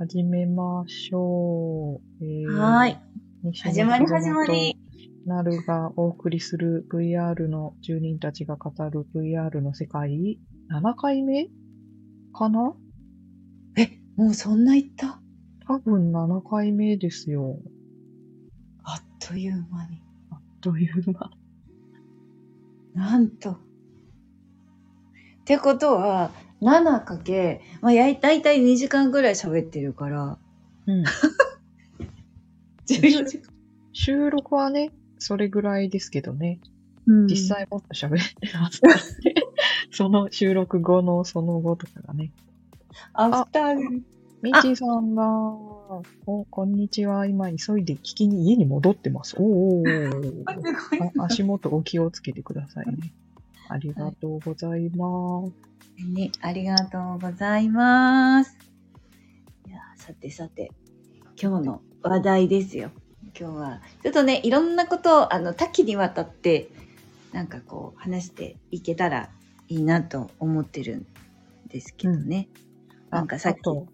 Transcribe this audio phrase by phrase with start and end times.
[0.00, 2.24] 始めましょう。
[2.24, 2.96] えー、はーい。
[3.42, 4.74] 西始まり本始まり。
[5.26, 10.38] なるがお送りする VR の住人たちが語る VR の世界、
[10.70, 11.48] 7回目？
[12.32, 12.72] かな？
[13.76, 15.20] え、もうそんな言った？
[15.66, 17.58] 多分7回目ですよ。
[18.82, 20.00] あっという間に。
[20.62, 21.30] という間。
[22.94, 23.50] なんと。
[23.50, 23.58] っ
[25.44, 30.38] てことは、7かけ、まあ、やい、だいたい2時間ぐらい喋ってるから、
[30.86, 31.04] うん。
[32.86, 33.50] 14時間。
[33.92, 36.60] 収録はね、それぐらいですけどね。
[37.06, 39.00] うん実際もっと喋ってますからね。
[39.90, 42.30] その収録後のその後とかがね。
[43.14, 44.02] アフター、
[44.42, 45.24] みちさんが、
[46.26, 47.26] お、こんにちは。
[47.26, 49.36] 今急いで聞きに家に戻ってます。
[49.38, 50.44] おー
[51.18, 53.12] お 足元お気をつけてくださいね。
[53.68, 55.69] ありがとうございます。
[56.04, 58.56] にありがとうございます。
[59.66, 60.70] いや、さてさて、
[61.40, 62.90] 今日の話題ですよ。
[63.38, 66.68] 今日は、ちょっとね、いろんなことを、あの、多岐にわたって、
[67.32, 69.30] なんかこう、話していけたら
[69.68, 71.06] いいなと思ってるん
[71.68, 72.48] ですけどね。
[73.10, 73.86] なんかさっきあと、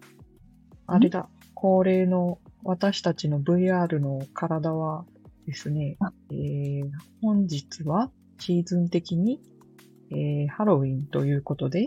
[0.87, 5.05] あれだ、恒例の私たちの VR の体は
[5.45, 6.89] ですねあ、えー、
[7.21, 9.41] 本日はシーズン的に、
[10.11, 11.85] えー、ハロウィンということで、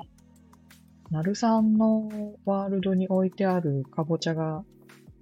[1.10, 2.08] なるさんの
[2.44, 4.64] ワールドに置いてあるかぼちゃが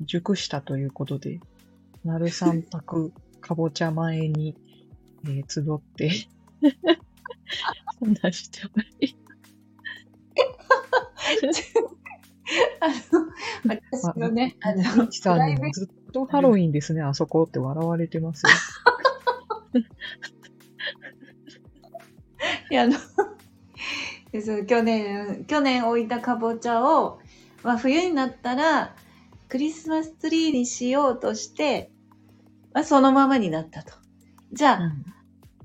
[0.00, 1.40] 熟したということで、
[2.04, 4.54] なるさん宅かぼちゃ前に、
[5.24, 6.10] えー集って、
[8.00, 9.16] 話しており
[12.80, 18.50] あの、私のね、あの、ミキさんにもずっとハロウィンですね、あそこって笑われてますよ。
[22.70, 22.96] いや、あの、
[24.32, 27.20] でそう去年、去年置いたかぼちゃを、
[27.62, 28.94] まあ、冬になったら、
[29.48, 31.90] クリスマスツリーにしようとして、
[32.72, 33.94] まあ、そのままになったと。
[34.52, 35.04] じゃあ、うん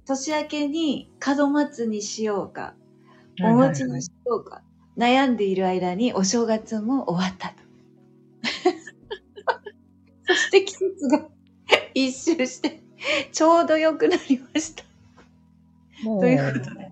[0.06, 2.76] 年明けに門松にしようか、
[3.42, 4.62] お餅にしようか、
[4.98, 7.56] 悩んでいる間にお正月も終わったと。
[10.28, 11.30] そして季節が
[11.94, 12.84] 一周して、
[13.32, 14.84] ちょうど良くなりました。
[16.04, 16.92] もということで。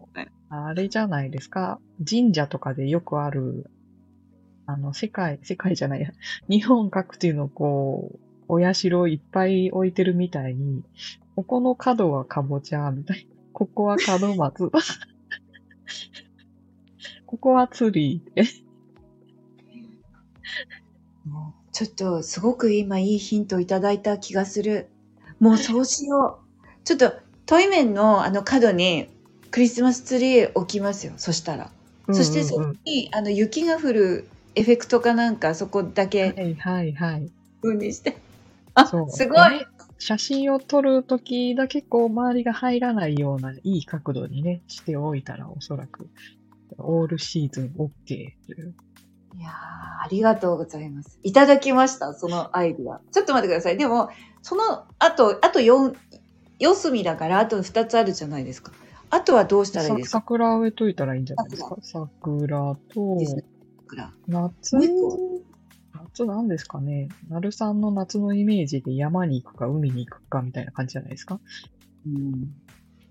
[0.49, 1.79] あれじゃないですか。
[2.07, 3.69] 神社とかでよくある、
[4.66, 6.11] あの、世界、世界じゃないや、
[6.49, 10.83] 日本各地のこう、お社いっぱい置いてるみたいに、
[11.35, 13.31] ここの角はかぼちゃ、みたいな。
[13.53, 14.72] ここは門松。
[17.25, 18.45] ここはツリー。
[21.72, 24.89] ちょっとすごく今いいヒントいただいた気がする。
[25.39, 26.83] もうそうしよう。
[26.83, 27.13] ちょっと
[27.46, 29.07] トイメンのあの角に
[29.52, 31.13] クリスマスツリー置きますよ。
[31.18, 31.69] そしたら。
[32.07, 37.31] そしてそうんうんこにあの雪が降るエフェクトかなんかそこだうんけはいはいはい。
[37.62, 38.18] 風にして。
[38.74, 39.66] あ、そうすごい。
[40.00, 46.09] 写真を撮るときだけこう周りが入らないようないい角度にね、しておいたらおそらく
[46.79, 48.73] オールシーズン OK という。
[49.38, 49.52] いやー
[50.03, 51.19] ありがとうございます。
[51.23, 53.02] いただきました、そのアイディア。
[53.12, 53.78] ちょっと待ってください。
[53.78, 54.09] でも、
[54.41, 55.96] その後、あと4、
[56.61, 58.72] 四隅だからあと2つあるじゃないですか。
[59.09, 60.19] あとはどうしたらいいですか？
[60.19, 61.75] さ桜植えといたらいいんじゃないですか？
[61.81, 63.17] 桜と
[64.27, 64.77] 夏
[65.94, 67.09] 夏なんですかね。
[67.29, 71.39] なるさんの夏のイメージで山に行くか海に行くかみたいな感じじゃないですか？
[72.05, 72.53] うん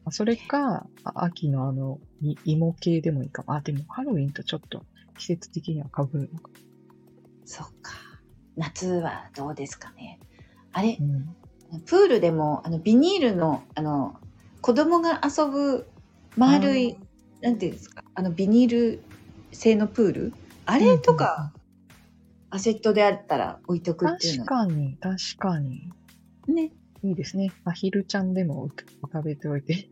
[0.06, 3.52] あそれか、あ秋のあの、い芋系でもいいかも。
[3.52, 4.82] あ、でもハロウィンとちょっと
[5.18, 6.50] 季節的には被るのか。
[7.44, 7.92] そっか。
[8.56, 10.18] 夏はどうですかね。
[10.72, 10.96] あれ？
[10.98, 11.36] う、ん。
[11.86, 14.16] プールでも、あの、ビニールの、あの、
[14.60, 15.88] 子供が遊ぶ
[16.36, 16.96] 丸い、
[17.40, 19.02] なんていうんですか、あの、ビニール
[19.52, 20.32] 製のプール？
[20.66, 21.52] あれとか、
[22.50, 24.66] アセットであったら置いとくっていうのは。
[24.66, 25.92] 確かに、確かに。
[26.48, 26.72] ね。
[27.02, 27.50] いいですね。
[27.64, 28.68] アヒルちゃんでも
[29.02, 29.88] 浮かべておいて。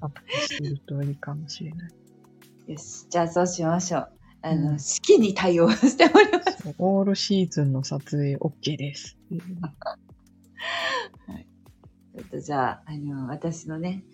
[0.00, 1.90] アップするといいかもしれない。
[2.72, 3.06] よし。
[3.10, 4.08] じゃあそうしましょう。
[4.42, 4.78] あの、うん
[5.20, 6.55] に対応しております。
[6.78, 9.16] オールシーズンの撮影 OK です。
[9.30, 14.04] ちょっとじゃあ、あの、私のね、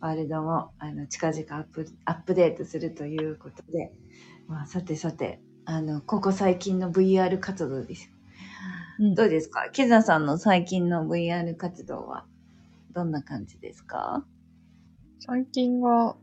[0.00, 3.92] ワールドも、あの、近々アップ、アップデートするということで、
[4.46, 8.10] まあ、さてさて、あの、ここ最近の VR 活動ですよ。
[9.00, 9.14] うん。
[9.14, 9.68] どうですか？
[9.72, 12.26] キザさんの最近の VR 活動は、
[12.94, 14.24] どんな感じですか？
[15.18, 16.16] 最近は、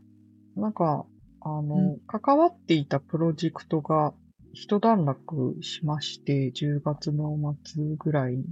[0.56, 1.06] なんか、
[1.40, 1.98] あの、うん。
[2.06, 4.14] 関わっていたプロジェクトが
[4.60, 8.44] 一段落しまして、10月の末ぐらいに。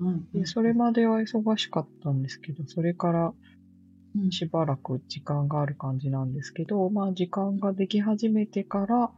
[0.00, 0.28] うん。
[0.32, 3.32] で、それまでは忙しかったんですけど、それから
[4.16, 4.32] うん。
[4.32, 9.12] しばらく時間がある感じなんですけど、まあ時間ができ始めてから、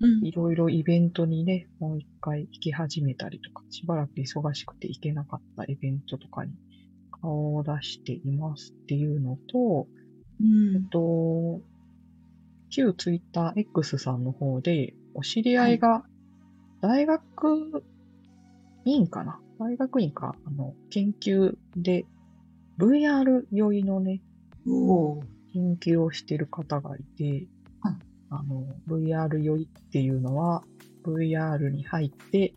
[0.00, 0.26] うん。
[0.26, 6.52] いろいろイベントにね、もう一回行き始めたりとか、しばらく忙しくて行けなかったイベントとかに
[7.22, 9.88] 顔を出していますっていうのと、
[10.40, 10.76] うん。
[10.76, 11.60] えっと、
[12.68, 16.04] 旧ツイッター X さんの方で、お知り合いが、
[16.80, 17.82] 大学
[18.84, 19.40] 院かな？
[19.58, 22.04] 大学院か、あの、研究で、
[22.78, 24.20] VR 酔いのね、
[25.52, 27.46] 研究をしている方がいて、
[27.80, 27.96] はい
[28.30, 30.64] あの、VR 酔いっていうのは、
[31.04, 32.54] VR に入って、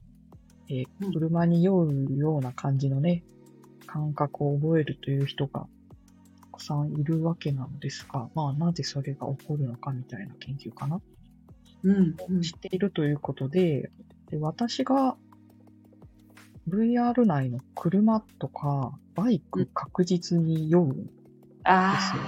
[0.70, 1.14] えーうん。
[1.14, 3.24] 車に酔うような感じのね、
[3.86, 5.68] 感覚を覚えるという人が
[6.42, 11.00] たくさんいるわけなのですが、まあ、なぜそれが起こるのかみたいな研究かな。
[11.84, 13.92] うんうん知っているということで、
[14.30, 15.16] で私が
[16.68, 22.24] VR 内の車とかバイク確実に酔うんですよ。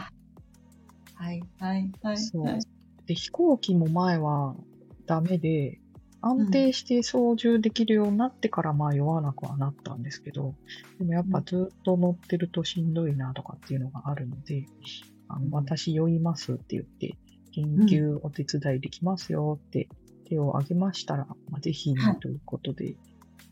[1.16, 2.18] はいはいはい。
[2.18, 2.60] そうはい。
[3.06, 4.56] で、飛行機も前は
[5.06, 5.80] ダメで、
[6.22, 10.54] 安定して操縦できるようになってからまあ酔わなくはなったんですけど、
[11.00, 14.66] でもやっぱずっと乗ってるとしんどいなとかっていうのがあるので、
[15.28, 17.16] あうんの私酔いますって言って、
[17.52, 19.88] 研究お手伝いできますよって
[20.28, 22.96] 手を挙げましたら、まあ、ぜひねはいということで、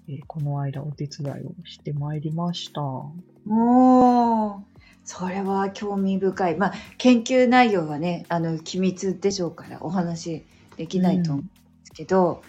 [0.07, 2.81] えーこの間お手伝いをしてまいりました。
[2.81, 4.59] おー
[5.07, 6.57] それは興味深い。
[6.57, 10.43] まあ、研究内容はね、あの、機密でしょうからお話
[10.75, 11.51] できないと思うんで
[11.85, 12.43] すけど、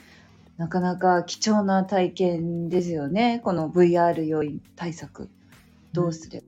[0.56, 3.40] なかなか貴重な体験ですよね。
[3.44, 5.30] この VR 酔い対策。
[5.92, 6.46] どうすれば、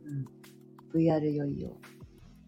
[0.99, 1.77] VR 酔いを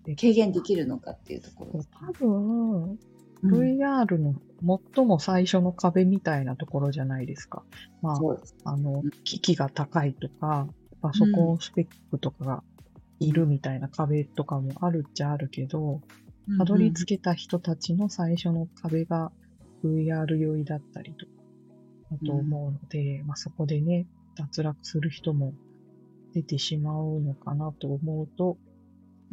[0.04, 1.80] 軽減できるのかっていうところ。
[2.06, 2.98] 多分、うん
[3.44, 4.34] VR の
[4.94, 7.64] 最も最初の壁みたいなところじゃないですか。
[8.00, 8.54] まあ、そうです。
[8.64, 10.68] あのうん、機器が高いとか、
[11.00, 12.62] パソコンスペックとかが
[13.18, 16.00] いるみたいな壁とかもあるっちゃあるけど、
[16.58, 19.32] たどり着けた人たちの最初の壁が
[19.84, 21.32] VR 酔いだったりとか、
[22.12, 24.06] だと思うので、まあそこでね、
[24.36, 25.52] 脱落する人も
[26.32, 28.56] 出てしまうのかなと思うと、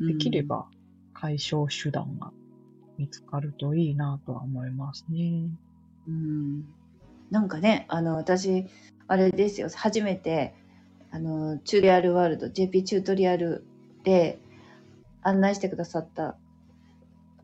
[0.07, 0.67] できれ、ば
[1.13, 2.31] 解消手段が
[2.97, 5.49] 見つかるといいなとは思いますね。
[6.07, 6.63] うん
[7.31, 8.65] なんかね、あの、私、
[9.07, 10.55] あれですよ、初めて、
[11.11, 13.63] あの、チュートリアルワールド、JP チュートリアル
[14.03, 14.39] で
[15.21, 16.37] 案内してくださった、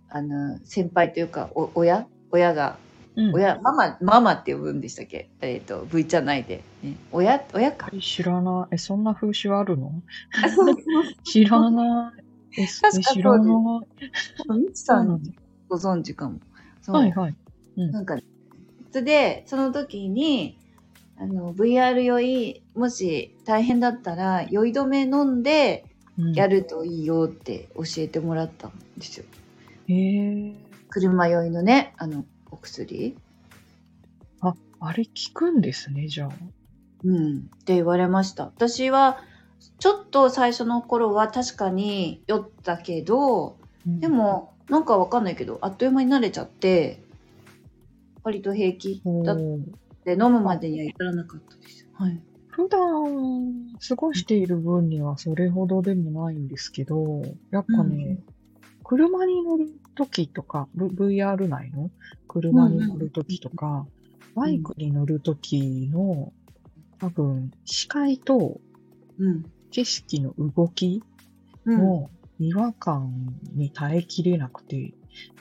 [0.09, 2.07] あの、先輩というか、お親？
[2.31, 2.77] 親が、
[3.15, 3.35] うん。
[3.35, 5.29] 親、ママ、ママって呼ぶんでしたっけ？
[5.41, 6.63] えっ、と、V ちゃん内で。
[6.83, 7.91] ね、親、親か？
[8.01, 8.75] 知らない。
[8.75, 9.91] え、そんな風習あるの？
[11.23, 12.24] 知らない。
[12.57, 12.89] え、確か。
[12.91, 14.57] そう。
[14.59, 15.31] みちさんそうなんだ。
[15.69, 16.39] ご存知かも。
[16.87, 17.35] はいはい。
[17.75, 18.17] なんか、
[18.91, 20.57] それで、その時に、
[21.17, 25.85] あの、VR 酔い、もし大変だったら、酔い止め飲んで
[26.17, 29.25] うん、やるといいよって教えてもらったんですよ。
[29.87, 30.55] へえ。
[30.89, 33.17] 車酔いのね、あの、お薬。
[34.39, 36.29] あ、あれ効くんですね、じゃあ。
[37.03, 37.37] うん。
[37.39, 38.45] って言われました。
[38.45, 39.19] 私は、
[39.79, 47.03] ちょっと最初の頃は確かに酔ったけど、うんで、も、なんかわかんないけど、あっという間に慣れちゃって、
[48.23, 49.63] 割と平気おだっー
[50.03, 51.87] て、飲むまでには至らなかったです。
[51.93, 52.21] はい。
[52.47, 52.79] 普段
[53.87, 57.21] 過ごしている分にはそれほどでもないんですけど、
[57.51, 58.17] やっぱね、
[58.83, 60.85] 車に乗るときとか、V-
[61.19, 61.91] VR 内の？
[62.27, 63.85] 車に乗るときとか、
[64.35, 66.33] バイクに乗るときの、
[66.99, 68.59] 多分、視界と
[69.19, 69.45] うん。
[69.75, 71.03] 景色の動き
[71.65, 71.77] うん。
[71.77, 74.93] の違和感に耐えきれなくて、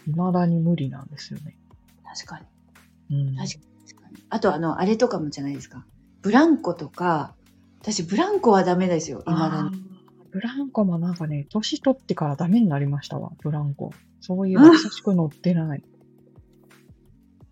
[0.07, 1.57] 未だに無理なんですよね。
[2.05, 2.41] 確か
[3.11, 3.29] に。
[3.29, 3.37] うん。
[3.37, 3.61] 確
[3.95, 4.17] かに。
[4.31, 5.87] あと、あの、あれとかもじゃないですか。
[6.23, 7.35] ブランコとか、
[7.81, 9.85] 私、ブランコはダメですよ、未だに。
[10.33, 13.93] ブランコもなんかね、年取ってからダメになりましたわ、ブランコ。
[14.21, 15.83] そういえば久しく乗ってない。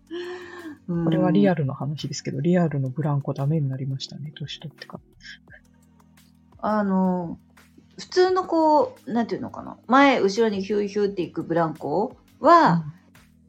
[1.05, 1.63] これはリアル。
[1.63, 4.99] ルの話ですけど、リアルのブランコダメになりましたね、年取ってか
[6.65, 7.37] あの、
[7.99, 9.77] 普通のこう、なんていうのかな。
[9.87, 12.49] 前、後ろにヒューヒューっていくブランコら。
[12.49, 12.85] は、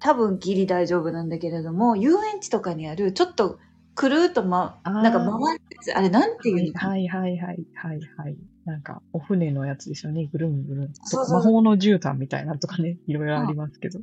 [0.01, 3.61] 多分ギリ大丈夫なんだけれども、遊園地とかにある、ちょっと、
[3.95, 6.81] くるーっとま、なんか回るやつ、あれなんていうの。
[6.81, 8.37] はいはいはいはいはい。
[8.65, 10.93] なんか、お船のやつですよね、ぐるんぐるん。
[11.05, 14.01] そうそう魔法の絨毯みたいなのとかね、 いろいろありますけど。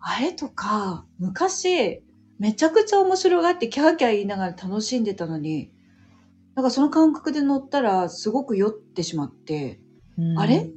[0.00, 2.02] あれとか、昔、
[2.40, 5.70] めちゃくちゃ面白がってキャーキャー言いながら楽しんでたのに、
[6.54, 9.80] なんかその感覚で乗ったらすごく酔ってしまって、
[10.16, 10.70] うんあれ？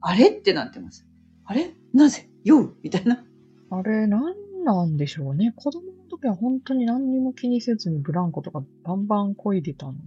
[0.00, 0.28] あれ？
[0.28, 1.06] ってなってます。
[1.44, 1.74] あれ？
[1.92, 2.28] なぜ？
[2.44, 2.76] 酔う？
[2.82, 3.24] みたいな。
[3.70, 5.52] あれ、なんなんでしょうね。
[5.56, 9.98] 子供の時は本当に何にも気にせずにブランコとかバンバン漕いでたのに。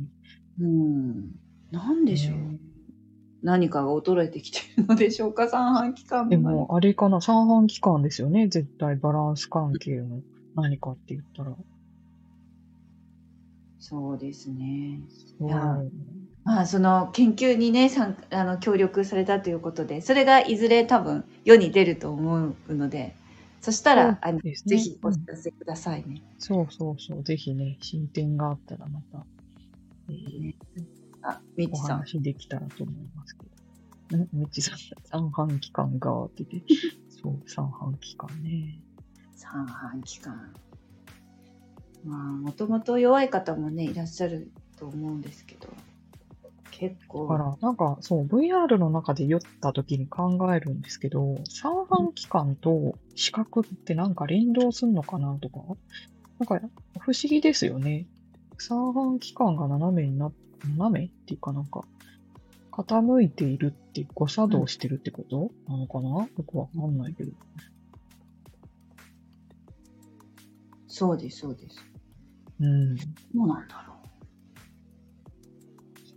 [0.62, 1.32] うん。
[1.72, 2.36] なんでしょう。
[2.38, 2.60] ね
[3.44, 5.48] 何かが衰えてきているのでしょうか？
[5.50, 8.48] 三半規管でのも、あれかな、三半規管ですよね。
[8.48, 10.22] 絶対バランス関係の
[10.56, 11.52] 何かって言ったら。
[13.88, 15.00] そうですね。
[15.40, 15.78] いや
[16.44, 23.16] まあ、その研究にね、参あの協力されたということで、それがいずれ多分世に出ると思うので、
[23.62, 26.24] そしたら、あのぜひお知らせくださいね。
[26.40, 27.24] そうそうそう。
[27.24, 29.24] ぜひね、進展があったらまた、
[30.10, 30.56] えー
[31.22, 31.98] あ、みおちさん。
[31.98, 33.36] 話できたらと思います
[34.10, 34.24] けど。
[34.24, 34.28] ん？
[34.34, 36.64] みっちさん、三半規管がってて、
[37.22, 38.82] そう、三半規管ね。
[39.36, 40.54] 三半規管。
[42.06, 45.68] まあ、もともと弱い方もね、いらっしゃると思うんですけど、
[46.70, 47.28] 結構。
[47.28, 55.62] だから、なんか、そう、VR の中で酔った時に考えるんですけど、三半規管と視覚ってなんか連動するのかなとか、
[56.38, 56.60] なんか、
[57.00, 58.06] 不思議ですよね。
[58.60, 60.32] 三半規管が斜めにな、
[60.78, 61.86] 斜めっていうかなんか、
[62.72, 65.50] 傾いているって誤作動してるってこと？
[65.68, 66.10] なのかな？
[66.10, 67.32] よくわかんないけど。
[70.88, 71.78] そうです、そうです。
[72.60, 72.96] うん。
[72.96, 73.04] ど
[73.36, 73.96] うなんだろ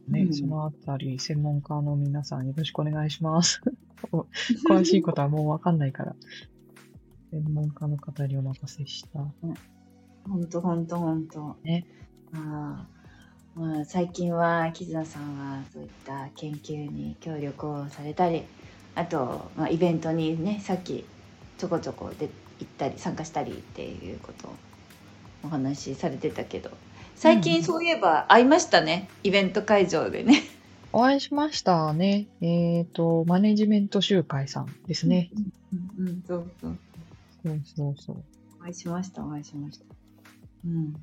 [0.08, 3.60] ね、うんそのあたり、専門家の皆さんよろしくお願いします。
[4.68, 6.16] 詳しいことはもうわかんないから、
[7.30, 9.20] 専門家の方にお任せした。
[9.20, 11.56] んと、ほんと、ほんと。
[11.62, 11.86] ね。
[12.30, 12.88] ま
[13.54, 18.42] あ、まあ、最近は、キズナさんはそういった研究に協力をされたり、
[18.94, 21.04] あと、まあ、イベントにね、さっき
[21.58, 22.30] ちょこちょこで
[22.60, 24.54] 行ったり、参加したりっていうことを
[25.44, 26.70] お話しされてたけど、
[27.14, 30.42] 最近そういえば会いましたね、イベント会場でね。
[30.92, 32.26] お会いしましたね。
[32.40, 35.30] えっ、と、マネジメント集会さんですね。
[35.98, 36.78] うん、うん、そうそう。
[37.44, 38.16] そうそうそう。
[38.60, 39.84] お会いしました、お会いしました。
[40.64, 40.94] うん。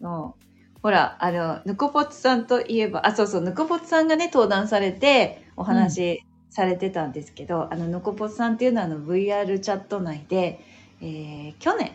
[0.00, 0.80] そう。
[0.82, 10.60] ほら、あの、ぬこぽつさんといえば、あ、そうそう、ぬこぽつさんがね、登壇されて、お話しされてたんですけど、あの、ぬこぽつさんっていうのは、あの、VR チャット内で、
[11.00, 11.92] えー、去年、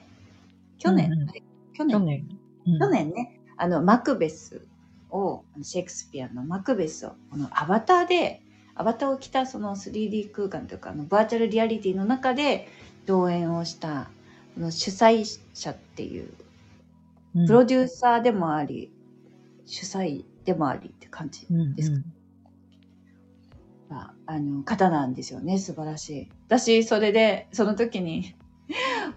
[0.77, 1.46] 去年、うんうん
[1.77, 2.27] 去年、去年。
[2.65, 2.79] うん。
[2.79, 4.67] 去年ね、あの、マクベス
[5.11, 8.41] を、シェイクスピアのマクベスを、このアバターで、
[8.75, 12.67] アバターを着たその 3D 空間というか、あのバーチャルリアリティの中で
[13.05, 14.09] 上演をした、
[14.55, 16.29] この主催者っていう、
[17.35, 17.47] うん。
[17.47, 18.91] プロデューサーでもあり、
[19.65, 21.75] 主催でもありって感じうん。
[21.75, 21.97] ですか？
[23.89, 25.57] があの方なんですよね。
[25.59, 26.29] 素晴らしい。
[26.47, 28.35] 私それでその時に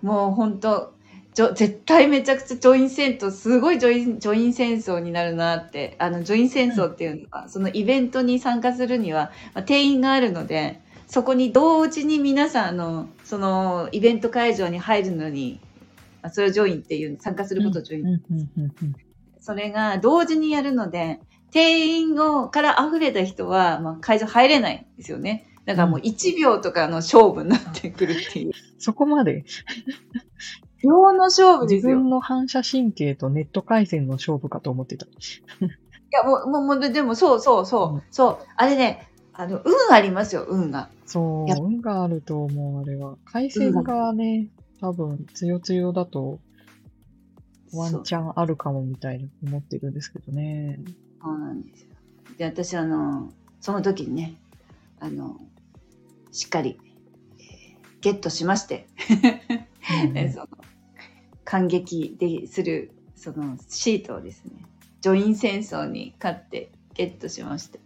[0.00, 0.94] もう本当
[1.34, 15.60] じょ絶対めちゃくちゃジョイン戦争すごいジョインジョイン戦争になるなってあのジョイン戦争っていうのは、そのイベントに参加するには、まあ、定員があるのでそこに同時に皆さんあのそのイベント会場に入るのに、
[16.22, 18.06] まあ、それをジョインっていう参加することをジョイン。
[18.06, 18.96] うんうんうんうん
[19.40, 21.18] それが同時にやるので、
[21.50, 25.46] 定員をから溢れた人は、まあ、会場入れないんですよね。
[25.64, 28.52] だからもう1秒とかの勝負になってくるっていう。
[28.78, 29.44] そこまで
[30.82, 35.06] 秒の勝負です自分の反射神経とネット回線の勝負かと思ってた。
[36.10, 38.38] や、もう、もう、もうでも、そうそうそう、うんそう。
[38.56, 40.78] あれね、あの、運ありますよ、運が。
[40.78, 43.16] やそう、運があると思う、あれは。
[43.24, 44.48] 回線がね、
[44.80, 46.40] 多分、つよつよだと、
[47.72, 50.80] ワンチャンあるかもみたいに思ってるんですけどね。
[51.22, 51.88] そうなんですよ。
[52.38, 54.34] で、私、あの、その時にね、
[54.98, 55.40] あの、
[56.32, 56.78] しっかり、
[57.38, 57.70] えー
[58.00, 58.86] ゲットしまして、
[60.08, 60.48] うんえ その
[61.50, 64.52] 感激でするそのシートをですね
[65.00, 67.80] ジョイン戦争に勝ってゲットしまして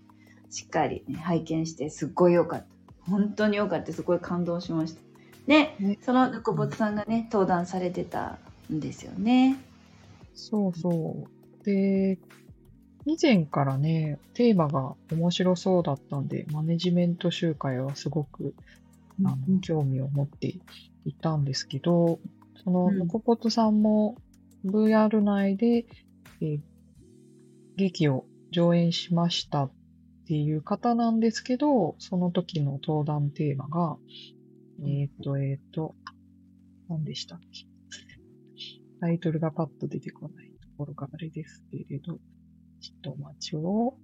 [0.50, 2.66] しっかり、ね、拝見してすっごい良かった。
[3.10, 3.92] 本当に良かった。
[3.94, 5.00] すごい感動しました。
[5.46, 8.38] でねそのぬこぼつさんがね登壇されてた
[8.70, 9.56] んですよね。
[10.34, 11.64] そうそう。
[11.64, 12.18] で、
[13.06, 18.54] 以前からね、テーマが面白そうだったんで、マネジメント集会はすごく
[19.24, 20.54] あの興味を持って
[21.04, 22.18] いたんですけど、
[22.64, 24.16] その、うんのこぽとさんも
[24.64, 25.86] VR 内で、
[26.40, 26.60] えー
[27.76, 29.72] 劇を上演しましたっ
[30.26, 33.96] ていう方なんですけど、その時の登壇テーマが、
[34.86, 35.94] えっ、と、えっ、と、
[36.88, 37.66] 何でしたっけ？
[39.00, 42.18] タイトルがパッと出てこないところがあれですけれど、
[42.80, 43.98] ちょっとお待ちを。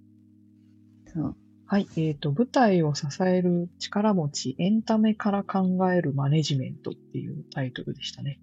[1.07, 8.41] そうはい、えっ、と、舞台を支える力持ち、エンタメから考えるマネジメントっていうタイトルでしたね。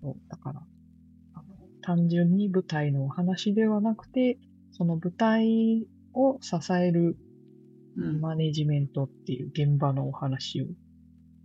[0.00, 0.62] そう、だから、
[1.34, 1.44] あの
[1.82, 4.38] 単純に舞台のお話ではなくて、
[4.72, 7.16] その舞台を支える
[7.96, 10.66] うんマネジメントっていう現場のお話を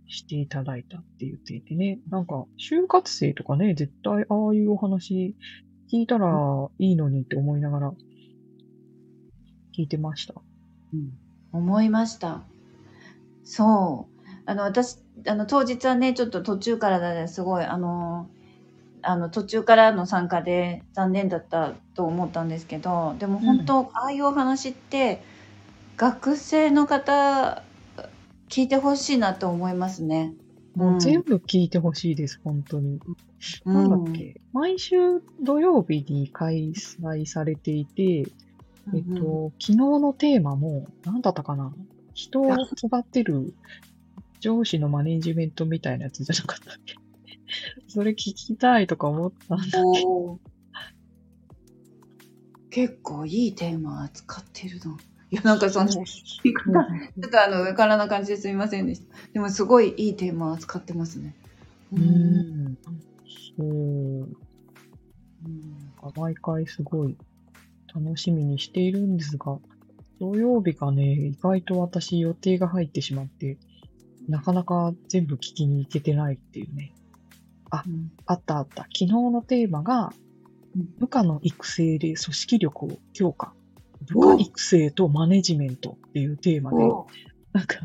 [0.06, 5.34] していただいたって言っていてね、なんか、就活生とかね、絶対ああいうお話
[5.90, 6.28] 聞いたら
[6.78, 7.92] いいのにって思いながら
[9.76, 10.34] 聞いてました。
[10.92, 11.12] うん
[11.54, 12.42] 思いました。
[13.44, 14.28] そう。
[14.46, 18.28] あの、私、あの、当日はね、ちょっと途中からだね、すごい、あの、
[19.02, 25.22] あの、途中からの参加で残念だったと思ったんですけど、でも本当、ああいうお話って、
[25.96, 27.62] 学生の方、
[28.48, 30.34] 聞いてほしいなと思いますね。
[30.74, 33.00] もう全部聞いてほしいです、本当に。
[33.64, 38.02] なんだっけ、毎週土曜日に開催されていて、
[38.94, 41.72] えっと、昨日のテーマも、何だったかな
[42.14, 43.54] 人を育てる
[44.42, 46.96] 上司のマネジメントみたいなやつじゃなかったっけ？
[47.86, 49.70] それ聞きたいとか思ったんだけ
[50.02, 50.40] ど。
[52.70, 54.96] 結構いいテーマ扱ってるの。
[55.30, 59.06] いや、なんかその、ちょっとあの、上からな感じですみませんでした。
[59.32, 61.34] でもすごいいいテーマ扱ってますね。
[61.92, 61.98] う。
[62.00, 62.78] ん。
[63.56, 63.64] そう。
[63.64, 64.32] うん
[66.16, 67.16] 毎回すごい
[67.94, 69.58] 楽しみにしているんですが、
[70.18, 73.56] 土曜日がね、意外と私予定が入ってしまって、
[74.28, 76.92] なかなか全部聞きに行けてないっていうね。
[77.86, 78.82] うんあったあった。
[78.82, 80.12] 昨日のテーマが
[80.74, 83.52] うん、部下の育成で組織力を強化。
[84.06, 87.06] 部下育成とマネジメントっていうテーマで、お
[87.52, 87.76] なんか、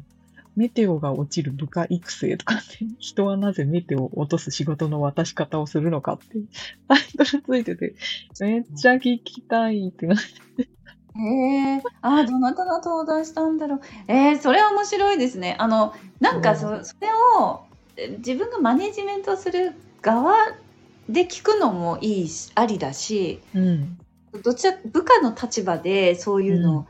[0.56, 6.26] メテオが落ちる部下育成とかって、人はなぜメテオを落とす仕事の渡し方をするのかって、
[6.88, 7.96] タイトルついてて、
[8.40, 10.18] めっちゃ聞きたいってなっ
[10.58, 10.70] て。
[11.20, 13.82] へえあーどなたが登壇したんだろう。
[14.08, 15.56] えー、それは面白いですね。
[15.60, 17.10] あの、なんかそそれ
[17.40, 17.62] を
[17.98, 20.36] え自分がマネジメントする側
[21.10, 23.98] で聞くのもいいし、ありだし、うん。
[24.44, 26.86] どちら部下の立場でそういうのを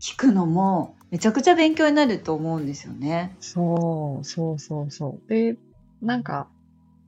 [0.00, 3.34] 聞くのもめちゃくちゃ勉強になると思うんですよね。
[3.40, 5.28] そう、そうそうそう。
[5.28, 5.56] で、
[6.00, 6.48] なんか、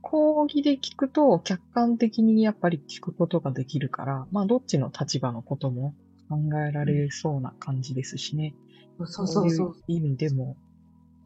[0.03, 5.95] 講義で聞くと客観的にやっぱり聞くことができるから、まあどっちの立場のことも
[6.29, 6.37] 考
[6.69, 8.55] えられそうな感じですしね。
[8.99, 9.77] そうそうそう。
[9.89, 10.57] いう意味でも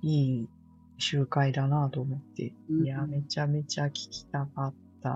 [0.03, 0.49] いい
[0.99, 5.11] 集会だなと思って、うんいや、めちゃめちゃ聞きたかった。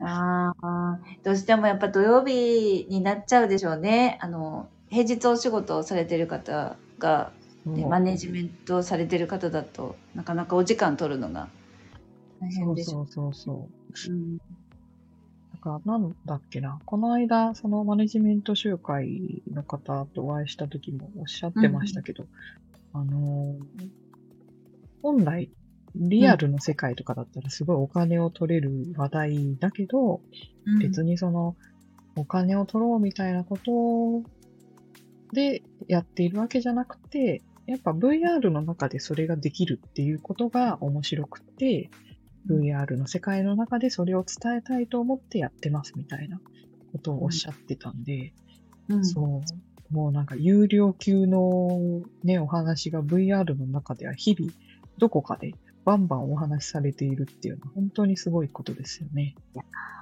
[0.00, 4.18] ああ、どうしてもやっぱ土曜日になっちゃうでしょうね。
[4.20, 7.32] あの、平日お仕事をされてる方が、
[7.64, 11.48] ねマネジメントされてる方だとなかなかお時間取るのが
[12.40, 13.52] 大そう変でしょそうそうそ
[14.06, 14.12] う。
[14.12, 14.38] うん
[15.58, 16.80] だから、なんだっけな。
[16.84, 22.26] この間、そのマネジメント集会の方とお会いした時もおっしゃってましたけど、
[22.92, 23.88] あのー
[25.00, 25.50] 本来、
[25.94, 30.20] リアルの世界とかだったらすごいお金を取れる話題だけど、
[30.80, 31.56] 別にその、
[32.16, 34.28] お金を取ろうみたいなこと
[35.32, 41.90] でやっているわけじゃなくて、やっぱ VR の中でそれができるっていうことが面白くて、
[42.48, 46.40] VR の世界の中でそれを伝えたいと思ってやってますみたいな
[46.92, 48.32] ことをおっしゃってたんで、
[48.88, 49.04] うん。
[49.04, 49.42] そ
[49.90, 54.52] う、もうなんか有料級のね、お話が VR の中では日々
[54.98, 59.34] どこかでバンバンお話しされているっていうのは本当にすごいことですよね。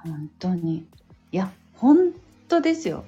[0.03, 0.85] 本当に。
[1.31, 2.13] いや本
[2.47, 3.05] 当ですよ。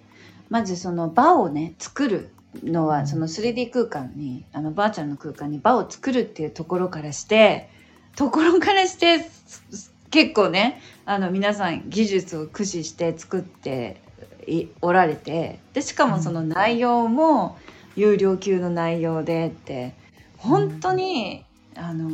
[0.50, 2.30] まずその場をね作る
[2.64, 7.70] のはその 3D 空間にあのバーチャルの空間に場を作るっていうところからして
[8.16, 9.30] ところからして
[10.12, 14.02] 結構ねあの皆さん技術を駆使して作って
[14.48, 17.58] いおられてでしかもその内容も
[17.96, 19.94] 有料級の内容でって
[20.38, 21.44] 本当に、
[21.76, 22.10] あの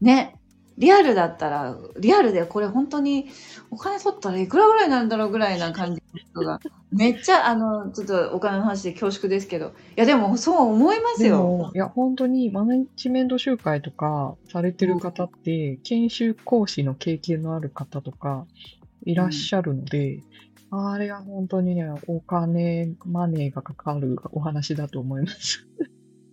[0.00, 0.36] ね
[0.78, 3.28] リアルだったらリアルでこれ本当に
[3.70, 6.60] お金取ったらいくらぐらいなんだろうぐらいな感じの人が
[6.92, 11.70] めっちゃあのちょっとお金の話で恐縮ですけどいやでもそう思いますよ。
[11.74, 18.46] いや、本当にマネジメント集会とかされてる方って、研修講師の経験のある方とか
[19.04, 20.22] いらっしゃるので、
[20.70, 25.66] あれは本当にね、お金、マネーがかかるお話だと思います。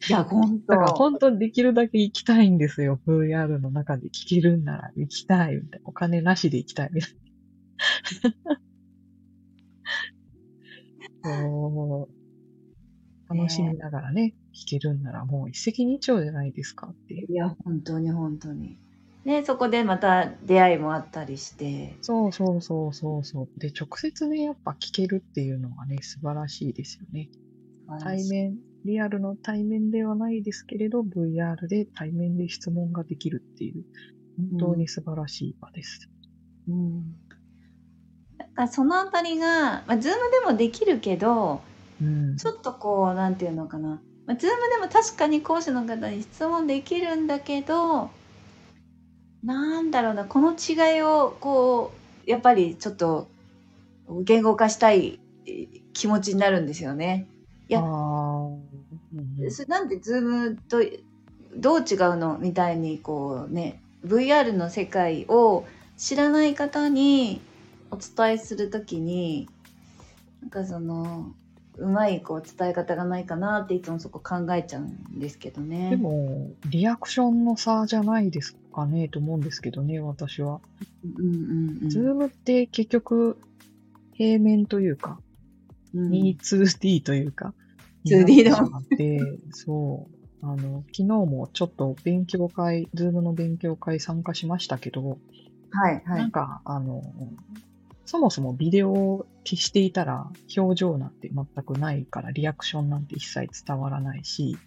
[0.10, 3.00] いや本当だから本当にできるだけ行きたいんですよ。
[3.08, 5.86] VR の中で聞けるんなら行きたいみたいな。
[5.86, 7.12] お金なしで行きたいみたい
[8.46, 8.60] な。
[11.24, 12.22] そう
[13.34, 17.32] 楽しみながらね、聞けるんならもう一石二鳥じゃないですかっていう。
[17.32, 18.78] いや本当に本当に。
[19.24, 21.96] ねそこでまた出会いもあったりして。
[22.02, 23.60] そうそうそうそうそう。
[23.60, 27.30] で、直接ね、やっぱ聞けるっていうのがね、素晴らしいですよね。
[28.00, 33.84] 対面、リアルの対面ではないですけれど、VR で対面で質問ができるっていう、
[34.60, 36.10] 本当に素晴らしい場です。
[36.68, 37.16] うん
[38.38, 41.62] なんかそのあたりが、まあ、ズームでもできるけど、
[42.02, 42.38] うん。
[42.38, 44.02] ちょっとこう、なんていうのかな。
[44.26, 48.10] まあ、ズームでも確かに講師の方に質問できるんだけど、
[49.44, 51.92] なんだろうな、この違いを、こ
[52.26, 53.28] う、やっぱりちょっと
[54.24, 57.28] 言語化したいえ気持ちになるんですよね。
[57.68, 58.41] やあーうんうん
[59.50, 60.82] それなんでズームと
[61.56, 65.66] どう違うのみたいにこうね VR の世界を
[65.98, 67.42] 知らない方に
[67.92, 69.50] お伝えするときに
[70.42, 71.32] なんかその
[71.78, 75.90] うまいこう伝え方がないかなっていつもそこ考えちゃうんですけどね。
[75.92, 80.60] でも、リアクションの差じゃないですかねと思うんですけどね、私は。
[81.18, 83.38] うんうんうん、ズームって結局、
[84.14, 85.20] 平面というか、
[85.94, 87.54] うん 2D というか、
[88.06, 90.16] 2D だになってしまって、そう。
[90.44, 95.20] あの、昨日もちょっと勉強会、ズームの勉強会参加しましたけど、
[95.70, 96.22] はいはい。
[96.22, 97.02] なんか、あの、
[98.06, 104.58] そもそもビデオを消していたら、表情なんて全くないから、リアクションなんて一切伝わらないし、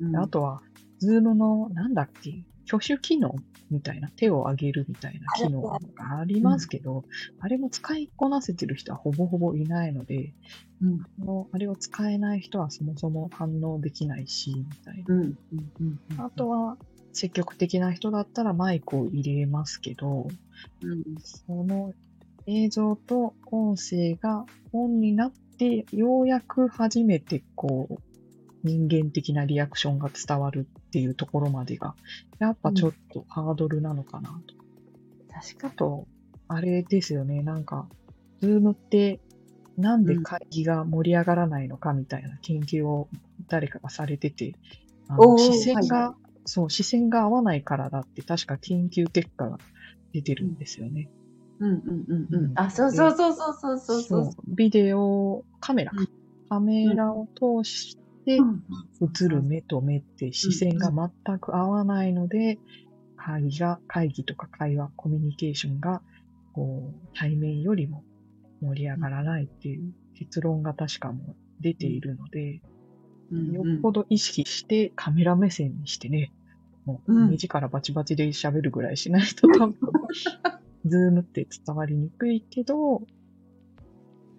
[0.00, 0.16] うん。
[0.16, 0.62] あとは、
[0.98, 3.34] ズームの、なんだっけ、挙手機能
[3.70, 5.78] みたいな、手を上げるみたいな機能が
[6.18, 7.04] ありますけど、
[7.40, 10.34] あれも使いこなせてる人はほぼほぼいないので、
[10.80, 11.48] うん。
[11.52, 15.14] あれを使えない人はそもそも反応できないし、みたいな。
[15.14, 15.36] うんうん
[15.80, 16.76] うんうんあとは、
[17.12, 20.28] 積極的な人だったらマイクを入れますけど、
[20.82, 21.04] うん。
[21.22, 21.92] その
[22.46, 27.98] 映像と音声がオンになって、ようやく初めてこう、
[28.64, 31.96] 人間的なリアクションが伝わるっていうところまでが、
[32.38, 34.54] やっぱちょっとハードルなのかなと。
[35.28, 36.06] 確かあと、
[36.46, 37.88] あれですよね、なんか、
[38.40, 39.18] ズームって、
[39.76, 43.08] なんで会議が盛り上がらないのかみたいな研究を
[43.48, 44.54] 誰かがされてて、
[45.36, 49.58] 視線が、はいそう、視線が合わないからだって確か研究結果が
[50.12, 51.10] 出てるんですよね。
[51.58, 52.52] うんうんうんううん。
[52.52, 52.52] ん。
[52.54, 54.04] あ、そうそうそうそうそうそう。
[54.04, 54.54] そう。
[54.54, 55.92] ビデオ、カメラ
[56.48, 58.62] カメラを通してうん
[59.02, 62.58] 映る目と目って視線が全く合わないので、
[63.16, 66.02] 会議が、会議とか会話、コミュニケーションが、
[66.52, 68.04] こう、対面よりも
[68.60, 72.60] 盛り上がらないっていう結論が確かもう出ているので、
[73.32, 76.32] うんよっぽど意識してカメラ目線にしてね、
[76.84, 77.30] もううん。
[77.30, 79.76] 目力バチバチで喋るぐらいしないと 多分、
[80.84, 83.06] ズームって伝わりにくいけど、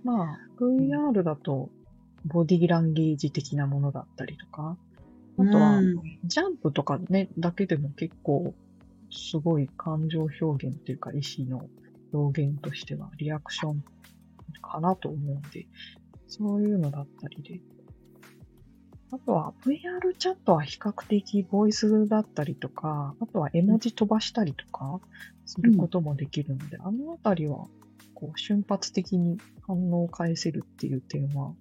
[0.03, 1.69] まあ、VR だと
[2.25, 4.77] ボディーランゲージ的なものだったりとか、
[5.37, 8.53] あとは、うんジャンプとかね、だけでも結構、
[9.11, 11.69] すごい感情表現というか、意思の
[12.13, 13.83] 表現としては、リアクション
[14.61, 15.67] かなと思うんで、
[16.27, 17.61] そういうのだったりで。
[19.11, 24.99] あとは、VR チャットは比較的ボイスだったりとか、あとは絵文字飛ばしたりとか、
[25.45, 27.67] することもできるので、あのあたりは、
[28.15, 31.53] こう、瞬発的に反応を返せるっていう点は、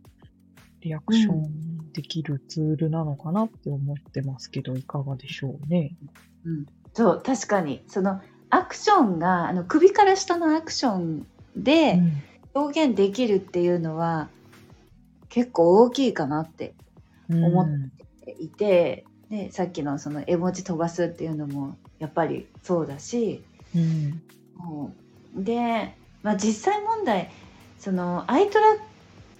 [0.84, 5.96] リアクションできるツールなのかなって思ってますけど、いかがでしょうね。
[6.92, 7.82] そう確かに。
[7.88, 8.20] その
[8.50, 12.00] アクションがあの首から下のアクションで
[12.52, 14.28] 表現できるっていうのは
[15.28, 16.74] 結構大きいかなって
[17.28, 17.68] うん思っ
[18.38, 23.42] いてでさっきのその絵文字飛ばすっていうのもやっぱりそうだし
[23.74, 24.22] うん。
[25.34, 27.30] で、まあ、実際問題
[27.78, 28.78] そのアイトラッ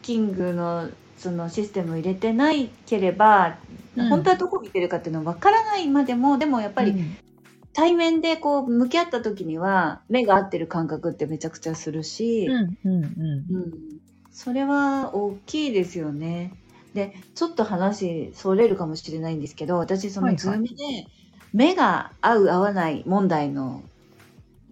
[0.03, 0.91] キングの
[1.25, 3.57] そのシステムを入れてないければ、
[3.97, 7.17] うん本当はどこ見てるかっていうのは分からないまでもでもやっぱりうん
[7.73, 13.09] 対面でこう向き合った時には目が合ってる感覚ってめちゃくちゃするし、うん、うん、う
[13.53, 13.57] ん。
[13.57, 13.73] うん
[14.33, 16.53] それは大きいですよね。
[16.93, 20.75] でちょっと話それるかもしれないんですけど私そのズームで
[21.53, 23.83] 目が合う合わない問題の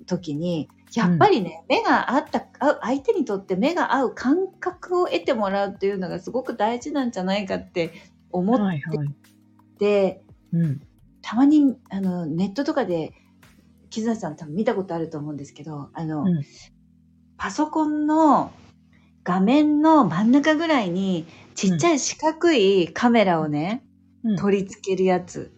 [0.07, 2.47] 時にやっぱりね、目が合った
[2.83, 7.93] 相手にとって目が合う感覚を得てもらうっていうのがすごく大事なんじゃないかって
[8.31, 9.79] 思っはい、はい。
[9.79, 10.81] て、うん。
[11.23, 13.13] たまにあのネットとかで
[13.91, 16.43] 木崎さん多分見たことあると思うんですけどあの、うん
[17.39, 18.53] パソコンの
[19.25, 21.27] 画面の真ん中ぐらいに
[21.57, 23.83] ちっちゃい四角いカメラをね、
[24.23, 25.51] うん取り付けるやつ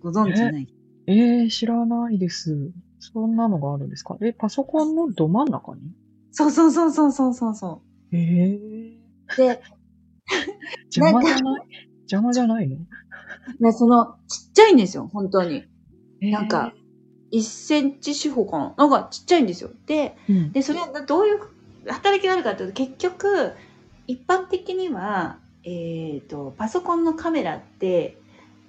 [0.00, 0.68] ご存知ない？
[1.08, 2.70] えー、知らないです。
[3.00, 4.16] そんなのがあるんですか？
[4.22, 5.80] え、パソコンのど真ん中に？
[6.32, 7.82] そうそうそうそうそうそうそ
[8.12, 8.98] えー、
[9.34, 9.60] うで
[10.94, 11.62] 邪魔じゃない？
[12.02, 12.76] 邪魔じゃないの？
[13.60, 15.64] でそのちっちゃいんですよ本当に。
[16.20, 16.26] え。
[16.28, 16.72] ーなんか、
[17.32, 18.74] 1センチ四方かな？
[18.76, 19.70] なんかちっちゃいんですよ。
[19.86, 20.52] でうん。
[20.52, 21.40] でそれはどういう
[21.86, 23.52] 働きがあるかというと結局
[24.06, 28.18] 一般的には、えー、とパソコンのカメラって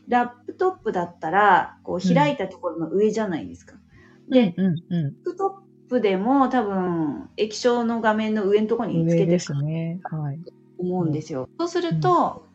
[0.08, 3.76] ラップトップだったらこう開いたところの上じゃないですか。
[4.30, 8.90] で、うん、うん、ラップトップでも多分液晶の画面の上のところ。
[8.90, 10.00] につけてるね。
[10.04, 10.40] はい。
[10.40, 11.50] と思うんですよ。
[11.58, 12.46] そうすると、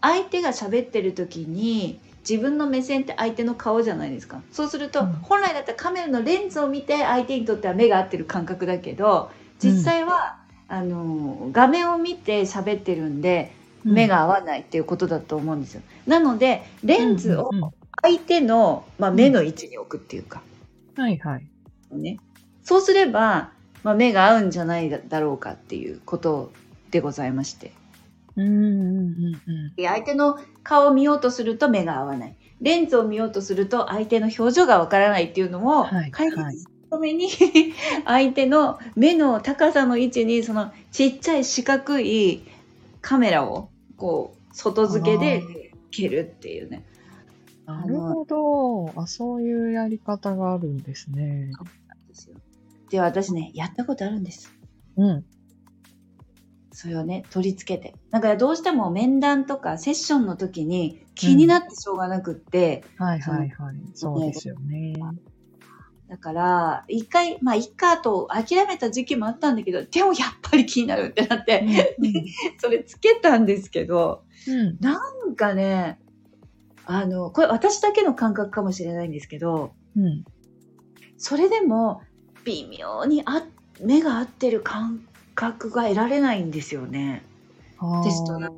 [0.00, 4.42] 相手が喋ってる時に自分の目線って相手の顔じゃないですか。
[4.52, 13.20] そうすると、本来だったらカメラのレンズを見て相手にとっては目が合ってる感覚だけど実際は、あの画面を見て喋ってるん。
[13.20, 13.52] で
[13.84, 15.82] 目が合わないっていうことだと思うんですよ。
[16.06, 17.50] なのでレンズを
[18.02, 20.42] 相手の、まあ、目の位置に置くっていうか、
[20.96, 21.46] はいはい。
[21.92, 22.18] ね、
[22.62, 23.52] そうすれば、
[23.82, 26.52] まあ、目が合うんじゃないだろうかっていうこと
[26.90, 27.72] でございまして
[28.36, 29.74] うんうんうんうん。
[29.76, 37.28] で相手の顔を見ようとすると目が合わないレンズを見ようとすると相手の表情がわからないっていうのをはい解決するために、
[38.06, 42.42] 相手の目の高さの位置にそのちっちゃい四角い
[43.00, 45.42] カメラをこう外付けで
[45.90, 46.84] 蹴るっていうね。
[47.66, 48.92] なるほど。
[49.00, 51.50] あ、そういうやり方があるんですね。
[52.08, 52.36] ですよ
[52.90, 54.52] で私ねやったことあるんです。
[54.96, 55.24] うん。
[56.72, 63.76] それをね取り付けてだからどうしても面談とかセッションの時に気になってしょうがなくって、はいはいはい。
[63.94, 64.94] そうですよね。
[66.08, 71.96] だから一回まあいっかと諦めた時期もあったんだけどでもやっぱり気になるってなって、
[72.58, 74.76] それつけたんですけどうん。
[74.80, 75.00] な
[75.30, 75.98] んかね
[76.86, 80.24] あのこれ私だけの感覚かもしれないんですけどうん。
[81.16, 82.02] それでも
[82.44, 83.42] 微妙にあ
[83.80, 85.00] 目が合ってる感
[85.34, 87.22] 覚が得られないんですよね
[88.04, 88.50] テストな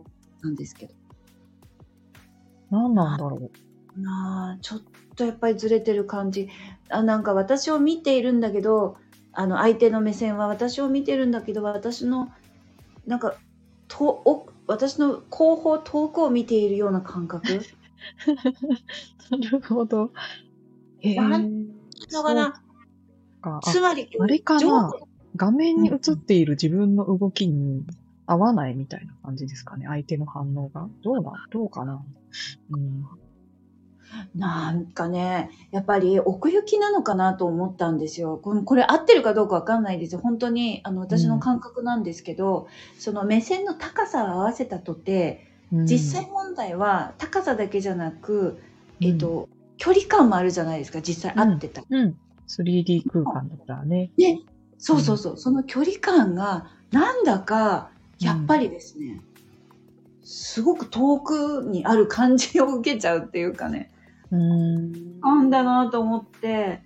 [0.42, 0.94] なんですけど。
[2.70, 3.50] 何なんだろ
[3.96, 4.82] なあちょっ
[5.14, 6.48] とやっぱりずれてる感じ
[6.90, 8.96] あなんか私を見ているんだけど
[9.32, 12.32] あの相手の目線は私を見てるんだけど私の
[13.06, 13.36] なんか
[13.88, 17.60] とお私の後方遠くを見ているような感覚う。
[19.30, 20.12] なるほど。
[21.00, 21.14] へえ。
[21.16, 21.68] なん
[22.12, 23.60] だからそうか。
[23.64, 24.60] あつまりあれかな？
[24.60, 27.84] 上画面に映っている自分の動きに
[28.26, 29.86] 合わないみたいな感じですかね？
[29.86, 30.88] 相手の反応が？
[31.02, 32.02] どうな、どうかな？
[32.70, 33.04] うん。
[34.34, 48.60] なんかねやっぱり奥行きなのかなと思ったんですよこのこれ合ってるかどうかわかんないですよ本当にあの私の感覚なんですけど、その目線の高さを合わせたとてうん実際問題は高さだけじゃなく、
[49.00, 51.86] えっ、と、距離感もあるじゃないですか、実際合ってたら。
[51.90, 52.16] うん。
[52.48, 54.10] 3D 空間だったらね。
[54.16, 54.40] ね、
[54.78, 59.20] そうそうそう、その距離感が、なんだか、やっぱりですね、
[60.22, 63.90] すごく遠くにある感じを受けちゃうっていうかね、
[64.30, 65.20] うん。
[65.20, 66.82] なんだなと思って、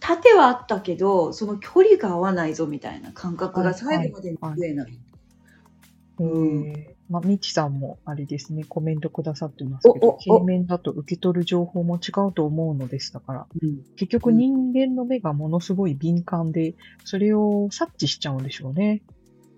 [0.00, 4.98] 縦はあったけど、その距離が合わないぞみたいな感覚が最後まで増えない。
[6.20, 19.02] えー、まあ、みちさんもあれですね、コメントくださってますけど平面だと受け取る情報も違うと思うのですだから、うん結局人間の目がものすごい敏感で、それを察知しちゃうんでしょうね。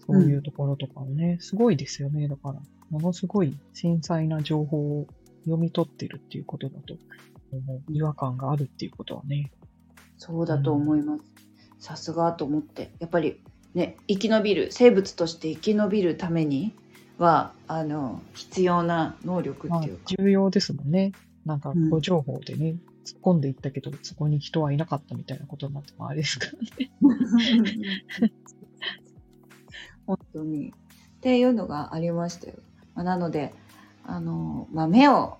[0.06, 2.26] そういうところとかをね、すごいですよね。
[2.26, 2.60] だから、
[2.90, 5.06] ものすごい繊細な情報を
[5.44, 6.96] 読み取ってるっていうことだと
[7.52, 7.92] 思う。
[7.92, 9.52] 違和感があるっていうことはね。
[10.16, 11.24] そうだと思います。
[11.78, 12.92] さすがと思って。
[12.98, 13.40] やっぱり
[13.74, 16.74] ね、生き延びる、生物として生き延びるために
[17.22, 21.12] は、あの、必要な能力まあっていうか。、重要ですもんね。
[21.44, 26.90] なんかうん、ご情報でね、突っ込んでいったけど、そこに人はいなかったみたいなことになってもあれですからね。
[30.06, 30.68] 本当に。
[30.68, 30.72] っ
[31.20, 32.54] ていうのがありましたよ。
[32.94, 33.54] まあなので、
[34.04, 35.36] あの、まあ、目を、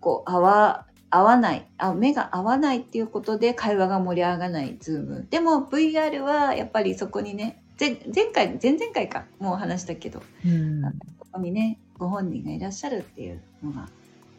[0.00, 5.26] こう、合わ、合わないあ、目が合わないっていうことで会話が盛り上がらないズーム。
[5.30, 10.82] でも VR はやっぱりそこにね、前前回、前々回か、もう話したけど、うん。
[10.82, 10.88] そ
[11.32, 13.88] こにね、ご本人がいらっしゃるっていうのが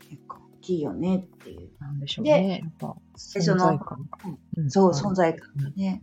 [0.09, 1.69] 結構大きいよねっていう。
[1.79, 2.61] なんでしょうね。
[2.63, 4.09] やっぱ、存でその在感
[4.57, 4.63] が。
[4.63, 6.01] んそう、存在感がね。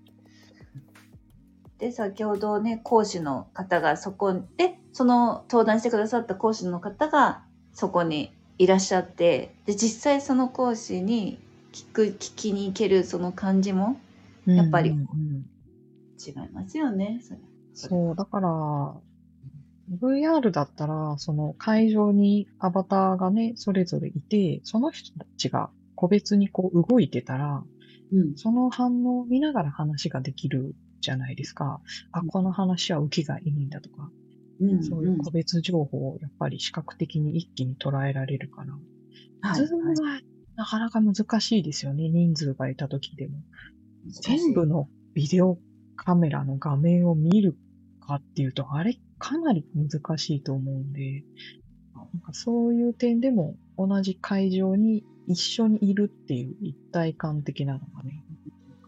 [1.78, 7.42] で、先ほどね、講師の方がそこで、その登壇してくださった講師の方が
[7.72, 11.40] そこにいらっしゃって、で、実際その講師に
[11.72, 13.98] 聞く、聞きに行けるその感じも
[14.46, 15.46] やっぱりうんうんうん
[16.18, 17.20] 違いますよね。
[17.22, 17.40] それ
[17.74, 18.94] そう、だから、
[19.90, 27.64] VR だったら、その会場にアバターがね、それぞれいて、その人たちが個別にこう動いてたら、
[28.12, 28.36] うん。
[28.36, 31.80] その反応を見ながら話ができるじゃないですか。
[32.12, 34.10] あ、この話は受けがいいんだとか、
[34.60, 34.84] うん。
[34.84, 38.72] そういう個別情報をやっぱり視覚的に一気に捉えられるから。
[39.40, 40.20] はいズームは
[40.56, 42.08] なかなか難しいですよね。
[42.08, 43.34] 人数がいた時でも。
[43.34, 43.44] はい
[44.22, 45.58] 全部のビデオ
[45.96, 47.56] カメラの画面を見る
[48.00, 51.24] かっていうと、あれかなり難しいと思うんで、
[51.94, 58.24] なんかそういう点でも同じ会場に一緒にいるっていう一体感的なのがね、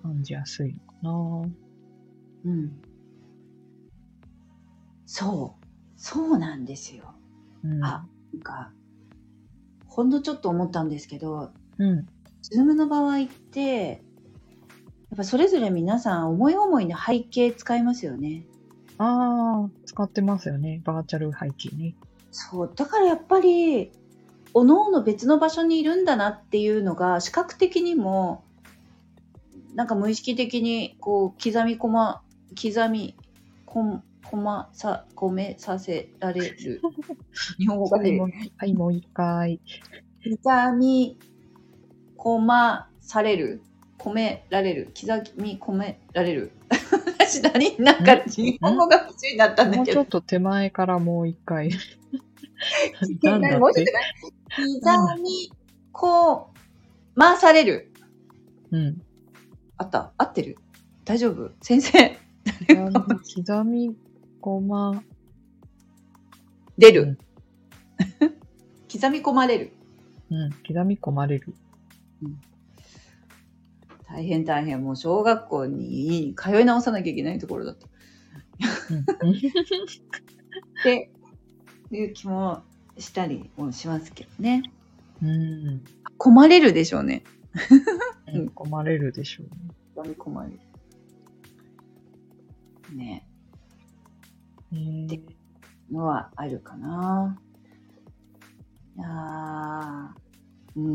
[0.02, 0.84] 感じやすいのか
[2.44, 2.72] うん。
[5.06, 5.66] そう。
[5.96, 7.14] そうなんですよ。
[7.62, 7.88] な。
[7.88, 8.72] あなんか、
[9.86, 11.88] ほんのちょっと思ったんですけど、うん。
[11.88, 12.06] うん。
[12.42, 13.98] ズームの場合って、や
[15.16, 18.44] っぱそれぞれ皆さん思い思いの背景使いますよね。
[18.98, 20.82] ああ、使ってますよね。
[20.84, 21.94] バーチャル背景ね。
[22.30, 22.72] そう。
[22.74, 23.92] だからやっぱり、
[24.52, 28.44] おのおの別の場所にいるんだなっていうのが、視覚的にも、
[29.74, 33.16] なんか無意識的に、こう、刻みこま、刻み、
[33.64, 36.82] こん、こまさ、込めさせられる。
[37.58, 39.60] 日本語がねはい、もう一回。
[40.22, 41.18] 刻み
[42.18, 43.62] 込まされる。
[44.06, 44.92] 込められる。
[44.98, 46.52] 刻み込められる。
[47.18, 50.06] 私何なんか日本語が不思議だったんだけどもうちょっ。
[50.06, 51.70] と手前からもう一回。
[51.70, 51.78] 刻
[55.22, 55.52] み
[55.90, 56.50] こ
[57.16, 57.92] まされる。
[58.70, 59.02] うん。
[59.76, 60.56] あった合ってる？
[61.04, 61.50] 大丈夫？
[61.60, 62.16] 先生。
[63.34, 63.96] 刻み
[64.40, 65.02] ごま、
[66.78, 67.18] 出るうん。
[68.92, 69.72] 刻み込まれる。
[70.30, 71.54] うん、刻み込まれる。
[74.16, 74.82] 大変大変。
[74.82, 77.86] もう小学校に通い直さなきゃいけないところだった。
[79.20, 79.42] うん、 っ
[80.82, 81.10] て
[81.90, 82.62] いう気も
[82.96, 84.62] したりもしますけどね。
[85.22, 85.84] うん。
[86.18, 87.24] 込まれるでしょうね。
[88.32, 89.74] うん、込まれるでしょうね。
[89.94, 90.60] 刻み込まれる。
[92.96, 93.28] ね。
[94.72, 95.20] えーで
[95.90, 97.38] のはあるかな。
[98.96, 100.26] いやー
[100.76, 100.92] うんうん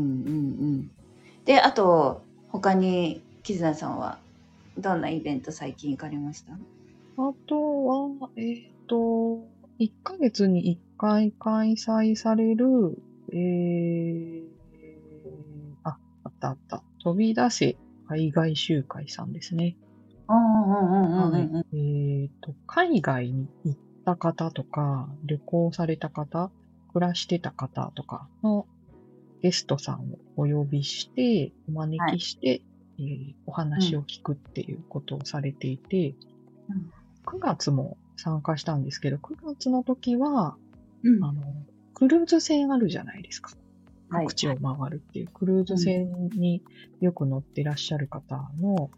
[0.78, 0.90] ん。
[1.44, 4.18] で、あと、他に、キズナさんは、
[4.78, 6.52] どんなイベント最近行かれました？
[6.52, 6.58] あ
[7.46, 8.96] とは、えっ、と、
[9.78, 12.98] 1ヶ月に1回開催される、
[13.32, 14.42] えー、
[15.82, 16.82] あ、あったあった。
[17.02, 17.76] 飛び出せ
[18.08, 19.76] 海外集会さんですね。
[21.72, 26.50] えっ、と、海外に行った方とか、旅行された方、
[26.92, 28.66] 暮らしてた方とかの
[29.42, 32.62] ゲストさんをお呼びして、お招きして、
[32.98, 36.14] えーお話を聞くっていうことをされていて、
[36.68, 36.92] うん。
[37.26, 40.56] 9月も参加したんですけど、9月の時は、
[41.02, 41.24] うん。
[41.24, 41.42] あの、
[41.94, 43.52] クルーズ船あるじゃないですか。
[44.10, 44.26] はい。
[44.26, 46.62] 各地を回るっていう、クルーズ船に
[47.00, 48.90] よく乗ってらっしゃる方の、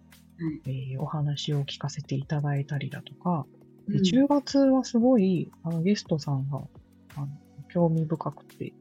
[0.66, 3.46] えーお話を聞かせていただいたりだとか、
[3.88, 6.60] で10月はすごいあのゲストさんが
[7.16, 7.28] あの
[7.68, 8.72] 興味深くて、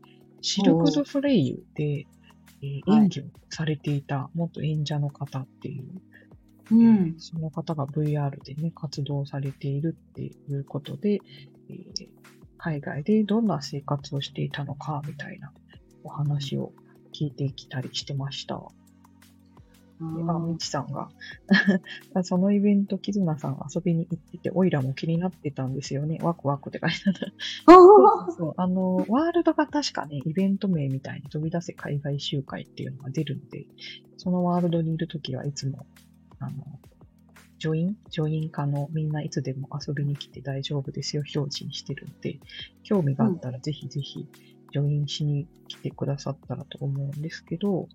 [0.44, 2.06] シルク・ドゥ・ソレイユで、
[2.62, 5.86] えーはい演技をされていた元演者の方っていう、
[6.72, 7.16] うん。
[7.18, 11.20] その方が VR でね、活動されているっていうことで、
[11.70, 12.08] えー
[12.58, 15.52] 海外でどんな生活をしていたのかみたいな
[16.06, 16.72] お話を
[17.14, 18.62] 聞いてきたりしてました。
[20.00, 21.10] であ、みちさんが、
[22.24, 26.20] そのイベント、キズナさん遊びに行ってて、オイラも気になってたんですよね。
[26.22, 27.74] ワクワクって書いてあった。
[27.74, 33.66] そうそうあの、ワールドが確かね、イベント名みたいに飛び出せ海外集会っていうのが出るので、
[34.18, 35.86] そのワールドにいるときはいつも、
[36.40, 36.80] あの、
[37.60, 37.98] ジョイン？
[38.10, 42.40] ジョイン可のみんないつでも遊びに来て大丈夫ですよ表示にしてるんで、
[42.84, 44.28] 興味があったらぜひぜひ
[44.74, 47.88] ジョインしに来てくださったらと思うんですけど、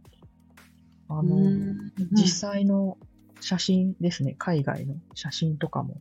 [1.09, 1.93] あの、うん。
[2.13, 2.99] 実際の
[3.41, 6.01] 写真ですね、海外の写真とかも、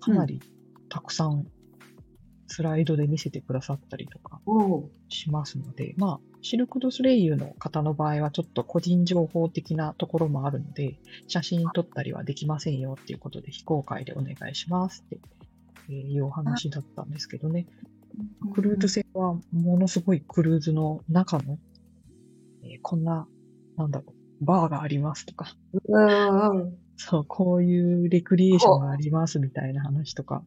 [0.00, 0.40] かなり
[0.88, 1.46] たくさん
[2.46, 4.40] スライドで見せてくださったりとか
[5.08, 15.18] しますので、まあ、シルク・ドゥ・ソレイユの方の場合はちょっと個人情報的なところもあるので、写真撮ったりはできませんよっていうことで非公開でお願いしますって
[15.88, 17.66] えーいうお話だったんですけどね。
[18.54, 21.58] クルーズ船はものすごいクルーズの中の、
[22.62, 23.26] えーこんな、
[23.76, 25.54] なんだろう、バーがありますとか、
[25.88, 30.44] うんうんそう、こういうレクリエーションがありますみたいな話とか、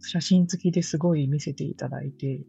[0.00, 2.46] 写真付きですごい見せていただいて、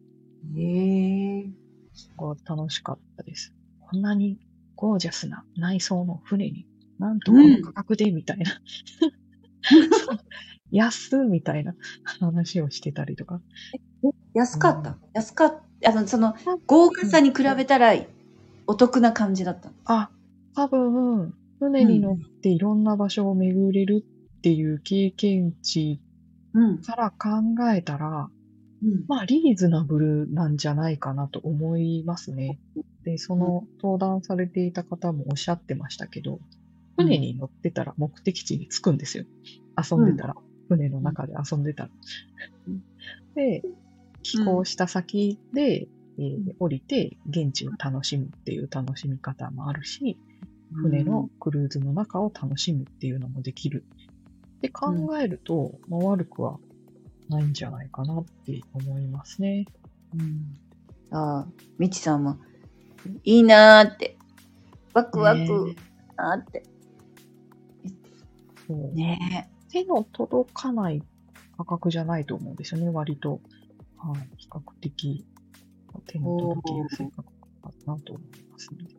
[0.55, 1.49] へえ。
[1.93, 3.53] すごい楽しかったです。
[3.79, 4.39] こんなに
[4.75, 6.67] ゴージャスな内装の船に、
[6.99, 8.61] なんとこの価格でみたいな、
[10.71, 11.73] 安っみたいな
[12.19, 13.41] 話をしてたりとか。
[14.35, 14.97] 安かった？
[15.13, 15.89] 安かった。
[15.89, 16.35] あの、その、
[16.67, 17.93] 豪華さに比べたら、
[18.67, 19.71] お得な感じだった。
[19.85, 20.11] あ、
[20.55, 24.05] 多分、船に乗っていろんな場所を巡れる
[24.37, 26.01] っていう経験値
[26.53, 26.81] うん。
[26.81, 27.27] から考
[27.73, 28.29] えたら、
[28.83, 29.05] うん。
[29.07, 32.59] まあ、リーズナブルなんじゃないかなと思いますね。
[33.03, 36.39] で、その登壇されていた方もおっしゃってましたけど、
[36.97, 39.25] 船に乗ってたら目的地に着くんですよ。
[39.77, 40.35] 遊んでたら。
[40.67, 41.89] 船の中で遊んでたら
[42.67, 42.83] うん。
[43.35, 43.63] で、
[44.23, 45.87] 寄港した先で、
[46.17, 50.17] えー降りて現地を楽しむっていう楽しみ方もあるし、
[50.73, 53.85] 船のクルーズの中を楽しむっていうのもできる。
[54.57, 56.59] って考えると、まあ、悪くは
[57.29, 59.65] ないんじゃないかなって思いますね。
[60.15, 61.15] うん。
[61.15, 61.47] ああ、
[61.77, 62.37] みちさんも、
[63.23, 64.17] いいなーって、
[64.93, 65.75] ワクワクね
[66.17, 66.63] なーって。
[68.67, 71.01] そうね手の届かない
[71.55, 73.39] 価格じゃないと思うんですよね、割と。
[73.97, 75.25] はい、比較的
[76.05, 77.31] 手の届きやすい価格
[77.61, 78.95] かなと思いますので。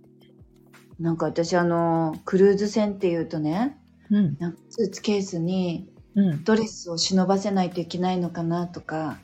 [0.99, 3.79] なんか私あの、クルーズ船っていうとね、
[4.11, 4.37] うん。
[4.39, 6.45] なんかスーツケースにうん。
[6.45, 9.19] ドレスを忍ばせないといけないのかなとか、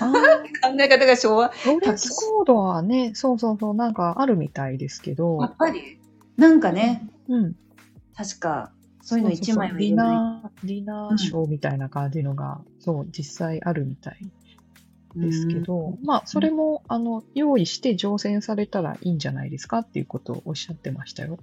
[0.00, 0.12] あ
[0.62, 1.50] 考え方が昭和。
[1.52, 5.98] ードレスコードはね、そうそうそう、なんかあるみたいですけどや、っぱり、
[6.36, 7.56] なんかね、うん。
[8.16, 9.94] 確か、そういうの一枚はディ。
[9.94, 14.18] ナー、ディナーショーみたいな感じのが、そう、実際あるみたい
[15.14, 21.38] ですけど、まあ、それも、あの、用意して乗船されたらいいんじゃないですかっていうことをおっしゃってましたよ。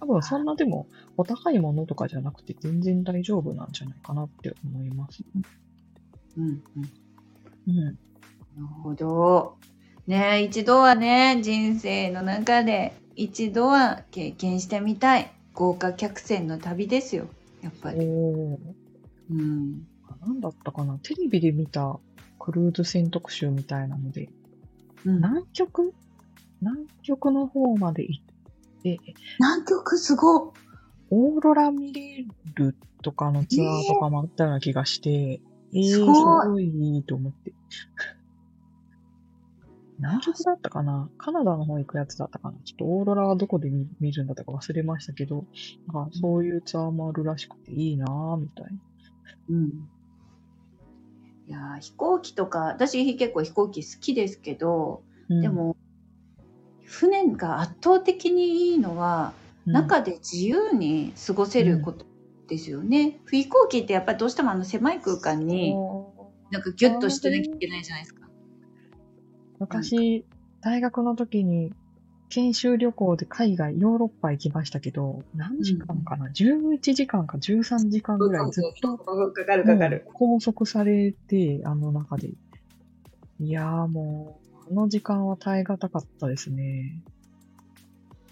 [0.00, 5.22] 多分、そんなでも、お高いものとかじゃなくて、全然大丈夫なんじゃないかなって思います。
[6.36, 6.62] うんうん。
[7.68, 7.84] うん。
[7.84, 7.92] な
[8.58, 9.56] るほど。
[10.06, 17.28] ねえ一度はね、人生の中で一度は経験してみたい豪華客船の旅ですよ。
[17.62, 17.98] やっぱり。
[17.98, 18.62] う
[19.32, 19.90] ん。
[20.20, 22.00] なんだったかなテレビで見た
[22.40, 24.28] クルーズ船特集みたいなので、
[25.04, 25.94] うん、南極？
[26.60, 28.24] 南極の方まで行っ
[28.82, 28.98] て、
[29.38, 30.52] 南極すごっ
[31.10, 32.24] オーロラ見れ
[32.54, 37.52] るとかのツアーとかもあったような気がして、えー、すすごいごいと思って。
[39.98, 41.10] 南極だったかな？
[41.18, 42.58] カナダの方行くやつだったかな？
[42.64, 45.44] ちょっとオーロラはどこで見見るんだったか忘れましたけど、
[45.92, 48.78] なんかそういうツアーもあるらしくていいなぁ、みたいな。
[49.50, 49.88] うん。
[51.50, 55.76] いやー飛行機とか、私結構飛行機好きですけど、うんで、も、
[56.84, 62.06] 船が圧倒的にいいのは、うん中で自由に過ごせること
[62.48, 63.20] ですよね。
[63.30, 65.74] 飛行機ってやっぱりどうしてもあの狭い空間に、
[66.50, 68.28] なんかギュッとしてなきゃいけないじゃないですか。
[69.58, 70.24] 昔、
[70.62, 71.72] 大学の時に
[72.30, 82.30] 研修旅行で海外、ヨーロッパ行きましたけど、何時間かな、?11 時間か13時間ぐらいずっとかかるもう拘束されて、あの中で。
[83.40, 87.02] いやーもう、あの時間は耐え難かったですね。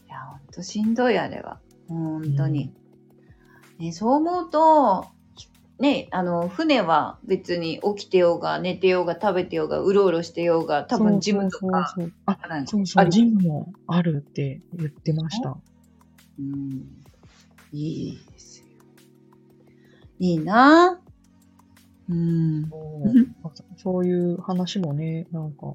[0.06, 1.60] いや、ほんとしんどいあれは。
[1.88, 2.72] 本当に。
[3.80, 5.06] ね、そう思うと、
[5.78, 15.56] ね、あの、船は別に起きてようが、寝てようが、食べてようが、うろうろしてようが、多分ジムとか、そうそうあ、そうそう、ジムもあるって言ってました。
[16.38, 16.82] うん。
[17.72, 18.66] いいですよ。
[20.18, 21.00] いいな
[22.08, 22.68] うん。
[22.68, 25.74] そうそういう話もね、なんか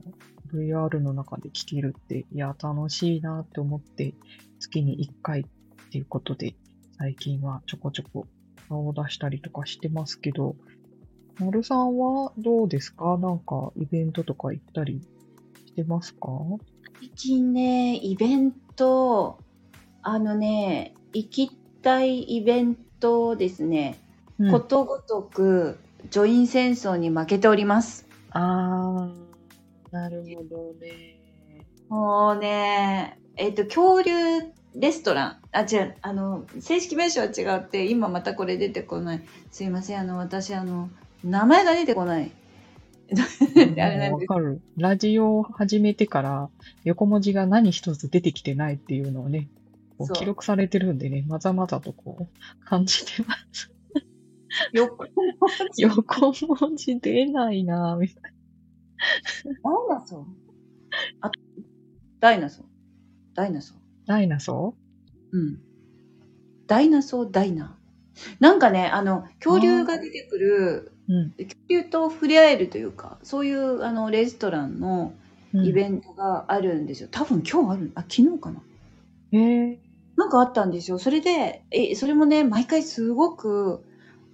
[0.54, 4.16] VR の中で聞けるって、いや、楽しいなって思って、
[4.60, 5.44] 月に1回っ
[5.92, 6.56] ていうことで、
[6.98, 8.28] 最近はちょこちょこ
[8.74, 10.56] 顔を出したりとかしてますけど、
[11.64, 13.18] さんはどうですか？
[13.18, 15.02] なんかイベントとか行ったり
[15.68, 16.30] してますか？
[17.00, 19.38] 最近ね、イベント、
[20.02, 24.00] あのね、行きたいイベントですね、
[24.40, 25.78] うんことごとく、
[26.10, 28.08] ジョイン戦争に負けております。
[28.32, 31.20] あー、なるほどね。
[31.90, 34.12] もうね、えっ、と、恐竜
[34.76, 35.38] レストラン。
[35.52, 39.22] あ、違う、あの、正式名称は違って、今またこれ出てこない。
[39.52, 40.90] すいません、あの、私、あの、
[41.24, 42.32] 名前が出てこない。
[44.12, 44.62] わかる。
[44.78, 46.50] ラジオを始めてから
[46.84, 49.50] 横文字が何一つ出てきてないっていうのをね、
[50.16, 53.72] 記録されてるんでね、まざまざとこう感じてます。
[54.72, 55.06] 横
[55.78, 58.34] 横文字出ないなぁ、みたい
[59.46, 60.26] ダイナソー
[61.22, 61.32] あ、
[62.20, 62.66] ダイナソー。
[63.36, 63.83] ダイナソー。
[64.06, 64.16] な。
[64.16, 64.76] ダイナソ
[65.32, 65.60] うん。
[66.68, 68.36] ダイナソーダイナー。
[68.40, 71.30] なんかね、あの、恐竜が出てくる、ーうん。
[71.32, 75.14] 恐竜と触れ合えるというか、そういうあのレストランの
[75.54, 77.10] うん、イベントがあるんですよ。
[77.12, 78.62] 多分今日ある、あ、昨日かな。
[79.32, 79.78] へー
[80.16, 81.00] なんかあったんですよ。
[81.00, 83.84] それで、え、それもね、毎回すごく、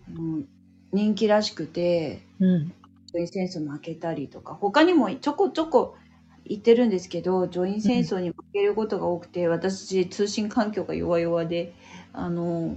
[0.07, 0.43] あの
[0.91, 2.73] 人気らしくて、うん。
[3.07, 5.95] ジョイン戦争負けたりとか、他にもちょこちょこ
[6.49, 11.73] 言ってるんですけど、ジョイン戦争に負けることが多くて、私、通信環境が弱々で、
[12.11, 12.75] あの、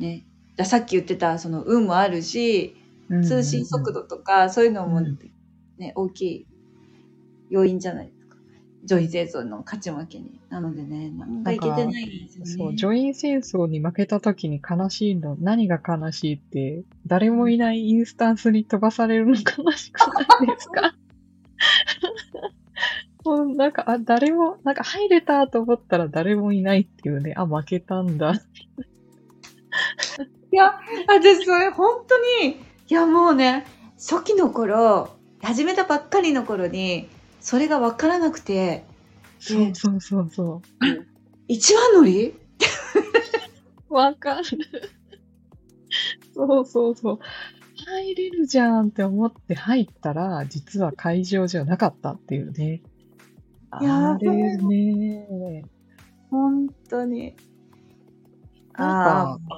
[0.00, 0.24] ね、
[0.56, 2.76] ださっき言ってた、その、運もあるし、
[3.08, 5.16] うん通信速度とか、そういうのもうん
[5.78, 6.46] ね、大きい
[7.50, 8.36] 要因じゃないですか。
[8.84, 10.40] ジョイン戦争の勝ち負けに。
[10.50, 12.50] なのでね、なんかいけてないんですよね。
[12.50, 19.40] そう、ジョイン戦争に負けた時に悲しいの、何が悲しいって、誰もいないインスタンスに飛ばされるの悲
[19.72, 20.94] しくないですか？
[23.26, 28.34] もうなんか、あ、誰も、なんか入れたと思ったら誰もいないっていうね、あ、負けたんだ。
[30.52, 32.52] いや、私それ本当に、
[32.88, 33.66] いやもうね、
[33.96, 35.10] 初期の頃、
[35.42, 37.08] 始めたばっかりの頃に、
[37.40, 38.84] それが分からなくて、
[39.40, 40.62] そうそうそうそ
[41.48, 42.28] 一番乗り？
[42.28, 42.34] う。
[43.94, 44.44] わかる。
[46.32, 47.18] そうそうそう。
[47.74, 52.82] 入れるじゃんって思って入ったら、実は会場じゃなかったっていうね。
[53.78, 55.64] あれね。
[56.30, 57.34] 本当に。
[58.76, 59.56] なんか、うん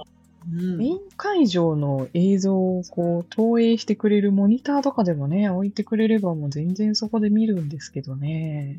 [0.50, 8.78] メイン会場の映像をこう投影してくれるモニターとかでもね、置いてくれればもう全然そこで見るんですけどね。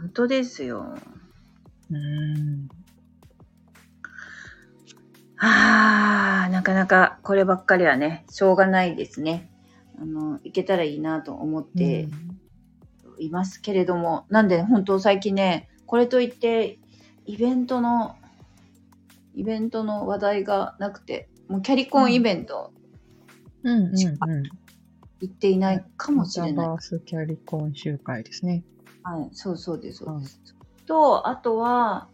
[0.00, 0.94] 本当ですよ。
[1.90, 2.68] うん。
[5.38, 9.48] ああ、なかなかこればっかりはね、しょうがないですね。
[9.98, 12.08] あの、いけたらいいなと思って
[13.18, 16.78] いますけれども、なんで本当最近ね、これといって、
[17.26, 18.16] イベントの、
[19.34, 22.72] イベントの話題がなくて、もうキャリコンイベント
[23.62, 24.42] うんうんうん。
[25.20, 26.52] 行っていないかもしれない。
[26.52, 28.64] メタバースキャリコン集会ですね。
[29.02, 30.40] はい、そうそうです、そうです。
[30.86, 32.08] と、あとは、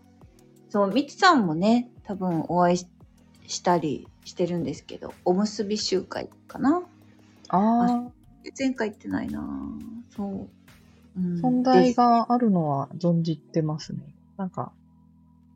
[0.69, 2.87] そう、みつさんもね、多分お会いし
[3.47, 6.83] したりしてるんですけど、おむすび集会かな
[7.49, 8.11] あ
[8.59, 9.47] 前回行ってないな
[10.17, 10.49] そう。
[11.17, 14.01] 存在があるのは存じてますね。
[14.37, 14.73] なんか、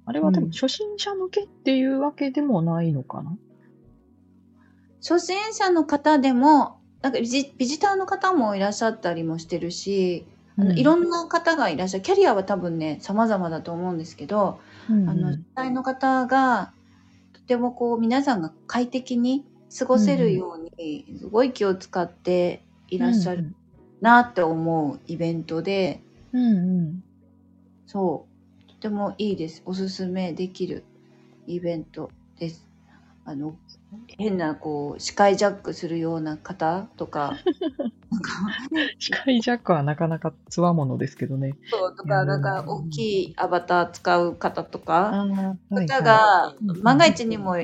[0.06, 0.44] あれはでうん。
[0.46, 3.36] も初心者向けっていうわけでもないのかな、
[5.00, 10.78] 初心者の方でも、なんかビジビジターの方もいらっしゃったりもしてるし、あのうん。
[10.78, 12.02] いろんな方がいらっしゃる。
[12.02, 15.10] キャリアは多分ね、様々だと思うんですけど、うんうん。
[15.10, 16.72] あの、主体の方が、
[17.32, 19.44] とてもこう、皆さんが快適に
[19.76, 23.54] 過ごせるように、すごい気を使っていらっしゃる
[24.00, 26.00] なって思うイベントで、
[26.32, 27.00] うんうん。
[27.86, 28.26] そ
[28.68, 29.62] う、とてもいいです。
[29.64, 30.84] おすすめできる
[31.46, 32.66] イベントです。
[33.24, 33.56] あの、
[34.18, 37.38] 変な、こう、視界ジャックするような方とか、
[38.10, 38.30] なんか、
[38.98, 41.54] スカイジャックはなかなかつわものですけどね。
[41.70, 47.56] そうとか、なんか、大きいアバター使う方とか、ああ、方がうん万が一にも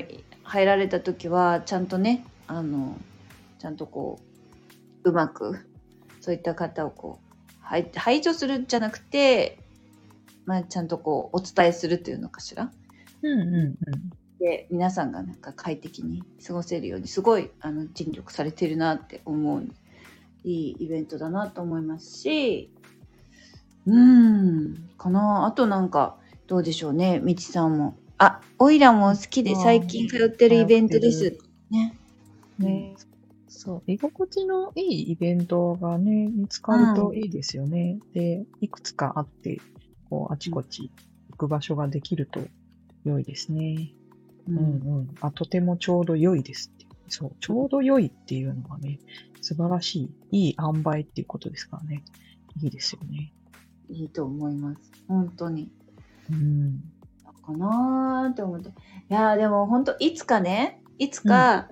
[0.43, 2.97] 入られた時はちゃんとねあの
[3.59, 4.19] ちゃんとこ
[5.03, 5.67] ううまく
[6.25, 9.59] そういった方をこう排排除するんじゃなくて、
[10.47, 12.71] まあ、ちゃんとこうお伝えするっていうのかしら？
[13.21, 14.09] うんうんうん。
[14.39, 19.67] で皆さんがなんか快適に過ごせるようにすごいあの尽力されてるなって思う
[20.43, 22.71] いいイベントだなと思いますし
[23.85, 25.45] うんかな。
[25.45, 26.17] あとなんか
[26.47, 27.19] どうでしょうね。
[27.19, 27.95] みちさんも。
[28.17, 31.37] あオイラも好きで最近通ってるイベントです。
[31.69, 31.95] ね。
[32.57, 32.95] ね、
[33.65, 37.99] そう、居心地のいいイベントがね、見つかるといいですよね。
[38.13, 39.59] で、いくつかあって、
[40.09, 40.91] こう、あちこち
[41.31, 42.41] 行く場所ができると
[43.03, 43.91] 良いですね。
[44.47, 44.61] ううんう
[45.01, 45.09] ん。
[45.19, 46.85] あ、とてもちょうど良いですって。
[47.07, 48.99] そう、ちょうど良いっていうのがね、
[49.41, 52.03] 素晴らしい、いい塩梅っていうことですからね。
[52.61, 53.33] いいですよね。
[53.89, 55.71] いいと思います本当に
[56.31, 56.81] うん。
[57.45, 58.71] かなーって思ってい
[59.09, 61.67] やーでも本当いつかねいつか、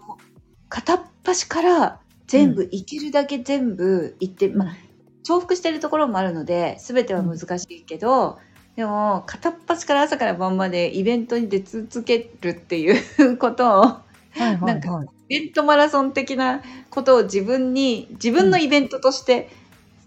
[0.70, 4.76] 片っ端から全部行けるだけ全部行って、まあ
[5.24, 8.39] 重複してるところもあるので全ては難しいけど、
[8.76, 14.03] でも片っ端から朝から晩までイベントに出続けるっていう ことをは
[14.36, 15.07] いはいなんかはい。
[15.30, 19.49] イベントマラソン的なことを自分に自分のイベントとして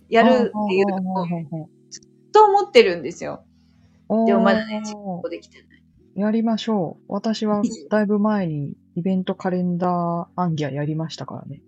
[0.08, 1.26] やるっていうのを
[1.90, 3.42] ずっと思ってるんですよ。
[4.26, 5.82] でもまだね、実行できてない。
[6.14, 7.04] やりましょう。
[7.08, 11.60] 私はだいぶ前にイベントカレンダーアンギャやりましたからね。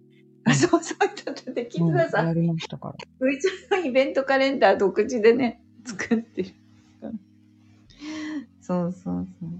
[0.44, 2.94] あそうそう、ちょっとできうん、るさ、やりましたから。
[3.20, 6.50] うちのイベントカレンダー独自でね、作ってる。
[8.62, 9.50] そうそうそう。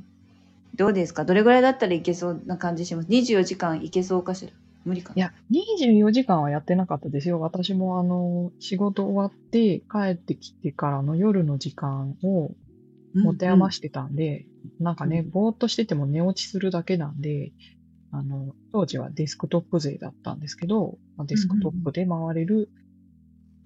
[0.76, 1.24] どうですか？
[1.24, 4.52] どれぐらいだったらいけそうな感じします？24時間いけそうかしら？
[4.84, 7.40] 無理かいや、24時間はやってなかったですよ。
[7.40, 12.52] 私もあの、仕事終わって帰ってきてからの夜の時間を
[13.14, 14.46] 持て余ししてたんで、
[14.80, 17.52] なんかね、うんぼーっとしてても寝落ちするだけなんで、
[18.10, 22.70] あの、当時はデスクトップ勢だったんですけど、まあデスクトップで回れる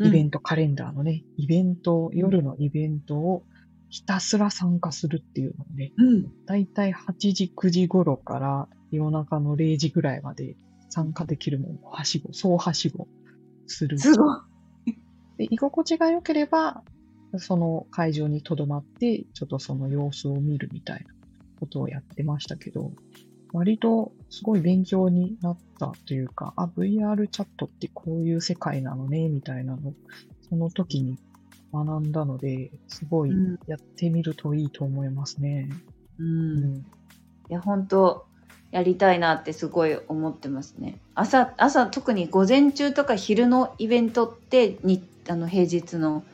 [0.01, 3.45] イベントカレンダーのね、イベント、夜のイベントを
[3.89, 6.27] ひたすら参加するっていうのをね、うん。
[6.47, 10.57] だいたい8時、9時頃から夜中の0時ぐらいまで
[10.89, 13.07] 参加できるものをはしご、総はしご
[13.67, 13.99] する。
[13.99, 14.39] すごい。
[15.39, 16.83] で居心地が良ければ、
[17.39, 21.07] その会場に留まって、ちょっとその様子を見るみたいな
[21.61, 22.93] ことをやってましたけど、
[23.53, 29.95] 割とすごい勉強になったというか、あ、VR チャットってこういう世界なのね、みたいなのを、
[30.49, 31.19] その時に
[31.73, 35.69] 学んだので、すごいうんやってみるといいと思いますね。
[36.19, 36.23] う。
[36.23, 36.77] うんん。
[36.77, 36.83] い
[37.51, 38.27] や、本当
[38.71, 40.99] やりたいなってすごい思ってますね。
[41.15, 46.25] 朝、朝、特に午前中とか昼のイベントって、に、あの、平日の、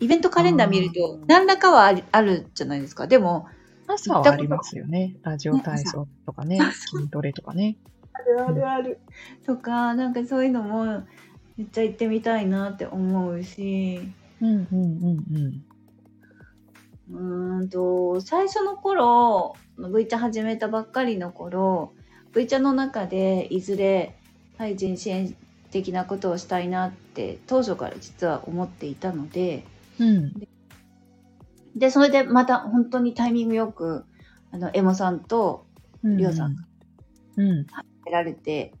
[0.00, 3.06] イベントカレンダー見ると何らかはあるじゃないですか。
[3.06, 3.46] でも、
[3.86, 5.16] 朝はありますよね。
[5.22, 7.76] ラジオ体操とかね筋トレとかね。
[8.26, 8.98] るあるある。
[9.46, 11.04] とか、なんかそういうのも
[11.56, 14.00] めっちゃ行ってみたいなって思うし、
[14.40, 15.64] うんうんうん
[17.10, 17.58] うん。
[17.58, 21.92] うーんと、最初の頃、V 茶始めたばっかりの頃、
[22.34, 24.16] V 茶の中でいずれ
[24.58, 25.34] 対人支援
[25.70, 29.64] 的なことをしたいなって当初から実は思っていたので、
[29.98, 30.32] うん。
[31.74, 34.04] で、それでまた本当にタイミングよく、
[34.52, 35.66] あの、エモさんと
[36.02, 36.16] うん。
[36.16, 36.62] りょうさんが
[37.36, 37.66] うん。
[38.04, 38.72] 出られて、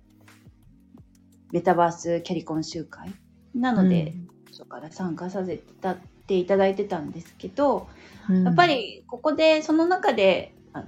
[1.52, 3.12] メタバースキャリコン集会
[3.54, 4.14] なので、
[4.46, 5.62] 最初から参加させ
[6.26, 7.88] ていただいてたんですけど、
[8.28, 10.86] うん、やっぱりここでその中であの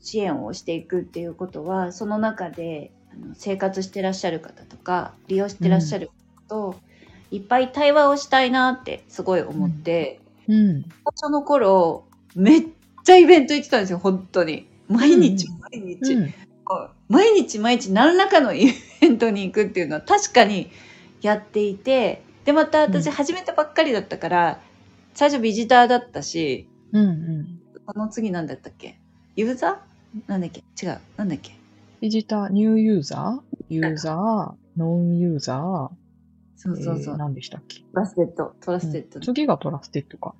[0.00, 6.10] 支援をしていくっていうことはその中であの生活してらっしゃる方とか利用してらっしゃる
[6.48, 6.80] 方と、
[7.36, 10.82] いっぱい対話をしたいなってすごい思って、うん。
[10.82, 12.62] 最初の頃めっ
[13.04, 14.66] ちゃイベント行ってたんですよ本当に。
[14.88, 16.34] 毎日毎日、うん。
[17.08, 20.70] 毎日毎日何らかのイベントに行くっていうのは確かに
[21.20, 23.12] やっていてでまた私うん。
[23.12, 24.60] 始めたばっかりだったから、
[25.14, 27.60] 最初ビジターだったしうんうん。
[27.92, 28.98] その次なんだったっけ？
[29.36, 30.30] ユーザー？
[30.30, 30.64] なんだっけ？
[30.82, 30.98] 違う。
[31.16, 31.54] なんだっけ？
[32.00, 33.56] ビジター、ニューユーザー？
[33.68, 35.90] ユーザー、ノンユーザー、
[36.56, 37.14] そうそうそう。
[37.14, 37.80] えー何でしたっけ？
[37.80, 39.20] Trusted。Trusted。
[39.20, 40.34] 次が Trusted か。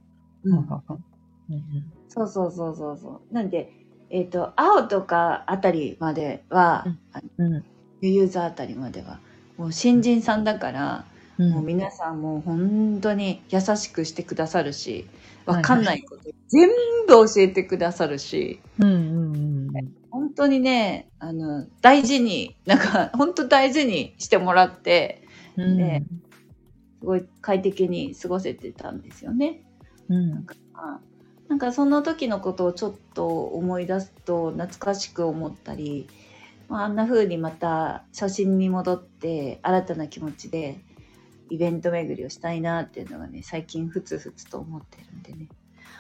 [0.45, 0.75] うんうんうん
[2.09, 3.35] そうそうそうそうそう。
[3.35, 3.73] なんで、
[4.11, 6.87] えっ、と、青とかあたりまでは、
[7.39, 7.65] うん
[8.01, 9.21] ユーザーあたりまでは、
[9.59, 11.05] もう新人さんだから、
[11.39, 15.07] うんもう皆さんもう本当に優しくしてくださるし、
[15.45, 16.69] はいわかんないこと全
[17.07, 25.26] 部教えてくださるし、うんうんうん本当にね、あの、大事に、なんか、本当大事にしてもらって、
[25.57, 25.77] うん。
[25.77, 26.07] ね
[27.01, 29.63] すごい快適に過ごせてたんですよね。
[30.09, 30.47] うん。
[30.75, 31.01] あ
[31.49, 36.09] なんかその時のことをちょっと思い出すと懐かしく思ったり、
[36.69, 40.81] まあ、あんな風にまた初心に戻って新たな気持ちで
[41.51, 45.49] イベント巡りをしたいなっていうのがね最近ふつふつと思ってるんでね。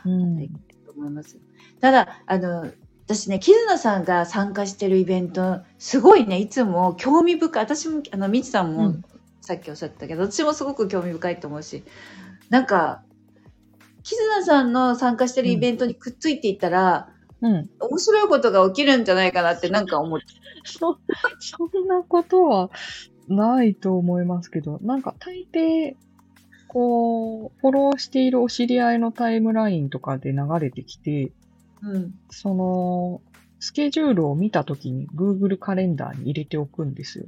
[0.04, 0.40] うん。
[0.40, 0.48] いい
[0.84, 1.38] と思います。
[1.80, 2.72] ただあの
[3.04, 7.62] 私ねキズナさんが参加してるイベントすごいねいつも興味深い。
[7.62, 9.04] 私もあのみちさんもうん
[9.46, 11.84] さっきおっしゃってたけど、私もすごく興味深いと思うし
[12.50, 13.02] なんか
[14.02, 17.08] キズナさんの参加してるイベントにくっついていったら、
[17.40, 17.68] うん。
[17.80, 20.26] 面白いことが起きるんじゃないかなってなんか思って
[20.64, 20.98] そ、
[21.40, 22.70] そんなことは
[23.28, 25.96] ないと思いますけど、なんか大抵、
[26.68, 31.32] こう、フォローしているお知り合いのタイムラインとかで流れてきて、
[31.82, 33.20] うんその、
[33.58, 37.26] スケジュールを見たときに Google カレンダーに入れておくんですよ。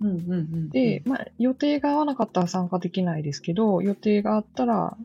[0.00, 4.96] うんうんうんで、まあ、予定が合わなかったら参加できないですけど、予定があったら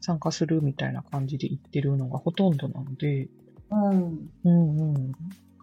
[0.00, 3.28] 参加するみたいな感じで言ってるのがほとんどなので、
[3.70, 5.12] うんうんうん。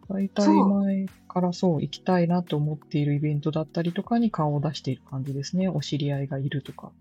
[0.08, 5.68] 大体前からそう行きたいなと思っているイベントだったりとかに顔を出している感じですね。
[5.68, 6.92] お知り合いがいるとか。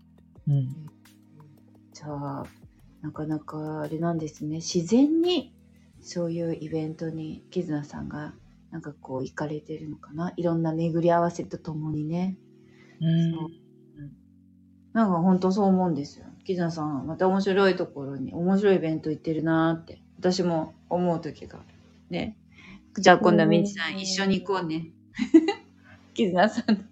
[0.47, 0.69] うん。
[1.93, 2.45] じゃあ
[3.01, 5.53] なかなかあれなんですね自然に
[6.01, 8.33] そういうイベントにキズナさんが
[8.75, 10.33] なんかこう行かれてるのかな？
[10.35, 12.37] いろんな巡り合わせとともにね。
[12.99, 13.31] うん。
[13.31, 13.49] そう。
[14.91, 16.25] なんか本当そう思うんですよ。
[16.43, 20.01] キズナさんまた面白いところに面白いイベント行ってるなーって。
[20.19, 21.59] 私も思う時が
[22.09, 22.35] ね。
[22.97, 24.87] じゃあ今度はミンチさん一緒に行こうね。
[26.13, 26.89] キズナさん。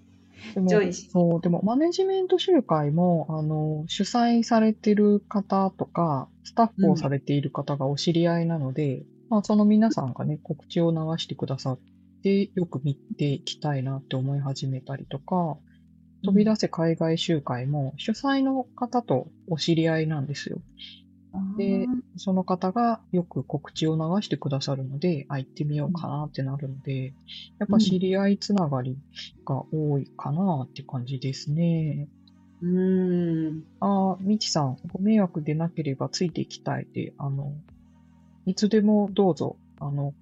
[1.12, 11.80] そう、でもマネジメント集会も、あの、主催されてる方とか、スタッフをされている方がお知り合いなので、まあその皆さんがね、告知を流してくださっ
[12.24, 15.58] て、よく見ていきたいなって思い始めたりとか、
[16.24, 20.62] 飛び出せ海外集会も主催の方とお知り合いなんですよ。
[21.58, 27.14] で、その方がよく告知を流してくださるので、あ、行ってみようかなってなるので、
[27.60, 28.98] やっぱ知り合いつながり
[29.46, 32.08] が多いかなって感じですね。
[32.62, 37.54] うーんあ、みちさん、ご迷惑でなければついていきたいで、あの、
[38.46, 40.14] いつでもどうぞ、あの、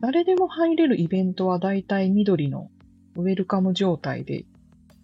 [0.00, 2.70] 誰でも入れるイベントはだいたい緑の
[3.16, 4.44] ウェルカム状態で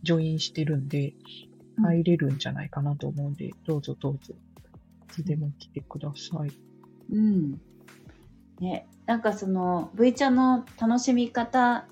[0.02, 1.48] ジョインしてるんで、うん
[1.80, 6.50] 入れるんじゃないかなと思うんで、どうぞどうぞ、いつでも来てください。
[7.12, 7.60] うん。
[8.60, 11.86] ね、なんかその V 茶の楽しみ方、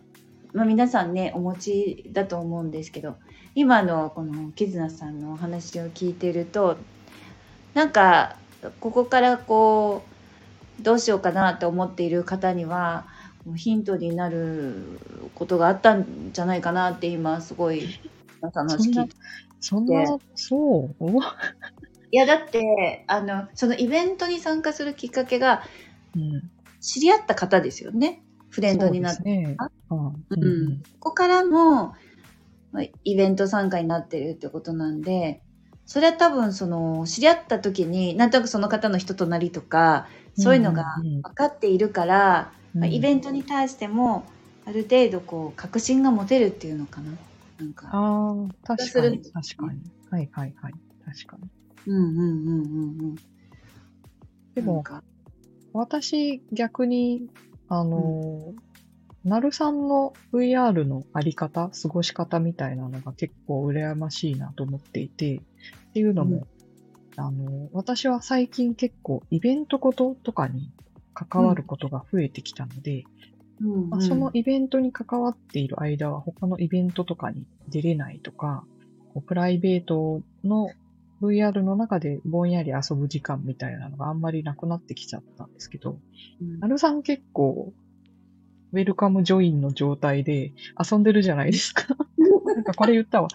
[0.53, 3.17] まあ、皆さんねお持ちだと思うんですけど
[3.55, 6.77] 今のこのキズナさんのお話を聞いてると
[7.75, 8.37] なんか
[8.81, 10.16] ここからこう
[10.81, 13.07] どうしようかなと思っている方には
[13.55, 15.01] ヒントになる
[15.35, 17.89] ことがあったんじゃないかなって今すごい
[18.53, 19.15] 話聞いて。
[19.61, 21.07] そんな、そう？
[22.13, 25.63] いやだってあのそのイベントに参加するきっかけが
[26.15, 26.51] うん。
[26.79, 28.23] 知り合った方ですよね。
[28.51, 29.57] フレンドになって、
[29.89, 29.97] そ
[30.31, 30.83] うんうん。
[31.01, 31.95] ここからも、
[32.71, 35.41] まあイベント参加になってるってことなんで、
[35.85, 40.07] それは多分その知り合った時になんとなくその方の人となりとか
[40.37, 41.23] そういうのがうんうんうん。
[41.23, 42.81] 分かっているから、うん。
[42.81, 44.27] まあイベントに対しても
[44.67, 47.13] ある程度こう確信が持てるっていうのかな。
[47.59, 47.89] なんか。
[47.91, 49.81] ああ、確かに、確かに。
[50.11, 50.73] はいはいはい。
[51.05, 51.49] 確かに。
[51.87, 53.17] うんうんうんうんうん。
[54.55, 54.85] でも、
[55.73, 57.29] 私、逆に、
[57.69, 58.55] あの、
[59.25, 65.41] なるさんの VR のあり方、過ごし方みたいなのが結構羨ましいなと思っていて、っ
[65.93, 66.47] ていうのも、
[67.17, 70.71] あの、私は最近結構イベントごととかに
[71.15, 73.05] 関わることが増えてきたので、
[73.61, 73.91] うんうん。
[73.91, 78.67] まあ、そのイベントに関わっている間は他のイベントとかに出れないとか、
[79.27, 80.69] プライベートの
[81.23, 85.99] VR の中でぼんやり遊ぶ時間みたいなのがあんまりなくなってきちゃったんですけど、
[86.41, 86.61] うん。
[86.61, 87.73] なるさん結構、
[88.73, 90.53] ウェルカムジョインの状態で
[90.91, 91.85] 遊んでるじゃないですか。
[92.57, 93.29] なんかこれ言ったわ。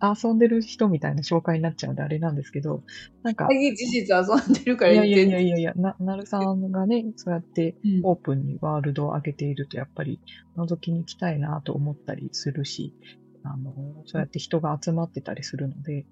[0.00, 2.82] あ遊んでる人みたいな紹介になっちゃうんであれなんですけど、
[3.22, 10.20] なんか、事実遊んでるからいやいやいやいやいや、な、なるさんがね、そうやってうんオープンにワールドを上げていると、やっぱり
[10.56, 12.94] 覗きに行きたいなと思ったりするし、
[13.42, 13.72] あの、
[14.04, 16.04] そうやって人が集まってたりするので、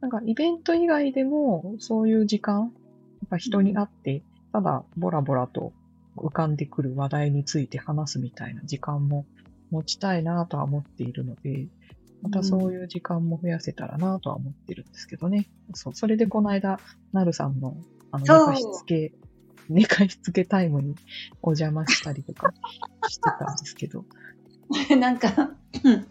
[0.00, 4.22] なんかイベント以外でも、そういう時間、やっぱ人に会って、
[4.52, 5.72] ただボラボラと
[6.16, 9.26] 浮かんでくる話題について話すみたいな時間も
[9.70, 11.68] 持ちたいなとは思っているので、
[12.22, 15.48] またそういう時間も増やせたらなとは思ってるんですけどね。
[15.74, 16.78] そう、それでこの間、
[17.12, 17.76] なるさんの、
[18.12, 19.12] あの、寝かしつけ、
[19.68, 20.94] 寝かしつけタイムに
[21.40, 22.52] お邪魔したりとか
[23.08, 24.04] してたんですけど。
[24.98, 25.50] なんか
[25.84, 26.06] うん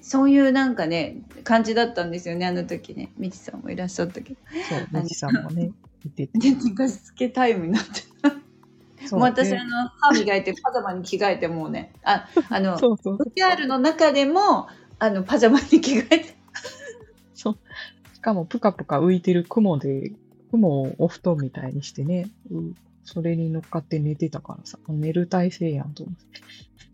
[0.00, 6.30] そういうなんかね感じだったんですよねあの時ねみちさんもいらっしゃったけどそう、みちさんもね、てて。
[6.38, 8.02] で寝かしつけタイムになって
[9.14, 9.22] もう。
[9.22, 11.92] 私であの歯磨いてパジャマに着替えてもうね。
[12.02, 13.18] あ あのそうそう。
[13.36, 16.36] VR の中でもあのパジャマに着替えて。
[17.34, 17.58] そう。
[18.14, 20.12] しかも、ぷかぷか浮いてる雲で、
[20.50, 22.74] 雲をお布団みたいにしてね、うん
[23.10, 26.22] それに乗っかって寝てたからさ、寝る体勢やんと思って。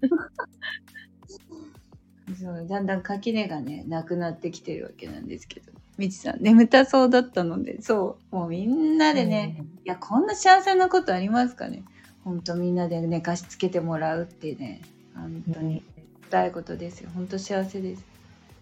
[2.40, 5.72] そうだんだん垣根がねなくなってきてるわけなんですけど。
[5.98, 8.36] みちさん眠たそうだったのでそう。
[8.36, 11.82] もうみんなでね、いやこんな幸せなことありますかね
[12.24, 14.80] 本当みんなで寝かしつけてもらうってね
[15.14, 15.82] 本当に
[16.30, 17.10] 辛いことですよ。
[17.14, 18.04] 本当幸せです。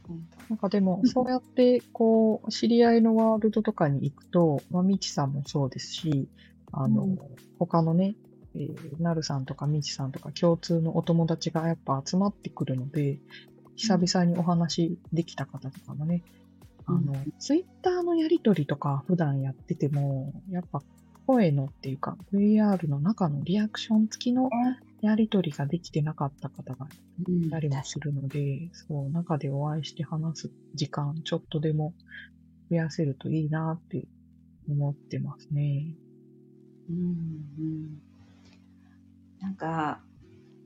[0.07, 6.29] 本なんかでも、そうやって、こう、知り合いのワールドとかに行くと、まあ、みちさんもそうですし、
[6.73, 7.19] あの、うん。
[7.59, 8.17] 他のね、
[8.55, 13.19] えーなるさんとかみちさんとか共通のお友達がやっぱ集まってくるので、
[13.77, 16.23] 久々にお話できた方とかもね、
[16.87, 20.83] あの、ツイッターのやりとりとか普段やってても、やっぱ
[21.27, 24.51] 声のっていうか、VR の中のリアクション付きの
[25.01, 26.87] やりとりができてなかった方が
[27.25, 31.95] 当にたりもするので、そう、中でお会いして話す時間、ちょっとでも
[32.71, 34.05] 増やせるといいなって
[34.69, 35.95] 思ってますね。
[36.91, 38.03] うんうん
[39.41, 40.01] なんか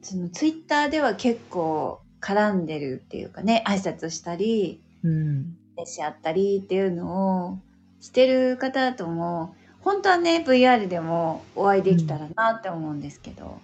[0.03, 5.57] そのツイッターでは結構絡んでるっていうかね挨拶したりうん。
[5.85, 7.59] し合ったりっていうのを
[8.01, 9.55] してる方とも
[9.87, 13.61] 本当はね VR でもお会いできたらなって思うんですけど、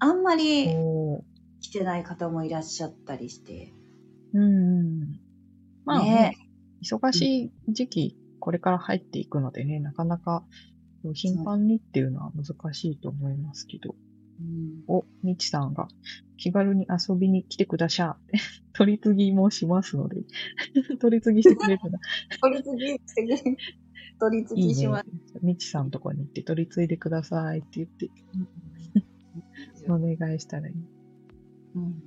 [0.00, 1.24] あんまりそ
[1.60, 3.72] 来てない方もいらっしゃったりして。
[4.32, 4.40] う。
[4.40, 5.20] うん。
[5.84, 6.36] まあね、ね
[6.82, 10.42] 忙しい時期、これから入っていくのでね、なかなか
[11.12, 13.94] 頻繁にっていうのは難しいと思いますけど。
[14.40, 15.86] うんお、みちさんが
[16.36, 18.38] 気軽に遊びに来てくだしゃって、
[18.74, 20.24] 取り次ぎもしますので、
[20.98, 22.00] 取り次ぎしてくれるな。
[22.42, 23.56] 取り次ぎしてくれ
[24.24, 25.06] 取り次いいねぎします。。
[25.42, 28.10] みちさんとこに行って取り継いでくださいって言って、
[29.88, 30.74] お願いしたらいい。
[31.74, 32.02] うんうん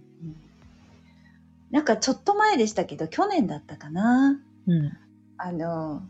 [1.70, 4.98] なんかちょっと前でしたけど去年だったかなうん。
[5.38, 6.02] あの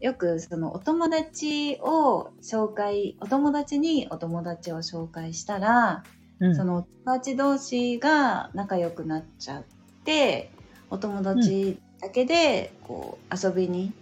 [0.00, 6.02] よくそのお友達を紹介お友達にお友達を紹介したら、
[6.40, 6.56] うん。
[6.56, 9.64] そのお友達同士が仲良くなっちゃっ
[10.04, 10.50] て
[10.88, 13.92] お友達だけでこう遊びに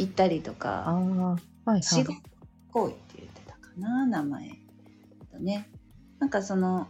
[0.00, 1.82] 行ったりとあか、あ、はいはい。
[1.82, 2.14] 仕事
[2.72, 4.48] 行為って言ってたかな名前
[5.32, 5.68] だね
[6.18, 6.88] なんかその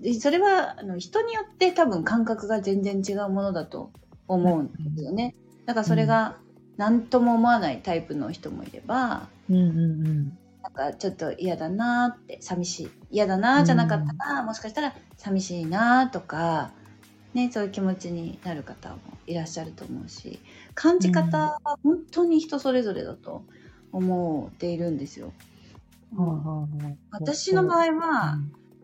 [0.00, 3.90] でそれはあの人によって多分感覚が全然違うものだと
[4.26, 5.34] 思うんですよね、
[5.66, 6.36] だからそれが
[6.76, 10.38] 何とも思わないタイプの人もいればうんうんうん。
[10.62, 16.72] なんかちょっと嫌だなって寂しい嫌だなじゃなかったら、もしかしたら寂しいなとか、
[17.34, 20.38] ね、そういう気持ちになる方もいらっしゃると思うし
[20.74, 23.44] 感じ方は本当に人それぞれだと
[23.92, 25.32] 思っているんですよ。
[27.10, 28.38] 私の場合は、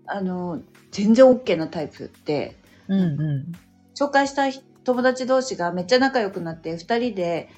[0.06, 2.56] あの、全然 OK なタイプで、
[2.88, 3.52] うんうん。
[3.94, 4.50] 紹介した
[4.84, 7.48] 友達同士がめっちゃ仲良くなって、二人で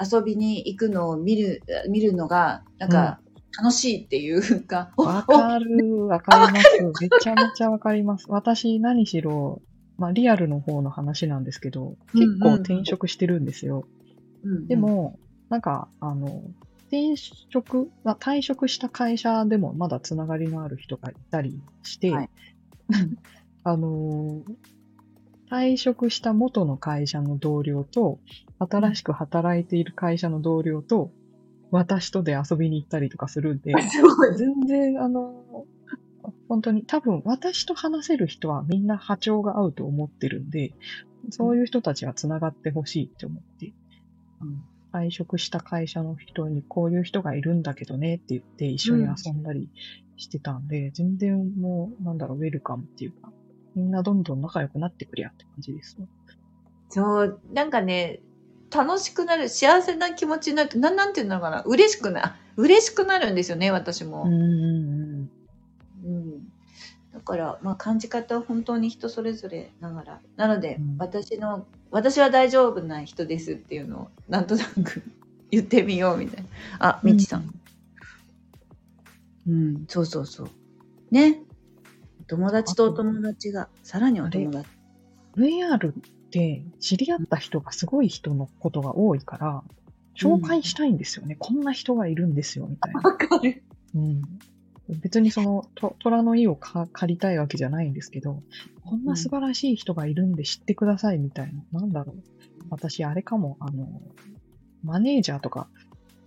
[0.00, 3.20] 遊びに行くのを見る、見るのが、なんか、
[3.58, 7.02] 楽しいっていうか、おわかる、わかります。
[7.02, 8.26] めちゃめちゃわかります。
[8.28, 9.60] 私、何しろ、
[10.00, 13.84] まあ、リアルの方の話なんですけど、結構転職してるんですよ。
[14.42, 15.18] うんうんで、も、
[15.50, 16.42] なんか、あの、
[16.88, 22.30] 転職、まあ退職した会社でもまだつながりのある人がいたりして、はい
[23.62, 24.42] あの、
[25.50, 28.20] 退職した元の会社の同僚と、
[28.58, 31.12] 新しく働いている会社の同僚と、
[31.70, 33.74] 私とで遊びに行ったりとかするんで。
[34.38, 35.66] 全然、あの、
[36.50, 40.74] 本当に多分私と話せる人はみんな波長が合うと思ってるんで、
[41.30, 43.72] そういう人たちは繋がってほしいって思って、
[44.42, 49.68] うん退職した会社の人にこういう人がいるんだけどねって言って一緒に遊んだり
[50.16, 53.30] してたんで、全然もう、なんだろう、ウェルカムっていうか、
[53.76, 55.96] みんなどんどん仲良くなってくりゃって感じです。
[56.88, 58.20] そう、なんかね、
[58.74, 64.24] 楽しくなる、幸せな気持ちになると、なん、なんていうのかな、嬉しくな、嬉しくなるんですよね、私も。
[64.24, 65.09] うんうんうん、
[67.12, 70.20] だから、まあ、感じ方は本当に人それぞれながら。
[70.36, 75.02] なので、うん私の、私は大丈夫な人ですっていうのを、なんとなく
[75.50, 76.48] 言ってみようみたいな。
[76.78, 77.12] あ、うん。
[77.12, 77.52] みちさん。
[79.48, 80.48] うん、そうそうそう。
[81.10, 81.42] ね。
[82.28, 84.68] 友達とお友達が、さらにお友達。
[85.36, 85.94] VR っ
[86.30, 89.64] て知り合った人がすごい人のことが多いから、
[90.16, 91.36] 紹介したいんですよね。
[91.38, 93.00] こんな人がいるんですよ、みたいな。
[93.00, 93.64] わかる。
[93.94, 94.22] うん。
[94.96, 98.42] 別にその、と虎の意をか借りたいわけじゃないんですけど、
[98.84, 101.80] こんな素晴らしい人がいるんで知ってくださいみたいな。
[101.80, 102.22] なんだろう。
[102.70, 103.88] 私、あれかも、あの、
[104.82, 105.68] マネージャーとか、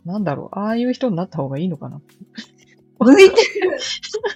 [0.06, 2.02] なんだろう、ああいう人になった方がいいのかな。
[3.00, 3.78] 向いてる。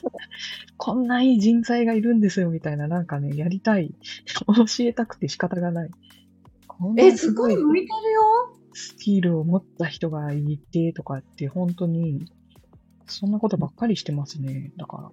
[0.78, 3.94] こんないい人材がいるんですよ、みたいな、なんかね、やりたい。
[4.48, 5.92] 教えたくて仕方がない。
[6.98, 8.58] え、すごい向いてるよ。
[8.74, 12.26] スキルを持った人がいてとかって、本当に、
[13.08, 14.72] そんなことばっかりしてますね。
[14.78, 15.12] だから、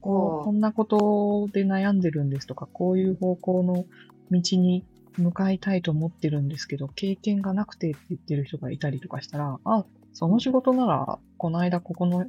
[0.00, 3.84] こうこんなことで悩んでるんですとか、こういう方向の
[4.30, 4.84] 道に
[5.16, 12.26] 向かいたいと思ってるんですけど、経験がなくてって言ってる人がいたりとかしたら、あ、その仕事なら、この間ここの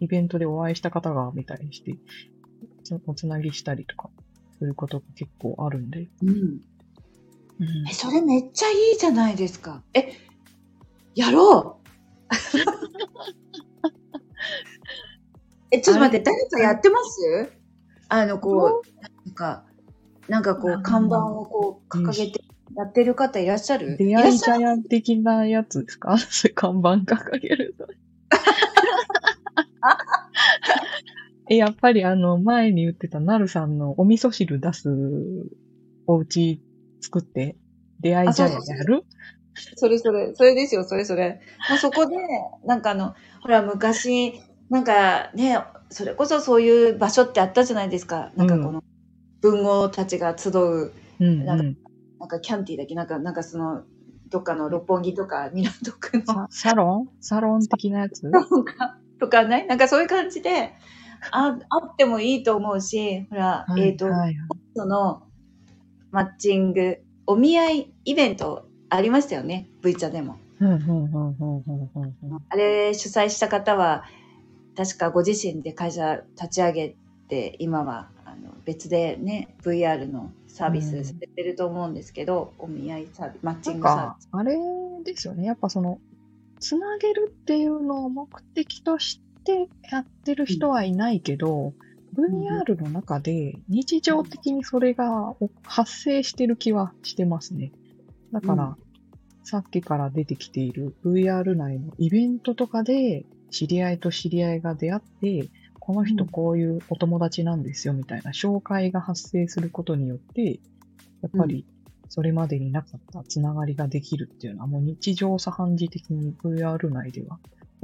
[0.00, 1.96] イベントでお会いした方が、みたいにして、
[2.82, 4.10] つおつなぎしたりとか、
[4.58, 6.08] することが結構あるんで。
[6.22, 6.28] うん。
[6.30, 6.60] うん
[7.88, 9.82] え、それめっちゃいいじゃないですか。
[9.94, 10.12] え、
[11.14, 11.88] やろう
[15.74, 17.52] え、ちょっと待って、誰かやってます？
[18.08, 18.88] あの、こう、
[19.26, 19.64] なんか、
[20.28, 22.40] なんかこう看板をこう、掲げて
[22.76, 23.96] やってる方いらっしゃる？
[23.98, 26.16] 出会いジャヤン的なやつですか？
[26.18, 27.86] それ看板掲げると。
[31.50, 34.88] え、やっぱりあの、前に言ってたなるさんのお味噌汁出す
[36.06, 36.62] お家
[37.02, 37.56] 作って、
[38.00, 39.04] 出会いジャヤやる？
[39.76, 41.40] それそれ、それですよ、それそれ。
[41.68, 42.16] もうそこで、
[42.64, 44.32] なんかあの、ほら、昔、
[44.70, 45.58] なんかね、
[45.90, 48.32] それこそそういう場所ってあったじゃないですか。
[48.36, 48.82] なんかこの、
[49.40, 51.44] 文豪たちが集う、うんうん。
[51.44, 52.94] なんかキャンティーだっけ？
[52.94, 53.82] なんか、なんかその、
[54.30, 56.24] どっかの六本木とか港区の。
[56.26, 57.08] ササロン？
[57.20, 58.22] サロン的なやつ？
[59.20, 60.72] とか、ね、なんかそういう感じで、
[61.30, 64.34] あ、あってもいいと思うし、ほら、はいえっ、と、はいはい。
[64.74, 65.22] その、
[66.10, 70.36] マッチング、お見合いイベントありましたよね、V 茶でも。
[72.48, 74.04] あれ主催した方は、
[74.76, 76.96] 確かご自身で会社立ち上げ
[77.28, 84.56] て、今はあの別でね、VR のサービスされてると思うんですけど、お見合いサービス、マッチングサーか、あれ
[85.04, 85.44] ですよね。
[85.44, 86.00] やっぱその、
[86.60, 91.74] つなげるっていうのを目的としてやってる人はいないけど、
[92.14, 97.72] VR の中で日常的にそれが発生してる気はしてますね。
[98.32, 98.84] だから、うん
[99.44, 105.48] さっきから出てきている VR 内のイベントとかで知り合いと知り合いが出会って、
[105.78, 106.28] この人うん。
[106.30, 110.58] こういうお友達なんですよみたいな紹介が発生することによって、
[111.22, 111.64] やっぱり
[112.08, 117.38] それまでになかったつながりができるっていうのはもう日常茶飯事的に VR 内では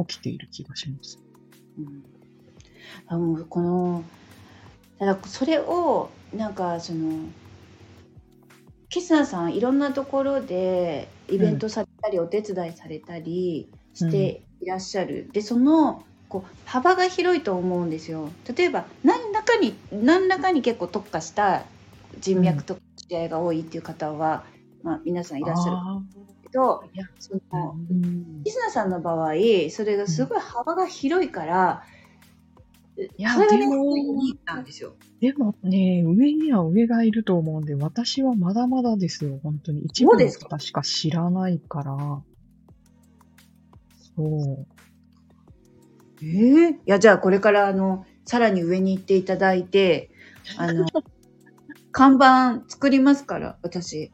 [0.06, 1.20] 起きている気がします。
[1.78, 2.04] うん。
[3.06, 4.04] あのこの
[4.98, 7.28] ただそれをなんかその
[8.88, 18.30] キスナさんいろんなところでイベントされたり、お手伝いされたりしていらっしゃる、でそのこう幅が広いと思うんですよ。
[18.56, 21.64] 例えば何らかに何らかに結構特化した
[22.20, 24.44] 人脈とか知り合いが多いっていう方は、
[24.82, 26.02] まあ、皆さんいらっしゃるあ
[26.52, 28.42] ど、いや、その、うん。
[28.44, 29.34] キズナさんの場合、
[29.70, 31.84] それがすごい幅が広いから、
[33.16, 33.94] いやね、でも
[35.20, 39.82] でもね、上には上がいると思うんで、私はまだまだですよ、本当に。
[39.82, 42.22] 一部の方しか知らないから。
[46.22, 50.10] ええいや、じゃあこれから、あの、さらに上に行っていただいて、
[50.56, 50.86] あの、
[51.92, 54.04] 看板作りますから、私。
[54.04, 54.10] い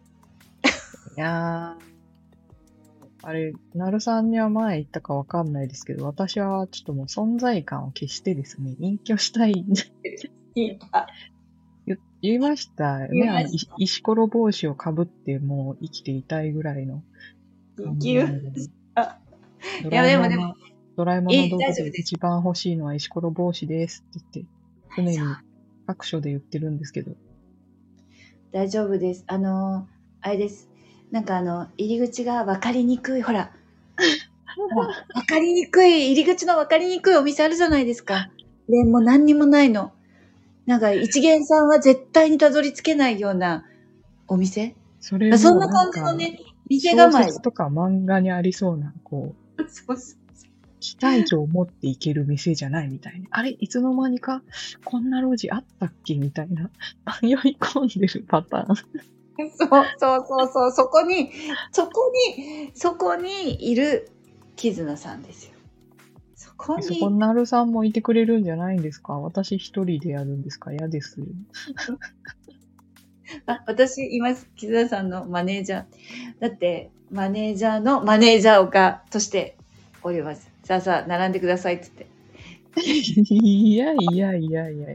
[1.17, 9.65] やー、あれ、なるさんには前言ったかわかんないですけど、私はちょっともう存在感を消してですね、隠居したい、
[10.93, 11.07] あ
[11.87, 13.49] 言言いましたよね。
[13.79, 17.03] 石ころ帽子をかぶってもう生きていたいぐらいの。
[17.77, 18.43] 生きる。
[18.95, 19.26] あド
[19.91, 20.55] いやでもでも
[20.97, 24.41] ドラえもんの道具で一番欲しいのは石ころ帽子ですって
[24.97, 25.37] 言って、常に
[25.87, 27.13] 各所で言ってるんですけど。
[28.53, 29.25] 大丈夫です。
[29.27, 29.87] あの、
[30.23, 30.69] あれです。
[31.11, 33.53] なんかあの、入り口が分かりにくい、ほら。
[34.57, 38.31] 分かりにくい、入り口の分かりにくいお店あるじゃないですか。
[38.69, 39.93] で、もう何にもないの。
[40.65, 43.65] なんか一元さんは絶対にたどり着けないような
[44.27, 47.33] お店それもそんな感じのね、店構え。
[47.41, 50.19] とか漫画にありそうな、こう、 そうそう
[50.79, 53.27] 期待値を持っていける店じゃないみたいな。
[53.31, 54.43] あれいつの間にか、
[54.85, 56.71] こんな路地あったっけみたいな。
[57.23, 58.77] 迷い込んでるパターン。
[58.77, 61.31] そうそうそうそう、そこに、
[61.73, 64.11] そこに、そこにいる
[64.55, 65.53] 絆さんですよ。
[66.35, 69.15] そこに、そこ、なるさんもいてくれるんじゃないんですか？
[69.15, 70.73] 私一人でやるんですか？
[70.73, 71.27] 嫌ですよ。
[73.47, 75.85] あ私います、絆さんのマネージャー。
[76.41, 79.57] だって、マネージャーのマネージャーが、として
[80.03, 80.51] おります。
[80.65, 82.07] さあさあ、並んでくださいっつって。
[83.31, 84.89] いやいやいやいや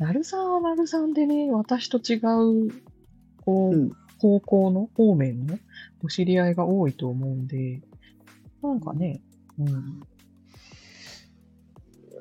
[0.00, 2.72] なるさんはなるさんでね、私と違う、
[3.44, 3.92] こう、うん
[4.24, 5.58] 方向の、方面の
[6.02, 7.82] お知り合いが多いと思うんで、
[8.62, 9.20] なんかね、
[9.58, 10.02] うん、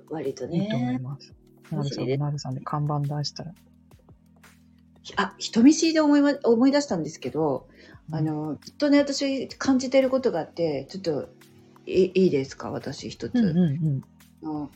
[0.10, 1.00] 割といいと思いね。
[1.00, 1.34] ます。
[1.72, 3.54] なるさんなるさんで看板出したら。
[5.18, 7.68] あ、人見知りで思いま思い出したんですけど、
[8.12, 11.30] あの、ずっとね、私感じてることがあって、ちょっと
[11.86, 12.72] いいいですか？
[12.72, 13.36] 私一つ。
[13.36, 14.04] うんうんうん。
[14.44, 14.70] あの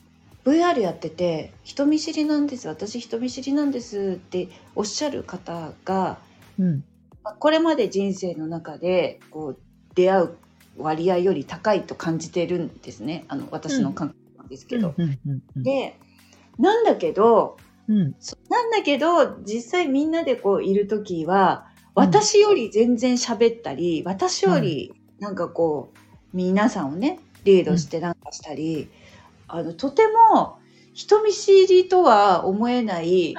[0.46, 6.18] VR やってて人見知りなんです私人見知りなんですっておっしゃる方が
[6.58, 6.84] うん。
[7.24, 9.58] まあこれまで人生の中でこう
[9.94, 10.30] 出会う
[10.78, 14.94] 割合より高いと感じてるんですねあの私の感覚なんですけど。
[14.98, 15.98] うんうんうんで
[16.60, 17.58] なんだけど
[17.88, 18.16] うん。
[18.20, 25.98] そなんだけど実際みんなでこういる時はうん私より全然喋ったり、私よりなんかこう
[26.32, 28.88] 皆さんをねリードしてなんかしたり、
[29.48, 30.60] あのとても
[30.94, 33.36] 人見知りとは思えない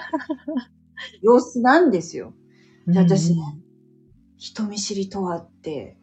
[1.23, 2.35] 様子なんですよ。
[2.87, 2.95] うん。
[2.95, 3.43] で私ね
[4.39, 5.97] 人見知りとはって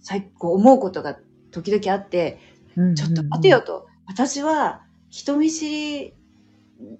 [0.00, 1.18] 最高思うことが
[1.50, 2.38] 時々あって、
[2.76, 3.86] うん、ちょっと待てよと。
[4.06, 6.14] 私は人見知り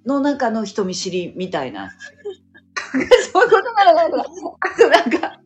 [0.07, 1.93] の中の人見知りみたいな。
[3.33, 4.25] そういうことなのかな
[4.61, 5.41] あとなんか、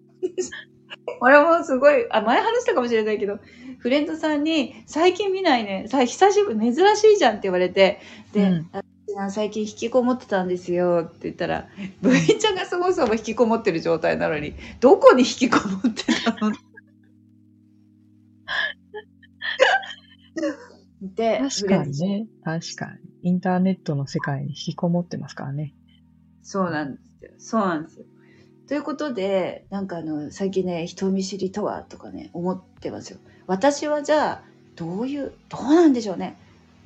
[1.21, 3.39] 俺もすごい、あ、前話したかもしれないけど、
[3.79, 8.01] フレンドさんに、最近見ないね、さ久しぶり、珍しいじゃんって言われて、
[8.33, 8.71] で、うん
[9.15, 11.69] あ最近引きこもってたんですよって言ったら、
[12.01, 16.53] ブイちゃんがそもそも引きこもってる状態なのに、どこに引きこもってたの？
[21.15, 22.27] で、確かにね。
[22.43, 23.12] 確かに。
[23.23, 25.75] インターネットの世界に引きこもってますからね。
[26.43, 27.31] そうなんですよ。
[27.39, 28.05] そうなんですよ。
[28.69, 33.19] ということで、なんかあの、最近ね、人見知りとはとかね、思ってますよ。
[33.47, 34.43] 私はじゃあ、
[34.77, 36.37] どういう、どうなんでしょうね。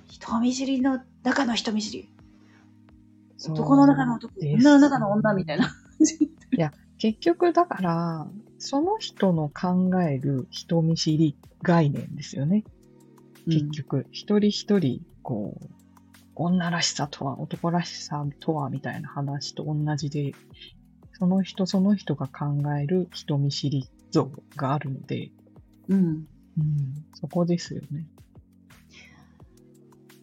[0.09, 2.09] 人見知りの中の人見知り。
[3.49, 5.73] 男の中の男、女の中の女みたいな。
[6.99, 8.27] 結局だから、
[8.59, 12.65] その人の考える人見知り概念ですよね。
[13.47, 15.76] 結局、一人一人、こう、
[16.37, 20.35] 女らしさとは、男らしさとは、みたいな話と同じで、
[21.19, 22.47] その人その人が考
[22.79, 25.31] える人見知り像があるので、
[25.89, 25.99] うん。
[26.59, 28.07] うん、そこですよね。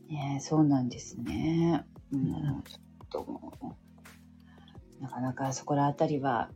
[0.09, 1.83] ねえそうなんですね。
[2.11, 2.31] うん、
[2.63, 3.75] ちょっとも
[4.99, 6.49] う、なかなかそこらあたりは、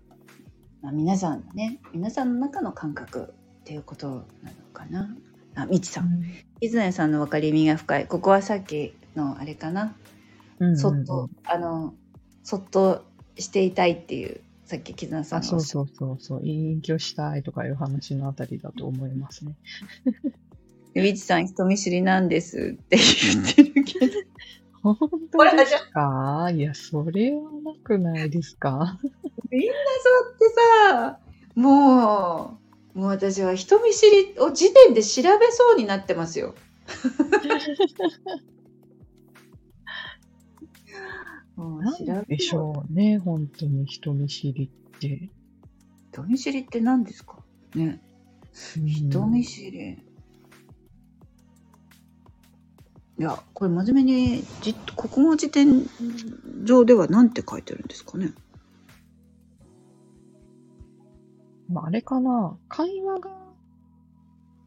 [0.81, 4.25] まあ、皆さんのね、皆さんの中の感覚っていうことなの
[4.73, 5.15] かな。
[5.55, 6.23] あ、みちさん。
[6.61, 8.07] 伊豆さんの分かりみが深い。
[8.07, 9.95] ここはさっきのあれかな。
[10.59, 11.93] うんうんうんそっと、あの、
[12.43, 13.03] そっと
[13.37, 19.53] していたいっていう、さっき絆さんあ、そうそうそうそう、隠居したいとかいう話のあたりだと思いますね。
[20.95, 21.01] た。
[21.01, 24.13] みちさん人見知りなんですって言ってるけど。
[24.81, 26.49] 本ほ当らですか？
[26.53, 28.97] いや、それはなくないですか？
[29.51, 30.49] みんなそうって
[30.89, 31.19] さ、
[31.55, 32.57] も
[32.95, 36.55] う、もう私は人見知りを時点で調べそうになってますよ。
[41.57, 45.29] うなん調べでしょうね、本当に人見知りって。
[46.11, 47.43] 人見知りって何ですか？
[47.75, 48.01] ね。
[48.53, 50.03] 人見知り。
[53.19, 55.89] いや、これ真面目にじ国語辞典
[56.63, 58.31] 上では何て書いてるんですかね？
[61.69, 63.31] まあ、あれかな、会話が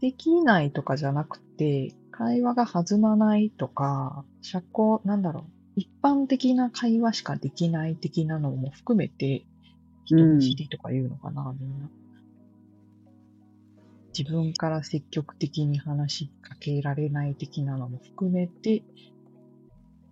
[0.00, 5.44] できないとかじゃなくて、会話が弾まないとか、社交、なんだろう、
[5.80, 9.46] 一般的な会話しかできない的なのも含めて、
[10.04, 11.88] 人見知りとか言うのかな、みんな。
[14.14, 18.82] 自分から積極的に話しかけられない的なのも含めて、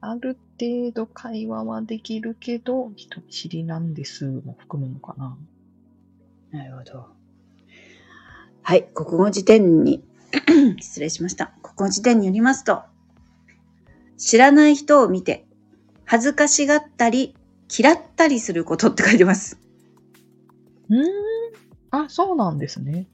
[0.00, 5.36] ある程度会話はできるけど、人見知りなんですも含むのかな。
[6.50, 7.06] なるほど。
[8.62, 10.02] はい、国語辞典に、
[10.80, 11.52] 失礼しました。
[11.62, 12.84] 国語辞典によりますと、
[14.16, 15.47] 知らない人を見て、
[16.10, 17.34] 恥ずかしがったり、
[17.78, 19.58] 嫌ったりすることって書いてます。
[20.88, 21.02] うーん。
[21.90, 23.06] あ、そうなんですね。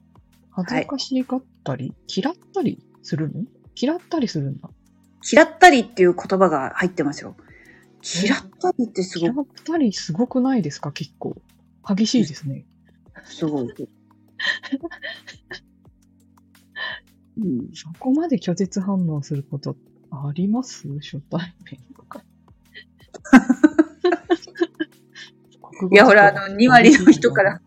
[0.49, 3.43] 恥ずかしがったり、嫌ったりするの？
[3.75, 4.69] 嫌ったりするんだ。
[5.29, 7.35] 嫌ったりっていう言葉が入ってますよ。
[8.23, 10.93] 嫌ったりってすごく、嫌ったりすごくないですか？
[10.93, 11.35] 結構。
[11.85, 12.63] 激しいですね。
[13.25, 13.67] すごい。
[17.37, 19.75] うん、そこまで拒絶反応すること
[20.11, 20.87] あります？
[20.99, 22.21] 初対面とか。
[25.91, 27.61] いや、ほら、あの、2割の人から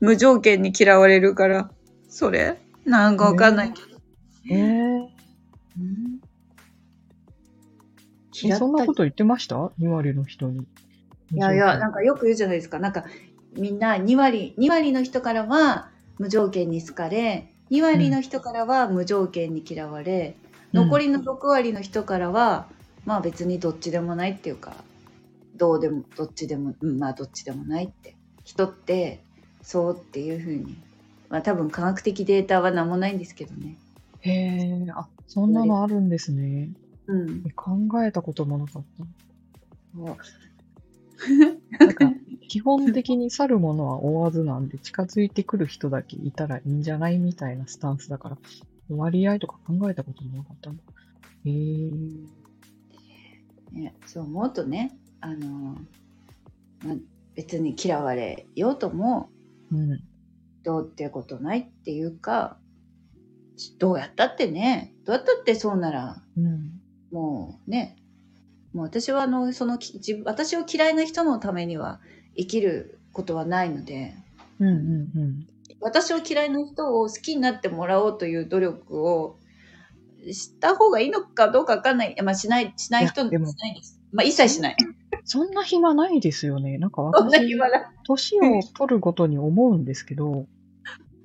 [0.00, 1.70] 無条件に嫌われるから、
[2.08, 2.58] それ？
[2.84, 3.98] なんかわかんないけど。
[4.50, 5.08] えー、
[5.78, 6.20] うん
[8.46, 10.66] えそんなこと言ってました ?2 割の人に。
[11.32, 12.78] いやいや、なんかよく言うじゃないですか。
[12.78, 13.04] なんか、
[13.56, 15.88] みんな2割、2割の人からは
[16.18, 20.36] 無条件に好かれ、2割の人からは無条件に嫌われ、
[20.72, 22.66] 残りの6割の人からは、
[23.06, 24.74] まあ別にどっちでもないっていうか、
[25.56, 28.16] どうでも、どっちでも、うん、まあどっちでもないって。
[28.44, 29.22] 人って、
[29.62, 30.76] そうっていうふうに。
[31.28, 33.76] まあ多分科学的データは何もないんですけどね。
[34.20, 36.70] へえ、あ、そんなのあるんですね。
[37.06, 37.44] うん。
[37.46, 39.04] え考えたこともなかった。
[39.94, 40.16] そう
[41.78, 42.12] なんか、
[42.48, 48.38] 基本的に去るものは追わずなんで、近づいてくる人だけいたらいいんじゃないみたいなスタンスだから、
[48.88, 50.76] 割合とか考えたこともなかったの。
[51.46, 51.90] へえ。
[53.72, 55.78] ね、そう思うとね、あの、
[56.84, 56.96] まあ、
[57.34, 59.30] 別に嫌われようとも、
[59.72, 60.00] うん。
[60.62, 62.58] どうってことないっていうか、
[63.78, 66.80] どうやったってね、どうやったってそうなら、うん。
[67.10, 67.96] もうね、
[68.74, 69.78] もう私はあの、その
[70.24, 72.00] 私を嫌いな人のためには
[72.36, 74.14] 生きることはないので、
[74.58, 75.46] うんうんうん。
[75.80, 79.38] 私を嫌いな人を好きになってもらおうという努力を
[80.32, 82.16] した方がいいのかどうかわかんない。
[82.22, 83.38] まあしない、しない人しな
[83.70, 84.00] いです。
[84.12, 84.76] まあ一切しない。
[85.24, 86.78] そんな暇ないですよね。
[86.78, 88.38] なんかそんな私。
[88.38, 90.48] 年を取るごとに思うんですけど、うん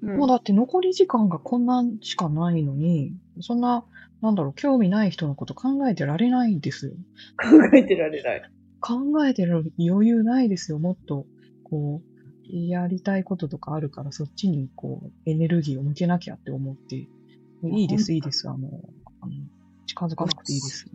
[0.01, 3.83] もうだって残り時間がこんなんしかないのに、そんな、
[4.21, 6.93] なんだろう、興味ない人のこと考えてられないんですよ。
[7.35, 8.41] 考えてられない。
[8.79, 10.79] 考えてる余裕ないですよ。
[10.79, 11.25] もっと、
[11.63, 12.09] こう、
[12.49, 17.07] やりたいこととかあるから、そっちに、こう、エネルギーを向けなきゃって思って、
[17.63, 18.47] いいです、いいです。
[18.49, 18.69] あの、
[19.21, 19.33] あの
[19.85, 20.85] 近づかなくていいです。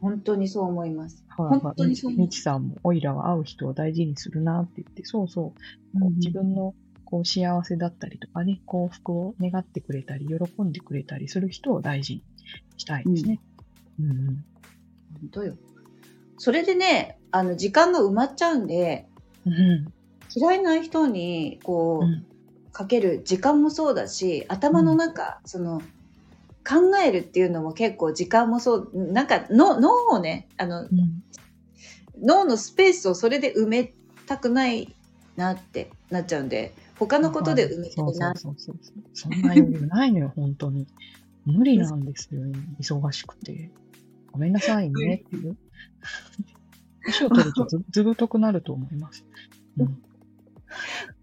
[0.00, 1.24] 本当にそう思います。
[1.28, 5.54] はい、本当にそうみみちさんも、オイラは会う人を大事にするなって言って、そうそ
[5.94, 6.74] う、こう自分の
[7.04, 12.22] こう幸せだったりとかね、幸福を願ってくれたり、喜んでくれたりする人を大事に
[12.76, 13.40] したいですね。
[13.98, 15.56] うん、うん、本当よ。
[16.36, 19.08] それでね、あの、時間が埋まっちゃうんで、
[19.46, 19.86] うん。
[20.36, 22.26] 嫌いな人に、こう、うん
[22.74, 25.80] かける時間もそうだし、頭の中、その、
[26.66, 30.90] 考えるっていうのも結構時間もそう、なんかの脳をね、あの、うん
[32.22, 33.92] 脳のスペースをそれで埋め
[34.26, 34.94] たくない
[35.36, 38.34] なってなっちゃうんで、他のことで埋めたそういな。
[38.34, 40.86] そんな余裕ないのよ、本当に。
[41.44, 42.42] 無理なんですよ、
[42.80, 43.70] 忙しくて。
[44.32, 45.56] ごめんなさいねっていう。
[47.04, 49.26] 年を取るとずずぶとくなると思います。
[49.78, 50.02] うん、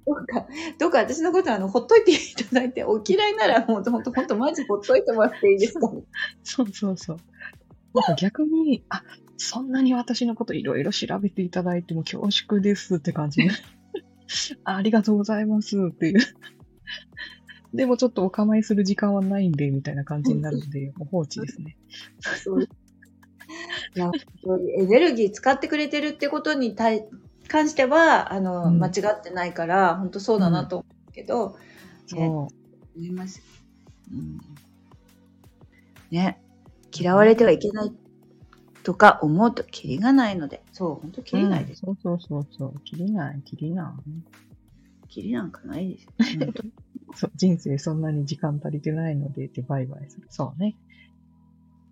[0.05, 0.47] どうか、
[0.79, 2.15] どうか私のことあの、ほっといてい
[2.49, 5.91] ただいて、お嫌いなら、ほんとほんとほんとマジほっといてもらっていいですか？
[6.43, 7.17] そうそうそう。
[7.93, 9.03] なんか逆に、あ、
[9.37, 13.49] そんなに私のこといろいろ調べていただいても恐縮ですって感じで。
[14.63, 16.19] あ ありがとうございますっていう。
[17.73, 21.77] でもちょっとお構いする時間はないんで、みたいな感じになるんで、 もう放置ですね。
[22.43, 24.09] そういや、
[24.77, 27.07] エネルギー使ってくれてるってことに対
[27.51, 31.55] 関しては、あの、うん間違ってないから、本当そうだなと思うけど、ね
[32.07, 32.49] そ思
[32.95, 33.41] います。
[34.11, 34.39] うん。
[36.09, 36.41] ね。
[36.97, 37.91] 嫌われてはいけない
[38.83, 41.39] とか思うとキリがないので、そう、本当キう。
[41.39, 41.83] リないです。
[41.85, 42.79] うんそうそうそうそう。
[42.85, 45.07] 切りない、切りない。
[45.09, 46.11] キリなんかないですよ。
[46.45, 46.63] 本当
[47.17, 50.27] そう人生そんなに時間足りてないのでってバイバイする。
[50.29, 50.77] そうね。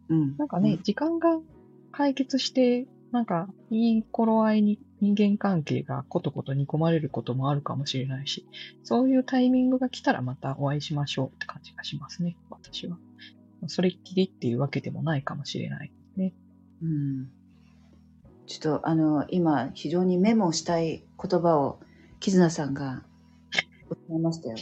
[0.07, 0.38] うん。
[0.38, 1.38] なんかね、時間が
[1.91, 8.47] 解決して、なんか、いい頃合いに人間関係がことこと煮込まれることもあるかもしれないし、
[8.84, 12.97] そういうタイミングが来たらまたお会いしましょうって感じがしますね、私は。
[13.67, 16.34] それっきりっていうわけでもないかもしれないね。
[16.81, 17.30] うん。
[18.47, 21.80] ちょっと、あの、今、非常にメモしたい言葉を、
[22.19, 23.03] キズナさんが
[23.89, 24.55] おっしゃいましたよ。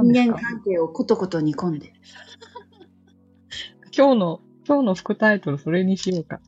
[0.00, 1.92] 人間関係をことこと煮込んで。
[3.94, 6.40] 今日の、今日の副タイトルそれにしようか。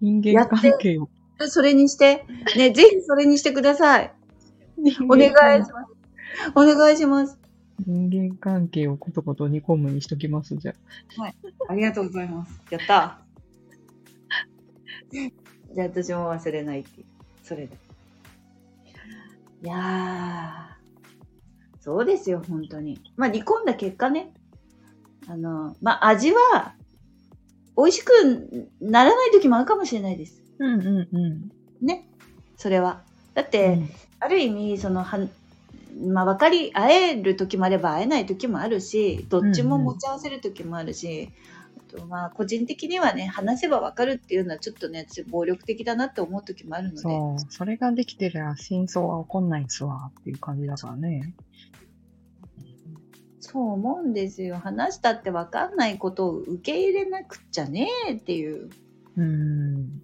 [0.00, 1.08] 人間関係を。
[1.48, 2.24] それにして、
[2.56, 4.12] ね、 ぜひそれにしてください。
[5.08, 5.28] お願
[5.60, 5.92] いします。
[6.54, 7.38] お願いします。
[7.86, 10.74] 人間関係をことこと煮込むにしときます、じゃ
[11.18, 11.32] あ。
[11.68, 12.60] ありがとうございます。
[12.70, 13.18] やった。
[15.10, 17.06] じゃあ私も忘れないっていう。
[17.42, 17.76] それで。
[19.64, 23.00] いやー、そうですよ、本当に。
[23.16, 24.32] まあ、煮込んだ結果ね。
[25.28, 26.74] あの、まあ、味は、
[27.76, 30.41] 美味しくならない時もあるかもしれないです。
[30.58, 31.86] うんうんうん。
[31.86, 32.08] ね。
[32.56, 33.02] それは。
[33.34, 33.78] だって、
[34.20, 35.18] ある意味、その、は、
[36.06, 41.30] まあ、分かり合える時もあれば会えない時もあるし、どっちも持ち合わせる時もあるし、
[41.76, 47.52] あとまあ、個人的にはね、話せば分かるっていうのはちょっとね、私暴力的だなって思う時もあるので、そう。
[47.52, 51.34] それができてりゃ真相は起こんないんすわっていう感じだからね。
[53.40, 54.56] そう思うんですよ。
[54.56, 58.70] 話したって分かんないことを受け入れなくっちゃねえっていう
[59.16, 60.02] うん。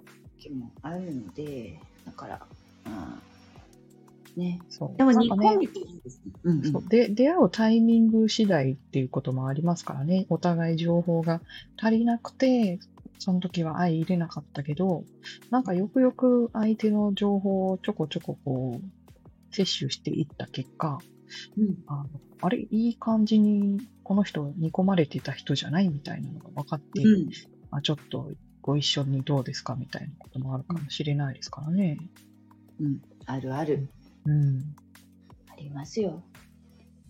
[0.49, 2.47] 気もあるので、だから、
[2.87, 4.61] うん、ね。
[4.71, 4.97] そう。
[4.97, 6.33] でも、日本みたいですね。
[6.45, 10.27] うんうんそうで、出会うタイミング次第っていうこともありますからね。
[10.31, 11.41] お互い情報が
[11.77, 12.79] 足りなくて、
[13.19, 15.05] その時は相入れなかったけど、
[15.51, 20.99] なんかよくよく相手の情報をちょこちょここう、摂取していった結果、
[21.59, 22.09] うんあの
[22.41, 27.29] あれ、いい感じにこの人煮込まれてた人じゃないみたいなのが分かって、うん
[27.71, 28.31] まあ、ちょっと
[28.63, 31.99] ご一緒にどうですかみたいなこともあるかもしれないですからね。
[32.81, 33.89] うん、あるある。
[34.27, 34.75] うん。
[35.51, 36.23] ありますよ。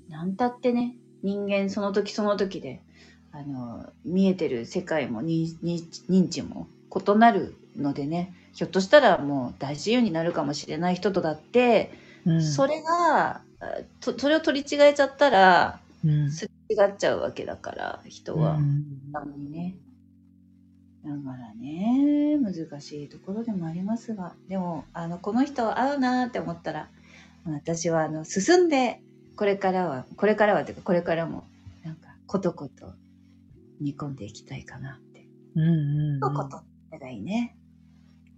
[0.09, 2.81] なんたってね、人間その時その時で、
[3.33, 11.93] あの、見えてる世界も認知も異なるのでね、ひょっとしたらもう大自由になるかもしれない人とだって、
[12.25, 13.43] うん、それが、あ
[14.01, 18.57] とそれを取り違えちゃったら、うん、すれ違っちゃうわけだから、人は。
[18.57, 19.75] うんなのにね。
[21.09, 26.91] だからね、難しいところでもありますが、でも、あの、この人合うなって思ったら、
[27.47, 29.01] 私は、あの、進んで、
[29.37, 31.45] これからは、これからはというか、これからも、
[31.83, 32.93] なんか、ことこと
[33.81, 35.27] 煮込んでいきたいかなって。
[35.55, 36.21] うんうんうん。
[36.21, 36.63] ことこ
[36.93, 37.57] とがいいね。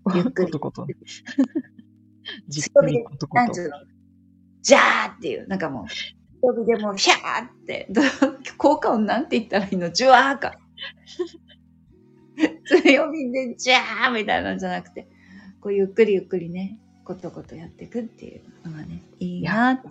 [0.14, 0.86] ゆ っくりことこと。
[2.46, 3.62] じっくりことことなんつ。
[3.62, 3.76] うの、
[4.62, 5.86] ジャーっていう、なんかもう、
[6.40, 8.02] 強火でもう、ヒャーって、ど
[8.56, 9.90] 効果音なんて言ったらいいの？
[9.90, 10.58] ジュワーか。
[12.82, 15.08] 強火でジャーみたいなんじゃなくて、
[15.60, 19.88] こうゆっくりゆっくりね、ことことやっていくっていうのがね、いいなって。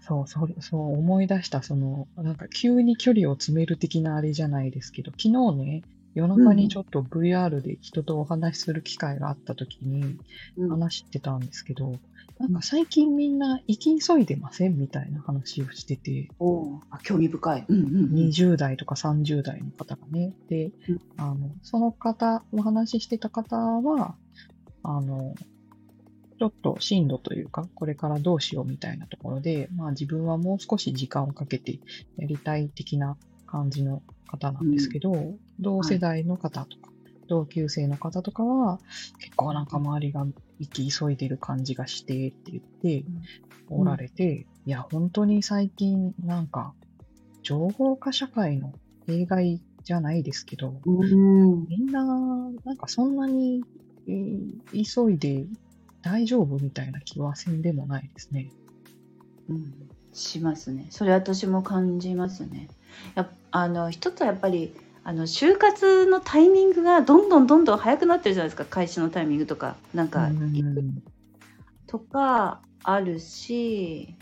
[0.00, 5.82] そう、そう、そう思い出した、その、なんか急に距離を詰める的なあれじゃないですけど、昨日ね、
[6.14, 10.18] 夜中にちょっと VR で人とお話しする機会があった時に
[10.58, 11.94] うん話してたんですけど、
[12.42, 17.64] なんか最近みんな生き急いでませんみたいな話をしてて、おーあ興味深い。
[17.68, 18.14] うんうんうん。
[18.14, 20.34] 20代とか30代の方がね。
[20.48, 24.16] でうん、あの、その方、お話ししてた方は、
[24.82, 25.36] あの、
[26.40, 31.78] ちょっと進路というか、これからどうしようみたいなところで、まあ自分はもう少し時間をかけて
[32.16, 33.16] やりたい的な
[33.46, 35.14] 感じの方なんですけど、
[35.60, 36.91] 同世代の方とか、
[37.28, 38.78] 同級生の方とかは、
[39.18, 40.26] 結構なんか周りが
[40.60, 43.04] 生き急いでる感じがしてって言って、
[43.68, 46.74] おられて、いや、本当に最近なんか、
[47.42, 48.72] 情報化社会の
[49.06, 51.66] 弊害じゃないですけど、うん。
[51.68, 52.04] みんな、
[52.64, 53.62] なんかそんなに、
[54.06, 55.46] えー急いで
[56.02, 58.50] 大丈夫みたいな気はせんでもないですね。
[59.48, 59.72] うん、
[60.12, 60.86] しますね。
[60.90, 62.68] それ私も感じますね。
[63.14, 64.74] やっあの一つはやっぱり
[65.04, 68.64] あの就活のタイミングがどんどんどんどん早くなってるじゃないですか。
[68.64, 69.76] 開始のタイミングとか。
[69.94, 71.02] なんか、うん
[71.86, 74.14] とかあるし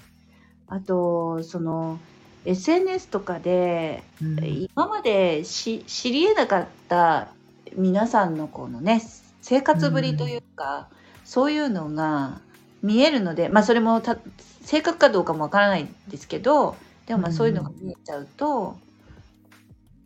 [0.67, 2.01] あとその
[2.45, 4.69] SNS とかでうん。
[4.75, 7.29] 今までし知り得なかった
[7.77, 9.01] 皆さんのこのね
[9.41, 10.89] 生活ぶりというか、
[11.25, 12.41] そういうのが
[12.83, 14.19] 見えるのでまあそれもた
[14.63, 16.77] 正確かどうかもわからないんですけど
[17.07, 18.90] でもまあそういうのが見えちゃうと、あ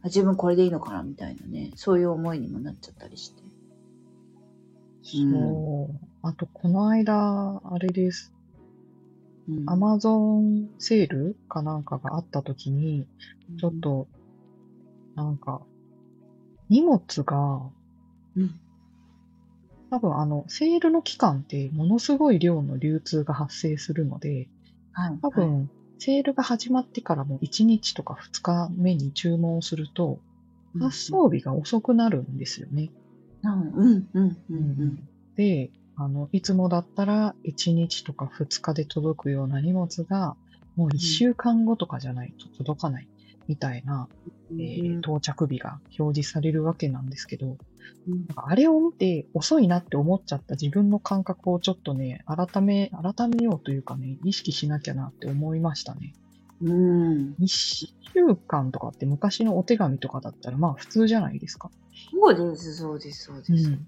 [0.05, 1.73] 自分これでいいのかなみたいなね。
[1.77, 3.43] そういう思いにもなっちゃったりして。
[5.03, 6.07] そう。
[6.23, 8.33] あと、この間、あれです。
[9.49, 9.71] うん。
[9.71, 13.07] アマゾンセールかなんかがあった時に、
[13.59, 14.07] ちょっと、
[15.15, 15.63] なんか、
[16.69, 17.71] 荷物が、
[18.37, 18.61] うん。
[19.91, 24.49] 多分あの、セールの期間ってものすごい量の流通が発生するので、
[24.93, 25.71] はい、多分、
[26.05, 30.19] セールが始まってからも1日とか2日目に注文すると、はい
[30.81, 32.91] 発送日が遅くなるんですよね。
[33.45, 35.09] うんうんうんうんうん。
[35.37, 40.35] で、あの、いつもだったら1日とか2日で届くような荷物が、
[40.75, 43.07] もう1週間後とかじゃないと届かない
[43.47, 44.09] みたいな、
[44.51, 47.57] うんえー到着日が表示されるわけなんですけど、
[48.37, 56.15] あれを見て遅いなって思っちゃった自分の感覚をちょっとね、改め、改めようというかね、意識しなきゃなって思いましたね。
[56.63, 57.93] うん1週
[58.47, 61.71] 間とかって昔のお手紙とかだったらまあ普通じゃないですか。
[62.13, 63.71] そうですそうですそうです。
[63.71, 63.87] うん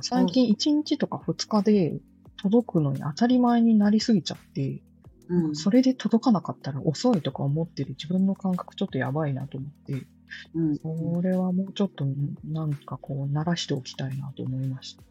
[0.00, 2.00] 最近1日とか2日で
[2.42, 4.82] 届くのに当たり前になりすぎちゃって、
[5.28, 10.06] うんそれで届かなかったら遅いとか思ってる自分の感覚ちょっとやばいなと思って、
[10.54, 12.06] うんそれはもうちょっと
[12.44, 15.02] なんかこう鳴らしておきたいなと思いました。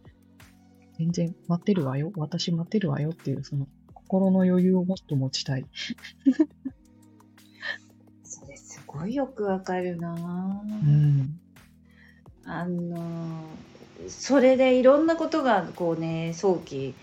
[0.98, 5.66] 全然待ってるわよ、私待ってるわよっていうその心の余裕をもっと持ちたい。
[8.24, 10.20] それすごいよくわかるなぁ
[10.62, 11.40] うん。
[12.46, 13.44] あの
[14.08, 16.94] それでいろんなことがこうね想起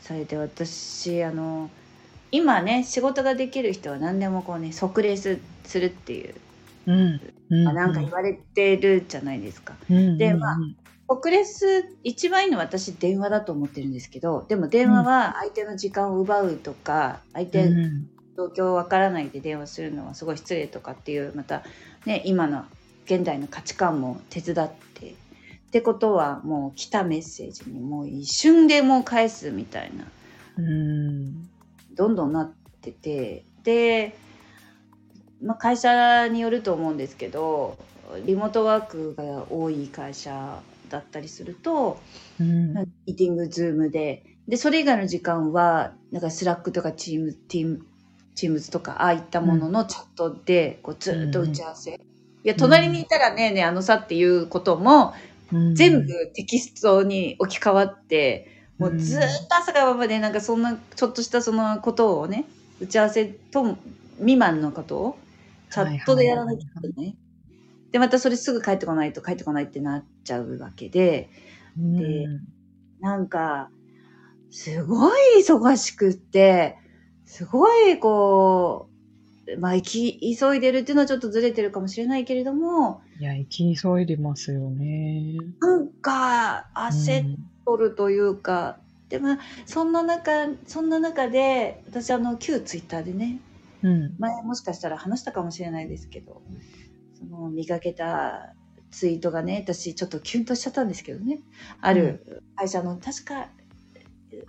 [0.00, 1.70] されて私あの
[2.32, 6.34] 今ね仕事ができる人は何でもこうね即レスするっていう、
[6.90, 7.20] うん。
[7.50, 7.64] うん。
[7.64, 9.74] まあなんか言われてるじゃないですか。
[9.90, 10.76] うん、でまあうん
[11.08, 21.64] 即レス一番いいのは私電話だと思ってるんですけどでも電話は相手の時間を奪うとか相手うん状況わからないで電話するのはすごい失礼とかっていうまた
[22.06, 22.64] ね今の
[23.06, 25.14] 現代の価値観も手伝ってっ
[25.72, 30.04] てことはもう来たメッセージにもう一瞬でもう返すみたいな
[30.58, 31.48] うん。
[31.94, 34.16] どんどんなっててで、
[35.42, 37.78] まあ、会社によると思うんですけど
[38.26, 42.00] リモートワークが多い会社だったりすると
[42.40, 42.72] うん。
[43.06, 47.86] ミーティング、ズームで、で、それ以外の時間は、なんか Slack とかチーム、ティーム、
[48.34, 51.92] チームズとか、ああいったもののチャットで、こう、ずっと打ち合わせ。
[51.92, 51.98] い
[52.48, 55.12] や、隣にいたらねあのさっていうことも、
[55.52, 58.46] うん全部テキストに置き換わって、
[58.78, 62.44] もうずーっと朝から晩まで、なんかそんな、ちょっとしたそのことをね、
[62.80, 63.76] 打ち合わせと
[64.18, 65.18] 未満のことを、
[65.70, 67.16] チャットでやらなきゃいけないね。
[67.92, 71.30] で、またそれすぐ帰ってこないと帰ってこないってなっちゃうわけで、
[71.76, 72.60] でうん
[73.00, 73.70] なんか、
[74.50, 76.76] すごい忙しくって、
[77.24, 78.88] すごいこ
[79.46, 85.36] う、まあ、行き、急いでるっていうのはちょっとずれてるかもしれないけれども、いや、生き急いでますよね。
[85.60, 88.78] なんか、焦っうんとるというか、
[89.08, 93.40] で、まあ、そんな中、そんな中で、私あの、旧ツイッターでね、
[93.82, 94.16] うん。
[94.18, 96.42] 前もしかしたら話したかもしれないですけど、
[97.18, 98.54] その見かけた
[98.90, 101.40] ツイートがね、私ちょっとキュンとしちゃったんですけどね。
[101.80, 103.48] ある会社の、確か、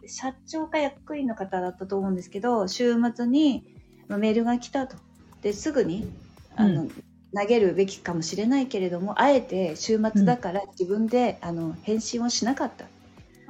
[0.06, 3.76] 社長か役員の方だったと思うんですけど、週末に
[4.08, 4.98] まあメールが来たと。
[5.42, 6.12] で、すぐに、
[6.56, 6.90] あの、う
[7.34, 12.86] 投げるべきかもしれないけれども、あえて週末だから自分で、あの返信をしなかった。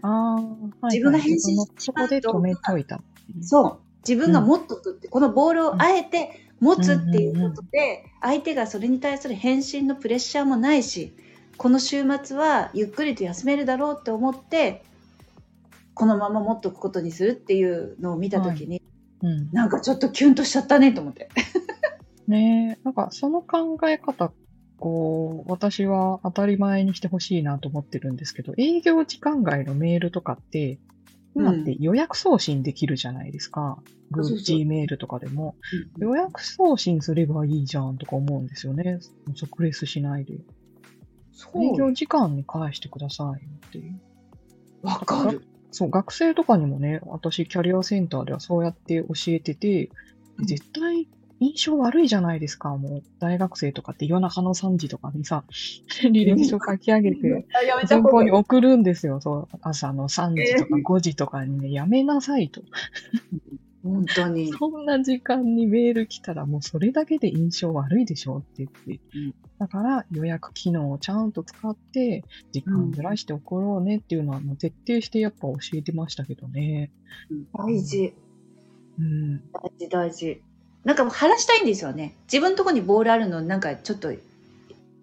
[0.03, 3.01] ああ、はいはい自分が返信自分のそこで止めといた。
[3.41, 3.90] そう。
[4.07, 11.13] 自分が持っとくって、このボールをあえて持つっていうことで、相手がそれに対する返信のプレッシャーもないし、
[11.57, 14.83] この週末はゆっくりと休めるだろうって思って、
[15.93, 18.81] このまま持っとくことにするっていうのを見たときに、
[19.21, 19.49] うん。
[19.51, 21.29] なんかちょっとキュンとしちゃったねと思って。
[22.27, 24.31] ねえ、なんかその考え方、
[24.77, 30.79] こう、私は当たり前にしてほしいなと思ってるんですけど、営業時間外のメールとかって、
[31.35, 33.81] 今って予約送信できるじゃないですか。
[34.17, 35.55] うそう G メールとかでも。
[35.97, 38.99] 予約送信すればいいじゃんとか思うんですよね。
[39.35, 40.33] 即レスしないで。
[40.33, 43.99] 営業時間に返してくださいよっていう。
[44.83, 45.41] わかる。
[45.71, 51.07] そう、学生とかにもね、私、キャリアセンターではそうやって教えてて、うん絶対
[51.41, 53.03] 印象悪いじゃないですか、もう。
[53.19, 55.43] 大学生とかって夜中の3時とかにさ、
[56.03, 58.31] 履歴書書き上げて、あやめた先方方がいい。
[58.31, 59.57] に送るんですよ、そう。
[59.61, 62.61] 朝の3時とか5時とかにね、やめなさいと。
[63.83, 64.51] 本当に。
[64.57, 68.99] そんな時間にメール来たらもうそれだけで印象悪いでしょって言って。
[69.15, 76.89] うんだから予約機能をちゃんと使って、時間ずらして送ろうねっていうのはもう徹底してやっぱ教えてましたけどね。
[77.53, 78.15] 大事。
[78.97, 79.37] うん。
[79.53, 80.41] 大事大事。
[80.83, 82.15] なんかもう話したいんですよね。
[82.23, 84.11] 自分のとこにボールあるのなんかちょっと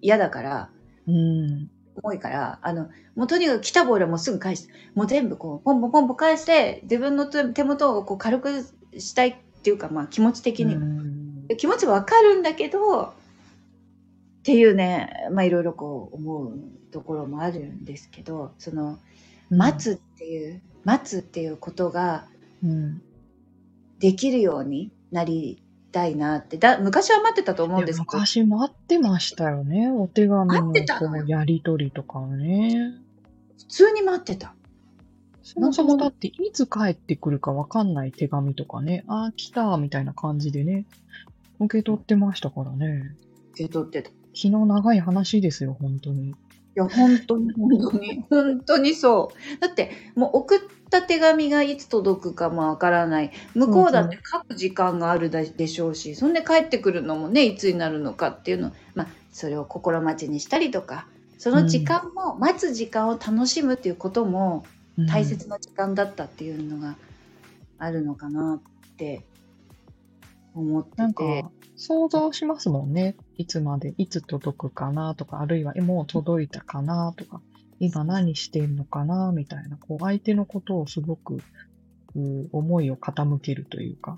[0.01, 0.71] 嫌だから、
[1.07, 1.71] うん。
[2.03, 8.63] 重いから、あの、もうとにかく来たボールはもうすぐ返して、もう全部こう、ポンポンポンポン返して、自分の手手元をこう軽く
[8.99, 10.87] したいっていうか、まあ気持ち的にうも。
[10.87, 13.13] ん気持ちわかるんだけど、っ
[14.45, 16.59] ていうね、まあいろいろこう思う
[16.93, 18.99] ところもあるんですけど、その、
[19.51, 22.27] 待つっていう、待つっていうことが
[22.63, 23.03] うん。
[23.99, 25.63] できるようになり
[25.93, 26.59] たいなって。
[26.59, 29.91] だ昔は待ってたと思うんですけど、昔待ってましたよね。
[29.91, 32.95] お手紙のこうやりとりとかね。
[33.59, 34.55] 普通に待ってた。
[35.43, 39.05] そもそもだっていつ帰ってくるかわかんない手紙とかね。
[39.09, 40.85] あー、来たみたいな感じでね。
[41.59, 43.15] 受け取ってましたからね。
[43.55, 44.11] 受け取ってた。
[44.11, 46.35] い気の長い話ですよ、本当に。
[46.79, 49.61] や、本当に、本当に、本当にそう。
[49.61, 50.61] だって、もう送っ
[50.91, 53.33] た手紙がいつ届くかもわからない。
[53.55, 61.07] 向こうだって書く時間があるでしょうし、そんで帰ってくるのもね、いつになるのかっていうの、まあ、それを心待ちにしたりとか、
[61.39, 64.65] その時間も、待つ時間を楽しむっていうことも
[64.99, 66.97] うん大切な時間だったっていうのが
[67.79, 69.25] あるのかなって
[70.55, 71.45] 思ってて。
[71.79, 73.17] 想像しますもんね。
[73.37, 77.41] いつまで、いつ届くかなとか、あるいは、え、もう届いたかなとか、
[77.79, 81.37] 今何してんのかなみたいな、こう、相手のことをすごく、
[82.17, 84.17] う思いを傾けるというか、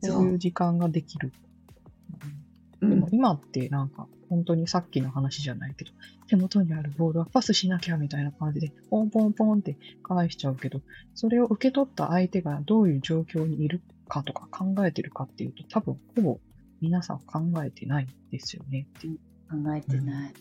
[0.00, 1.32] そういう時間ができる。
[1.36, 2.42] うん
[2.82, 5.92] でも今ってなんか、本当にさっきの話じゃないけど、
[6.26, 10.80] 手元にあるボールはパスしなきゃみたいな感じで、ポンポンポンって返しちゃうけど、
[11.14, 16.40] それを受け取った相手がどういう状況にいるかとか考えてるかっていうと、多分ほぼ
[16.82, 18.88] 皆さん考えてないですよね。
[18.98, 19.18] っていう。
[19.48, 20.32] 考えてない、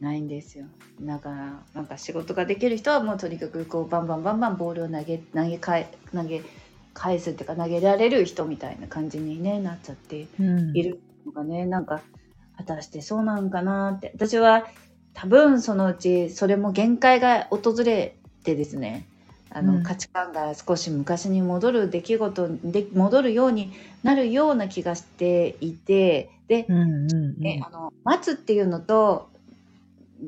[0.00, 0.66] ないんですよ。
[1.00, 6.42] だからなんか仕事ができる人はもうとにかくこうバンバンバンバンボールを投げ投げ返投げ
[6.92, 10.76] 返すっていうか投げられる人みたいな感じに、ね、なっちゃってうん。
[10.76, 12.02] いるのがねなんか
[12.58, 14.12] 果たしてそうなんかなって。
[14.14, 14.66] 私は
[15.14, 19.08] 多分そのうちそれも限界が訪れてですね
[19.50, 23.72] あの、うん価値観が少し昔に戻る出来事で戻るように
[24.02, 27.38] なるような気がしていてで、うんうんうん。
[27.38, 29.30] ね、あの待つっていうのと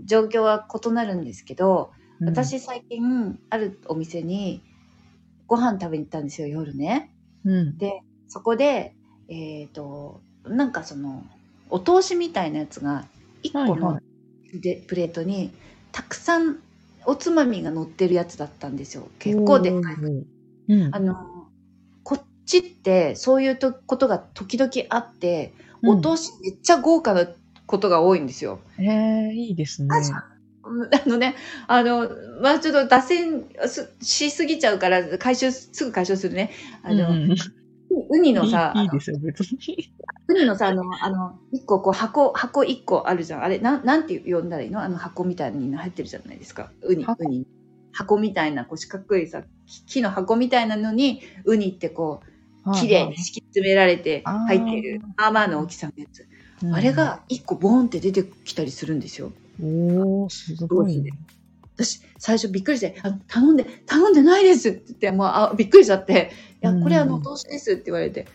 [0.05, 1.91] 状況は異なるんですけど、
[2.21, 4.63] うん、私最近あるお店に
[5.47, 7.11] ご飯食べに行ったんですよ夜ね。
[7.45, 8.95] うん、でそこで
[9.29, 11.25] えっ、となんかその
[11.71, 13.05] お通しみたいなやつが
[13.43, 14.01] 1個のはいは
[14.61, 15.53] でプレートに
[15.93, 16.59] たくさん
[17.06, 19.94] おつまみが乗ってるやつだったんですよ結構でっかい。
[19.94, 20.94] うん。
[20.94, 21.16] あの
[22.02, 27.27] こっちってそういうとことが時々あってお通しめっちゃ豪華な
[27.66, 28.60] ことが多いんですよ。
[28.78, 29.89] うん、えー、いいですね。
[30.62, 31.36] あのね、
[31.66, 32.09] あの、
[32.43, 36.51] まあちょっと脱線すしすぎちゃうから、回収、すぐ回収するね。
[36.82, 37.36] あの、うん、
[37.91, 39.93] ウニのさ、いいですよ、別に。
[40.29, 43.43] ウニのさ、あの、あの、一個こう箱、箱一個あるじゃん。
[43.43, 44.81] あれ、なん、なんて呼んだらいいの？
[44.81, 46.71] あの箱みたいに入ってるじゃないですか。
[46.83, 47.25] ウニ、箱？
[47.25, 47.47] ウニ。
[47.93, 52.23] 箱みたいな、こう四角いさ、木木の箱みたいなのに、ウニってこ
[52.67, 56.21] う、綺麗に敷き詰められて入ってる、まあまあの大きさのやつ。
[56.21, 56.31] うん
[56.75, 59.33] あれ、が一個ボーンって出てきたりするんですよ。
[59.62, 61.11] おー、すごいね。
[61.75, 68.27] 私、最初びっくりして、あの頼んで、頼んでないですって言って、もう、あ、びっくりしちゃって、いや、これあの、うんお通しですって言われて、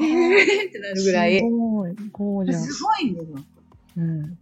[0.00, 2.82] へーってなるぐらいす、ごい、ゴージャすス。
[2.82, 3.38] ごいんですよ。
[3.98, 4.38] うん。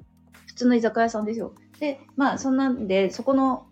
[0.46, 1.52] 普通の居酒屋さんですよ。
[1.78, 3.66] で、まあ、そんなんで、そこの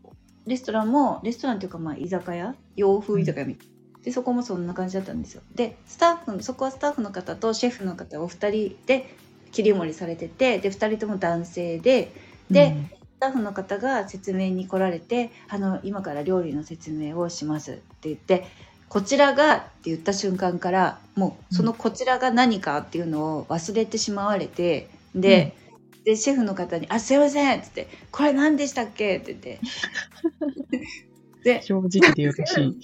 [0.47, 2.55] レストランも、レストランっていうか、まあ、居酒屋？
[2.77, 4.05] 洋風居酒屋みたいな。
[4.05, 5.43] で、そこもそんな感じだったんですよ。
[5.55, 9.15] で、スタッフ、そこはスタッフの方とシェフの方、お二人で
[9.53, 12.13] 切り盛りされてて、で、二人とも男性で、
[12.51, 12.75] で
[13.19, 18.47] スタッフの方が説明に来られて「あの今から料理の説明をします」って言って
[18.89, 25.55] 「こちらが」って言った瞬間からもうそのこちらが何かっていうのを忘れてしまわれてで,、
[26.05, 29.61] でシェフの方に「あすいません」っつって「これ何でしたっけ?」って言って。
[31.45, 32.77] で正直でよろしい。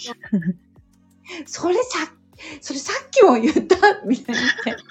[1.46, 2.12] 「それさ
[2.60, 3.76] それさっきも言った」
[4.06, 4.76] みたいに言って「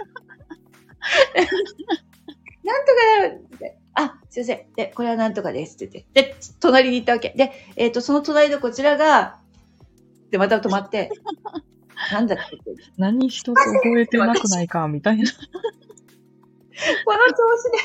[2.64, 4.62] なんとかだよ」って「あすいません。
[4.76, 6.24] でこれはなんとかです」って言って。
[6.24, 7.30] で隣に行ったわけ。
[7.36, 9.38] で、えー、とその隣のこちらが
[10.34, 11.12] でまた止まって
[12.12, 12.58] 「なんだっけ?」
[12.98, 15.24] 何一つ覚えてなくないか、みたいな。
[15.30, 17.78] この調子で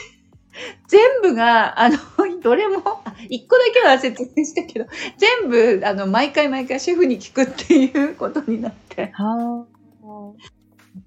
[0.86, 1.98] 全部があの
[2.42, 4.86] どれもあ一個だけは説明したけど
[5.18, 9.10] 全部あの毎回毎回シェフに聞くっていうことになって。
[9.12, 9.66] は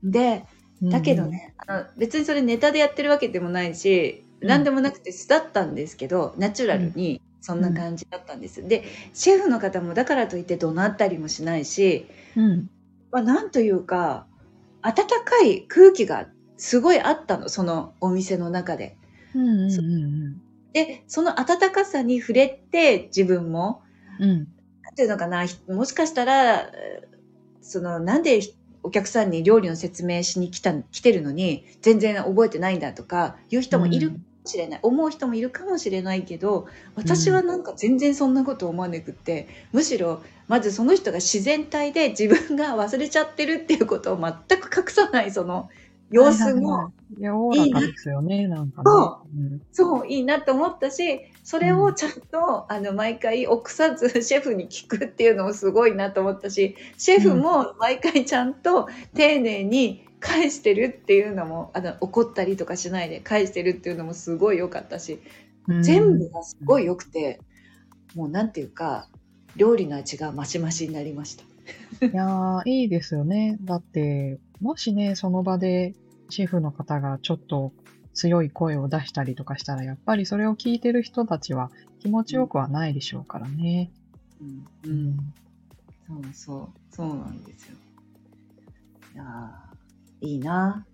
[0.04, 0.46] で、
[0.84, 4.48] だけどね、あの別にそれネタでやってるわけでもないし、うん。
[4.48, 8.66] 何でもなくて素だったんですけど、ナチュラルにそんな感じだったんです。
[8.68, 12.70] で、シェフの方もだからといって怒鳴ったりもしないし、うん、うん。
[13.12, 14.28] まあ、なんというか、
[14.82, 16.28] 温かい空気が
[16.58, 18.96] すごいあったの、そのお店の中で。
[19.36, 19.82] うんうんう
[20.30, 20.42] ん
[20.74, 23.82] で、その温かさに触れて自分も、
[24.22, 24.48] うん。
[24.96, 27.12] ていうのかな、ひもしかしたら、えー
[27.62, 28.42] その、なんで
[28.84, 45.70] お客さんに料理の説明しに来た、来てるのに、全然覚えてないんだとか、言う人もいるしれない、思う人もいるかもしれないけど、私はなんか全然そんなこと思わなくって、むしろ、まずその人が自然体で自分が忘れちゃってるっていうことを全く隠さない、その
[46.12, 48.62] 様子も、いや、おおらかですよね、な。
[48.62, 48.84] んかね。
[48.86, 49.40] そう。
[49.40, 49.62] ん。
[49.72, 65.22] そう、いいなと思ったし、それをちゃんと、あの、毎回臆さず シェフに聞くっていうのもすごいなと思ったし、シェフも毎回ちゃんと丁寧に返してるっていうのも、あの、怒ったりとかしないで返してるっていうのもすごい良かったし、
[65.68, 67.42] うん全部がすごい良くて、
[68.16, 69.10] もうなんていうか、
[69.56, 71.44] 料理の味がマシマシになりました。
[72.14, 73.58] いやー、いいですよね。
[73.62, 75.96] だって、もしね、その場で
[76.30, 77.74] シェフの方がちょっと
[78.14, 83.92] 強い声を出したりとかしたら、やっぱりそれを聞いてる人たちは気持ちよくはないでしょうからね。
[84.42, 85.34] うん、ううん、ん。
[86.08, 87.76] そうそう、そうなんですよ。
[89.14, 89.71] いやー
[90.22, 90.86] いいな。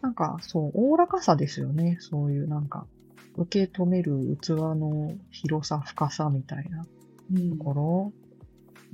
[0.00, 1.98] なんか、そう、おおらかさですよね。
[2.00, 2.86] そういう、なんか、
[3.36, 6.84] 受け止める器の広さ、深さみたいな
[7.32, 8.12] うんところ。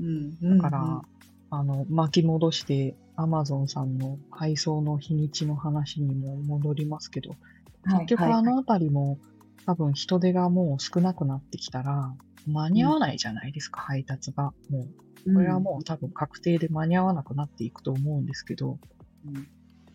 [0.00, 1.02] うん、だから、
[1.50, 7.36] あの、巻き戻して、アマゾンさんの配送の日にちの話にも戻りますけど、
[7.84, 9.18] 結局あのあたりも、
[9.66, 12.12] 多分人手がもう少なくなってきたら、
[12.46, 14.52] 間に合わないじゃないですか、配達が。
[14.68, 14.86] も
[15.26, 18.78] う、これはもう多分確定で間に合わなくなっていくと思うんですけど、
[19.26, 19.46] うん、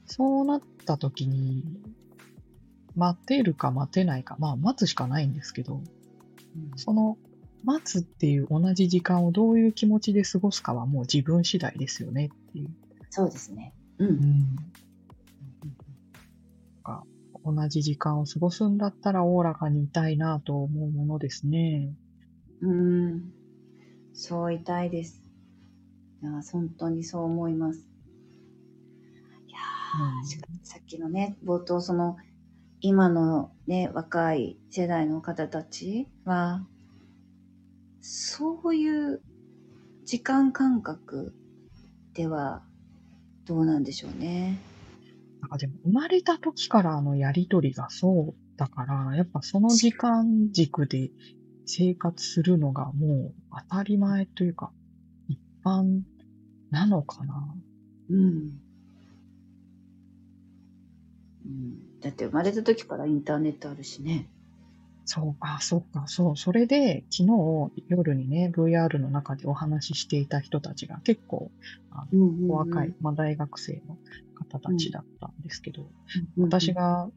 [0.10, 1.64] そうなった時に、
[2.96, 5.82] 待てるか待てないか、まあ待つしかないんですけど、
[6.76, 7.18] その
[7.64, 12.70] 待つっていう同じ時間をどういう気持ちで過ごすかはもう自分次第ですよねっていう。
[13.12, 13.74] そうですね。
[14.00, 14.08] うん。
[14.08, 14.56] うん。
[16.84, 17.04] か
[17.46, 21.94] 同じ時間を過ごすんだったらおおらかにいたいなと思うものですね。
[22.62, 23.32] うん。
[24.14, 25.24] そういたいです。
[26.24, 27.89] いや、本当にそう思います。
[30.64, 32.18] さっきのね、冒頭その、
[32.82, 36.66] 今のね、若い世代の方たちは、
[38.02, 39.22] そういう
[40.06, 41.34] 時間感覚
[42.14, 42.64] では
[43.46, 44.60] どうなんでしょうね。
[45.42, 51.12] なんかでも生まれた時からのやりとりがそうだから、やっぱその時間軸で
[51.66, 53.34] 生活するのがもう
[53.70, 54.72] 当たり前というか、
[55.28, 56.02] 一般
[56.72, 57.56] なのかな。
[58.10, 58.69] うん。
[61.50, 64.30] うん、だって生まれた時からインターネットあるしね。
[65.06, 66.38] そう、あ、そうか、そう。
[66.38, 71.50] それで、昨日夜にね、VR の中でお話ししていた人たちが結構、
[71.90, 73.98] あのうんうんお若い、まあ、大学生の
[74.36, 75.90] 方たちだったんですけど、
[76.38, 77.10] うん私が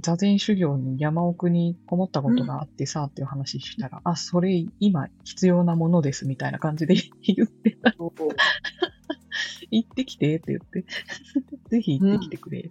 [0.00, 7.94] 座禅修行に山奥にこもったことがあってさ、っていう話したら、あ、それ今必要なものですみたいな感じで 言ってた。
[7.98, 8.12] お
[9.70, 10.86] 行ってきてって言って。
[11.68, 12.70] ぜひ行ってきてくれって。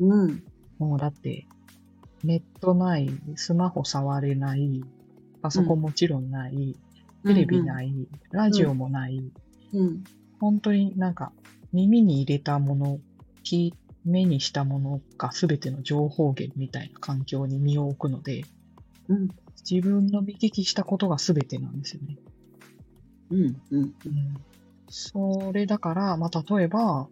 [0.00, 0.40] うん。
[0.78, 1.46] もうだって、
[2.22, 4.82] ネットない、スマホ触れない、
[5.40, 6.76] パソコンもちろんない、
[7.26, 7.92] テレビない、
[8.30, 9.32] ラジオもない、
[9.72, 10.04] うん。
[10.40, 11.32] 本当になんか
[11.72, 12.98] 耳に入れたもの、
[13.44, 13.72] 聞
[14.04, 18.44] 目にしたものが全ての情報源みたいな環境に身を置くので、
[19.08, 19.28] うん。
[19.68, 22.16] 自分の見聞きしたことが全てなんですよね。
[23.30, 23.38] うん。
[23.70, 23.80] うん。
[23.80, 23.92] うん、
[24.88, 27.08] それだから、まあ、例えば、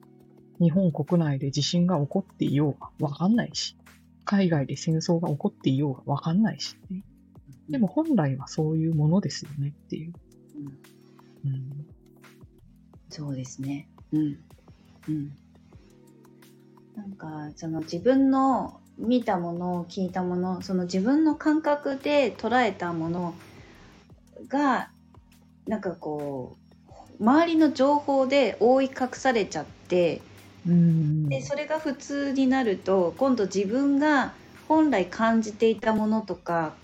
[0.61, 3.77] 日本国内で地震が起こっていようがわかんないし、
[4.24, 7.03] 海外で戦争が起こっていようがわかんないし、ね、
[7.69, 10.12] でも本来はそういうものですよねっていう。
[11.45, 11.87] うん、うん、
[13.09, 13.89] そうですね。
[14.12, 14.39] うん。
[15.09, 15.32] うん。
[16.95, 23.35] なんか、その自分の見たもの、聞いたもの、その自分の感覚で捉えたもの
[24.49, 24.91] が、
[25.66, 26.59] なんかこ
[27.19, 30.20] う、周りの情報で覆い隠されちゃって、
[30.66, 31.28] うん。
[31.28, 34.32] でそれが普通になると今度自分が
[34.69, 36.74] 本来感じていたものとか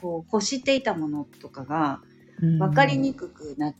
[0.00, 2.00] こう欲していたものとかが
[2.40, 3.74] 分かりにくくなっ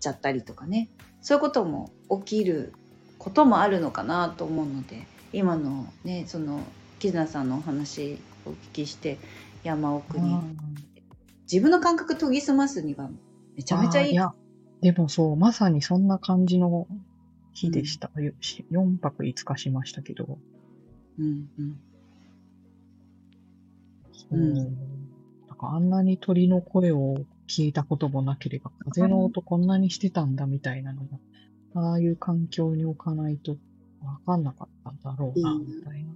[0.00, 0.88] ちゃったりとかね。
[1.22, 1.90] そういうことも
[2.24, 2.72] 起きる
[3.18, 6.60] こともあるのかなと思うので今のねその
[7.00, 9.18] キズナさんのお話をお聞きして
[9.64, 10.36] 山奥に。
[11.50, 13.08] 自分の感覚研ぎ澄ますには
[13.56, 14.12] めちゃめちゃいい。
[14.12, 14.32] いや、
[14.82, 16.86] でもそう、まさにそんな感じの
[17.56, 18.10] 日でした。
[18.70, 20.38] 4泊5日しましたけど。
[21.18, 21.80] うんうん。
[24.12, 24.54] そううん
[25.48, 27.16] なんかあんなに鳥の声を
[27.48, 31.02] 聞いたこともなければ、風の音こんなにしてたんだみたいなの
[31.74, 33.56] が、ああいう環境に置かないと
[34.02, 36.12] わかんなかったんだろうな、うんみたいな。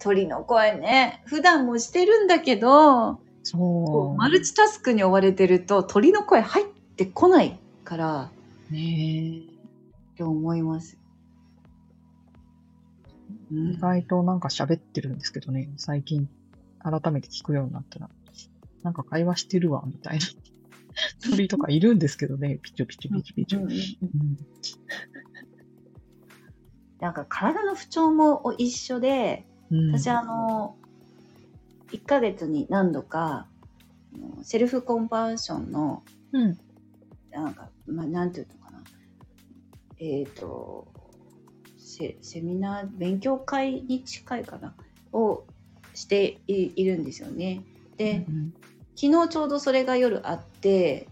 [0.00, 4.16] 鳥の声ね、普段もしてるんだけど、こそうう。
[4.16, 6.66] マルチタスクに追われてると鳥の声入っ
[6.96, 8.30] てこないから
[8.70, 9.42] ね
[10.12, 10.98] って思います。
[13.50, 16.28] 意外となんか喋ってるんですけどね、最近
[16.80, 18.10] 改めて聞くようになったら、
[18.82, 20.26] なんか会話してるわ、みたいな。
[21.30, 23.60] 鳥とかいるんですけどね、ピチョピチョピチョピチョ。
[23.60, 24.38] うんうんうん
[27.00, 30.76] なんか体の不調も一緒で、うん私あの、
[31.92, 33.46] 1ヶ月に何度か、
[34.42, 36.58] セルフコンパッションの、うん。
[37.42, 38.82] なんか、まあ、なんていうのかな。
[40.00, 40.86] えっ、と、
[41.76, 44.74] セセミナー、勉強会に近いかな、
[45.12, 45.44] を
[45.94, 47.62] していいるんですよね。
[47.96, 48.52] で、うん
[49.00, 51.06] 昨日ちょうどそれが夜あって、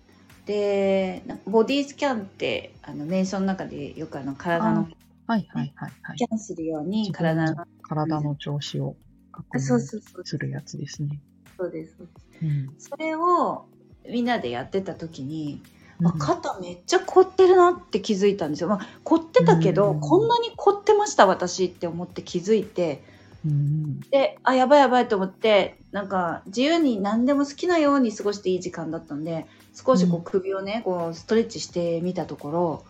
[0.44, 4.88] で、ボディスキャンって、あの、瞑想の中でよくあの、体の
[5.28, 6.18] はいはいはいはいス。
[6.18, 8.96] キャンするように、体の、体の調子を
[9.30, 11.20] 確あそうそうそう認するやつですね。
[11.56, 11.94] そうです。
[11.96, 12.74] そうですうん。
[12.76, 13.66] それを
[14.10, 18.68] みんなでやってた時に、あうん肩めっちゃ凝ってるなって気づいたんですよ。
[18.68, 23.02] まあ、凝ってたけど、うんこんなに凝ってました私って思って気づいて。
[23.44, 30.24] うんであやばいやばいと思ってなんか自由に何でも好きなように過ごしていい時間だったんで少しこううん。
[30.24, 32.84] 首をねこうストレッチしてみたところ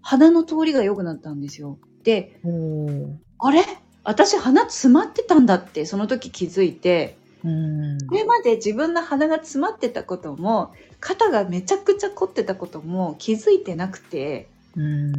[0.00, 1.78] 鼻の通りが良くなったんですよ。
[2.04, 2.40] で
[3.38, 3.62] あれ？
[4.02, 7.18] 私鼻詰まってたんだってその時気づいて。
[7.46, 8.06] うん。
[8.08, 15.14] これまで自分の鼻が詰まってたことも肩がめちゃくちゃ凝ってたことも気づいてなくてうん。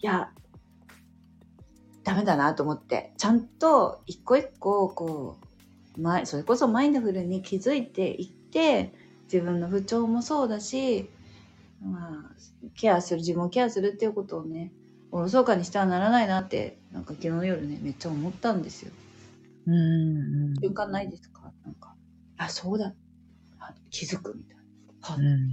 [0.00, 0.30] いや
[2.04, 5.36] ダメだなと思ってちゃんと一個一個こ
[5.96, 8.92] う前それこそマインドフルに気づいていって
[9.24, 11.08] 自分の不調もそうだし、
[11.84, 14.72] まあ、ケアする自分をケアするっていうことをね
[15.10, 18.92] おろそかにしてはならないなってなんか昨日の夜ねめっちゃ思ったんですよ。
[19.66, 20.54] うん。
[20.60, 21.41] 瞬間ないですか、
[22.36, 22.94] あ、そうだ。
[23.58, 25.08] あ気づくみたいな。
[25.08, 25.52] はうん。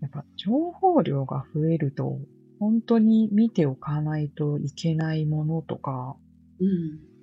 [0.00, 2.18] やっぱ情報量が増えると、
[2.58, 6.16] 本当に見ておかないといけないものとか
[6.60, 7.14] うん。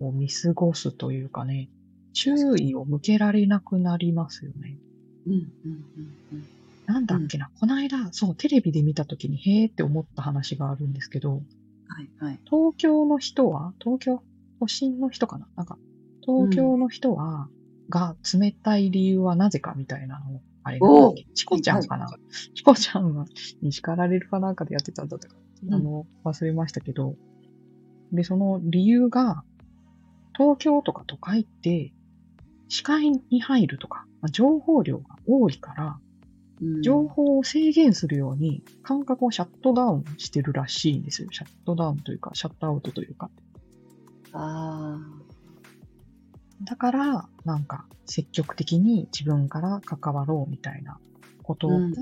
[0.00, 1.70] を見過ごすというかね、
[2.12, 4.78] 注意を向けられなくなりますよね。
[5.26, 5.32] うん。
[5.32, 5.84] うん。
[6.32, 6.44] うん。
[6.86, 12.10] なんだっけな、この間、そう、テレビで見たときに、へーって思った話があるんですけど、はい。
[12.18, 12.40] はい。
[12.48, 14.22] 東京の人は、東京、
[14.60, 15.78] 都心の人かななんか、
[16.28, 17.48] 東京の人は、
[17.88, 22.06] が冷たい理由はなぜかみたいなのを、あれおうチコちゃんかな、
[22.54, 23.24] チコちゃんは、
[23.62, 25.36] に叱られるかなんかでやってたんだったか、
[25.66, 25.74] うん。
[25.74, 27.14] あの、忘れましたけど、
[28.12, 29.42] で、その理由が、
[30.36, 31.94] 東京とか都会って、
[32.68, 35.98] 視界に入るとか、まあ情報量が多いから、
[36.60, 36.82] うん。
[36.82, 41.28] 情報を制限するように感覚をシャットダウンしてるらしいんですよ。
[41.30, 43.30] シャットダウンというか、シャットアウトというか。
[44.32, 44.98] あ
[46.62, 50.98] だから、なんか、積極的に自分から関わろうみたいな
[51.42, 51.94] ことが、うん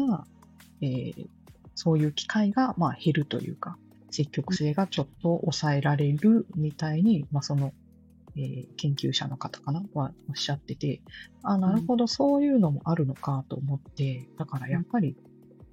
[0.80, 1.28] えー
[1.78, 3.76] そういう機会が、まあ、減るというか、
[4.10, 7.74] 積極性がちょっと抑えられるみたいに、まあ、その、
[8.34, 11.02] えー研究者の方かなはおっしゃってて、
[11.42, 15.16] あ、なるほど、そういうのもあるのかと思って、だからやっぱり、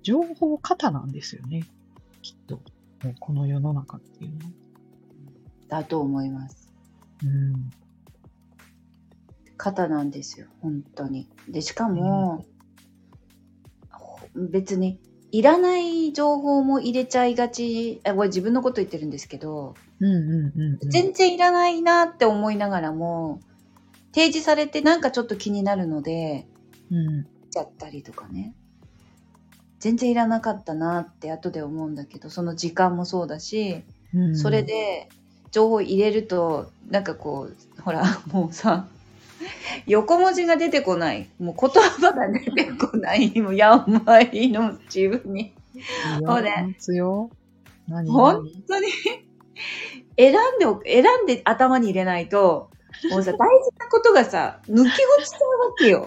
[0.01, 1.63] 情報過多なんですよね。
[2.21, 2.55] きっと。
[3.03, 4.51] もうこの世の中っていうのは。
[5.69, 5.81] あ。
[5.81, 6.73] だと思います。
[7.23, 7.71] うん。
[9.57, 10.47] 肩なんですよ。
[10.61, 11.29] 本当に。
[11.47, 12.45] で、しかも、
[13.89, 14.99] ほ別に、
[15.31, 20.89] いらない情報も入れちゃいがち、あこれ自分のこと言ってるんですけど、うんうんうん、うん。
[20.89, 23.39] 全然いらないなって思いながらも、
[24.13, 26.45] 提示されてなんかちょっと気になるので、
[26.91, 27.27] うん。
[27.49, 28.53] ちゃったりとかね。
[29.79, 34.37] 全然いらなかったなって後で思うんだけど、その時間もそうだし、うん。
[34.37, 35.09] それで
[35.51, 38.87] 情報入れると、なんかこう、ほら、もうさ、
[39.87, 41.29] 横文字が出てこない。
[41.39, 43.39] もう言葉が出てこない。
[43.41, 45.53] もうやばいの、自分に。
[45.75, 47.29] いや、そうねますよ。
[47.87, 48.87] 何本何当に、
[50.17, 52.69] 選んで選んで頭に入れないと、
[53.11, 53.45] もうさ、 大事
[53.79, 54.91] なことがさ、抜き落
[55.25, 56.05] ちちゃうわけよ。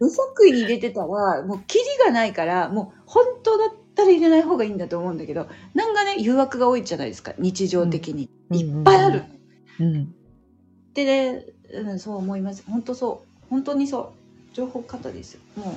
[0.00, 8.30] 無作為に入れてたら、もうキリがないから、もう本当だったら入れない方がいいんだと思うんだけど、なんかね、誘惑が多いじゃないですか、日常的に。
[8.50, 9.22] うんいっぱいある。
[9.80, 10.14] うん。
[10.92, 12.64] でね、うん、そう思います。
[12.66, 13.46] 本当そう。
[13.50, 14.54] 本当にそう。
[14.54, 15.40] 情報過多ですよ。
[15.56, 15.72] も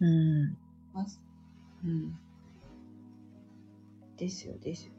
[0.00, 0.56] う、うん。
[0.92, 1.20] ます。
[1.84, 2.12] うん。
[4.18, 4.92] ですよ、ですよ。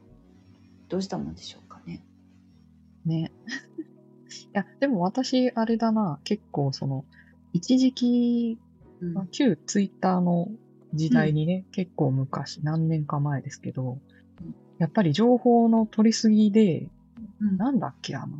[0.88, 2.02] どうしたもんでしょうかね。
[3.04, 3.30] ね。
[3.46, 7.04] いや、でも私、あれだな、結構その、
[7.52, 8.58] 一時期、
[9.00, 10.48] うんまあ旧ツイッターの
[10.92, 13.98] 時代にね、結構昔、何年か前ですけど
[14.40, 16.88] うん、やっぱり情報の取りすぎで、
[17.40, 18.38] うんなんだっけ、あの、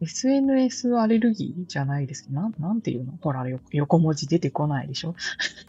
[0.00, 3.12] SNS アレルギーじゃないですけど、なん、なんていうの？
[3.20, 5.14] ほら、よ横文字出てこないでしょ？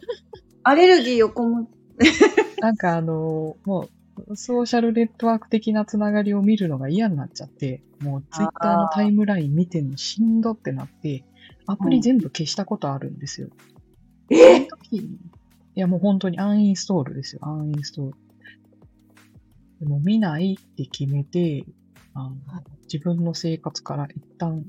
[0.64, 1.68] アレルギー横も、
[2.62, 3.90] なんかあの、も
[4.28, 11.24] う、ソーシャルネットワーク的なつながりを見るのが嫌になっちゃって、もうツイッターのタイムライン見てんのしんどってなって、
[11.66, 13.50] アプリ全部消したことあるんですよ。
[14.30, 15.20] その時に。
[15.76, 18.16] いやもう本当にアンインストールですよ、アンインストール。
[19.80, 21.64] でも見ないって決めて、
[22.20, 24.66] あのはい自分の生活から一旦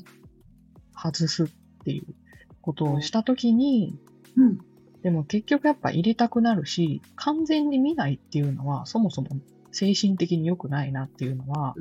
[0.94, 1.48] 外すっ
[1.84, 2.14] ていう
[2.60, 3.98] ことをした時に、
[4.36, 4.58] うん。
[5.02, 9.28] でも結局やっぱ入れたくなるし、完全に見ないっていうのはそもそも
[9.72, 11.74] 精神的に良くないなっていうのは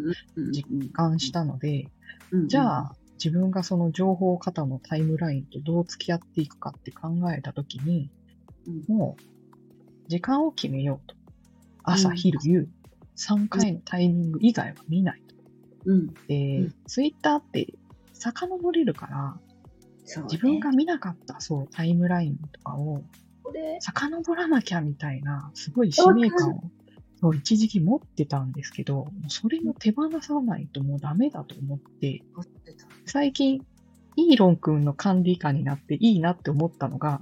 [0.54, 0.64] 実
[0.94, 1.90] 感したので、
[2.32, 2.48] うん。
[2.48, 8.10] じゃあ自分がその情報型のタイムラインとどう付き合っていくかって考えたときに、
[8.66, 8.96] うん。
[8.96, 11.16] もう時間を決めようと。
[11.84, 12.16] 朝、うん。
[12.16, 12.70] 昼、夕、
[13.18, 15.22] 3回のタイミング以外は見ない。
[15.28, 15.29] と。
[15.86, 16.14] うん。
[16.28, 16.76] で、うん。
[16.88, 17.74] ツイッターって
[18.14, 19.38] 遡れるから、
[20.18, 20.24] ね。
[20.24, 23.04] 自分が見なかったそうタイムラインとかを
[23.80, 26.64] 遡らなきゃみたいな、すごい使命感を、
[27.22, 32.22] そう、一時期持ってたんですけど、それも手放さないともうダメだと思って、
[33.06, 33.66] 最近、
[34.16, 37.22] イーロン君の管理下になっていいなって思ったのが、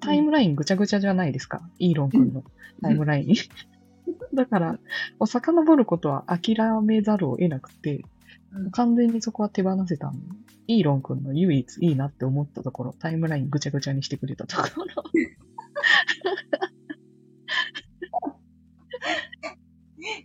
[0.00, 2.44] タイムラインぐちゃぐちゃじゃないですか、イーロン君の
[2.80, 3.34] タイムライン。
[4.34, 4.78] だから、も
[5.20, 10.12] う遡ることは諦めざるを得なくて、うん完全にそこは手放せたの。
[10.66, 15.02] イーロン君の唯一いいなって思ったところ、タイムラインぐちゃぐちゃにしてくれたところ。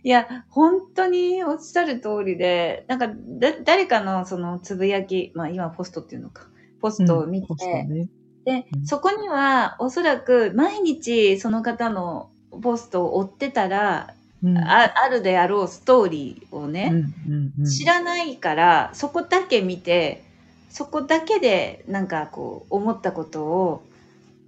[0.02, 6.48] いや、本当におっしゃる通りで、なんか、だ、誰かのそのつぶやき、まあ今ポストっていうのか、
[6.80, 8.08] ポストを見て、ポストね。
[8.44, 16.92] で、うんそこにはおそらく毎日その方のポストを追ってたら、うんああるであろうストーリーをうんね、
[17.28, 20.22] うんうん、知らないから、そこだけ見て、
[20.70, 23.82] そこだけでなんかこう思ったことを、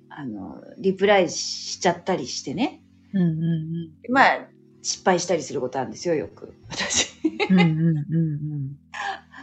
[0.08, 2.80] あの、リプライしちゃったりしてね。
[3.12, 4.46] うんうんまあ、
[4.82, 6.54] 失敗したりすることあるんですよ、よく。
[6.70, 7.08] 私。
[7.50, 7.60] うん。
[7.60, 8.76] うんうんうん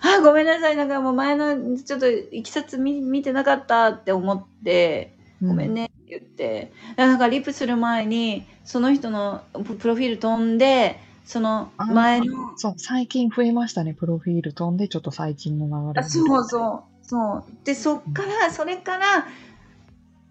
[0.02, 0.76] あ、ごめんなさい。
[0.76, 5.48] なんかもう前のちょっといきさつ見見てなかったって思って、うん。
[5.50, 17.44] ごめんね言って、なんかリプする前に、その人のププロフィール飛んで、その前の、そう、最近増えましたね、プロフィール飛んで、ちょっと最近の流れあそうそう、そう。
[17.66, 19.28] で、そっから、それから、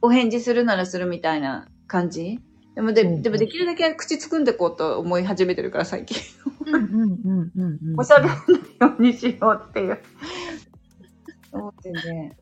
[0.01, 2.41] お返事するならするみたいな感じ。
[2.75, 6.17] でもで、そうでもできるだけ口つくんでこうと思い始めてるから、最近。
[7.99, 9.99] おしゃべりのようにしようっていう。
[11.53, 12.37] 思ってね。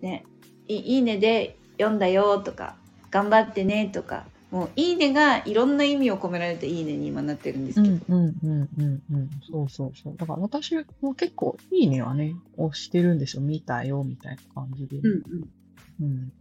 [0.00, 0.24] ね。
[0.68, 2.76] い、いいねで読んだよとか、
[3.10, 7.94] 頑張ってねとか、もういいねがいろんな意味を込められていいねに今なってるんですけど。
[8.08, 9.30] うんうんうんうんうん。
[9.50, 10.16] そうそうそう。
[10.16, 13.42] だから私も結構いいねはね、押してるんですよ。
[13.42, 14.98] 見たよ、みたいな感じで。
[14.98, 16.04] うんうん。
[16.04, 16.32] うん。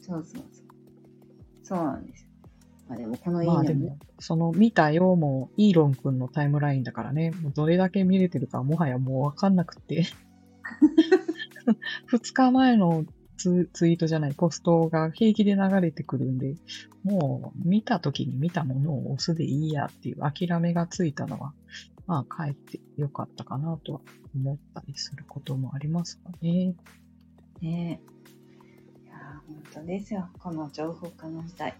[0.00, 0.74] そうそうそう。
[1.62, 2.28] そうなんですよ。
[2.88, 10.04] まあでもこのいいねもねまあでも、その見たよも、イーロン君のタイムラインだからね、もうどれだけ見れてるかもはやもうわかんなくて。
[12.06, 13.04] 二日前の
[13.36, 16.54] ツツイートじゃない、ポストが平気で流れてくるんで、
[17.02, 21.52] もう見た時に見たものを押すでいいやっていう諦めがついたのは、
[22.06, 24.00] まあ帰ってよかったかなとは
[24.34, 26.74] 思ったりすることもありますかね。
[27.60, 29.14] ねえいや
[29.46, 30.28] 本当ですよ。
[30.38, 31.74] この情報化の時代。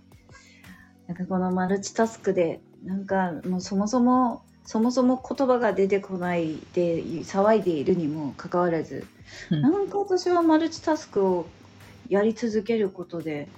[1.06, 9.06] なんかこのマルチタスクで、なんかもうそもそも、そもそも言葉が出てこないで騒いでいるにもかかわらず、
[9.50, 11.46] うんなんか私はマルチタスクを
[12.08, 13.48] やり続けることで、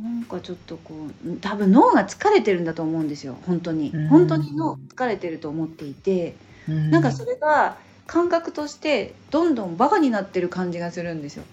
[0.00, 3.36] なんかちょっとこう、多分脳が疲れてるんだと思うんですよ。
[3.46, 4.08] 本当にうん。
[4.08, 6.34] 本当に脳疲れてると思っていて、
[6.66, 7.76] なんかそれが
[8.06, 11.44] 感覚としてどんどんバカになってる感じがするんですよ。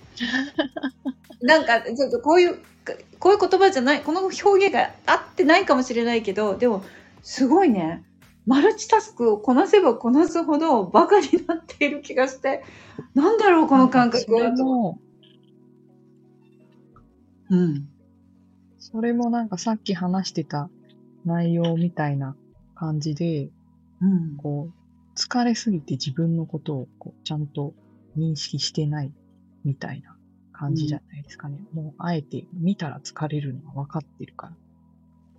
[1.42, 2.58] なんかちょっとこういう
[3.20, 6.84] こういう言葉じゃないこの表現が合ってないかもしれないけどでも
[7.22, 8.04] すごいね
[8.46, 12.64] マルチタスクをこなせばこなすほどバカになっている気がして
[13.16, 14.52] なんだろうこの感覚は
[17.50, 17.88] うん
[18.80, 20.70] それもなんかさっき話してた
[21.26, 22.36] 内容みたいな
[22.76, 23.50] 感じで、
[24.02, 24.74] うんこう、
[25.18, 27.74] 疲れすぎて自分のことをこうちゃんと
[28.18, 29.12] 認識してない
[29.64, 30.16] みたいな
[30.52, 31.58] 感じじゃないですかね。
[31.74, 34.54] もう、あえて見たら疲れるのは分かってるから。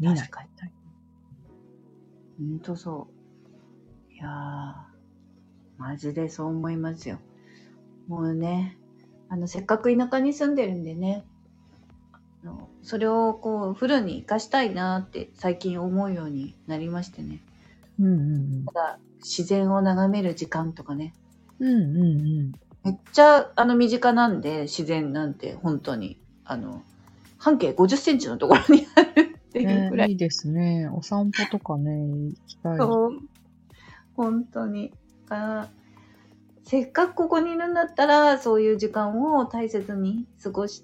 [0.01, 0.49] 見ない確かに
[2.39, 3.09] ほんとそ
[4.11, 4.13] う。
[4.13, 4.75] いやー、
[5.79, 7.19] マジでそう思いますよ。
[8.09, 8.79] もうね、
[9.29, 11.25] あの、せっかく田舎に住んでるんでね、
[12.43, 17.41] あのそれをこう、フルに活かしたいなって最近思うようになりましてね。
[17.99, 21.15] うんうんただ、自然を眺める時間とかね、
[21.59, 21.69] うん。
[21.69, 22.53] うんうんうん。
[22.85, 26.83] めっちゃあの身近なんで、自然なんて本当に、あの、
[27.39, 30.89] 半径50センチのところにあるっていうくらいね、いいですね。
[30.93, 32.79] お散歩とかね、行きたい。
[32.79, 33.21] そう。
[34.17, 34.93] 本当に。
[35.31, 35.69] あ
[36.65, 40.83] せっかくここにいるんだったら、そういう時間を大切に過ごし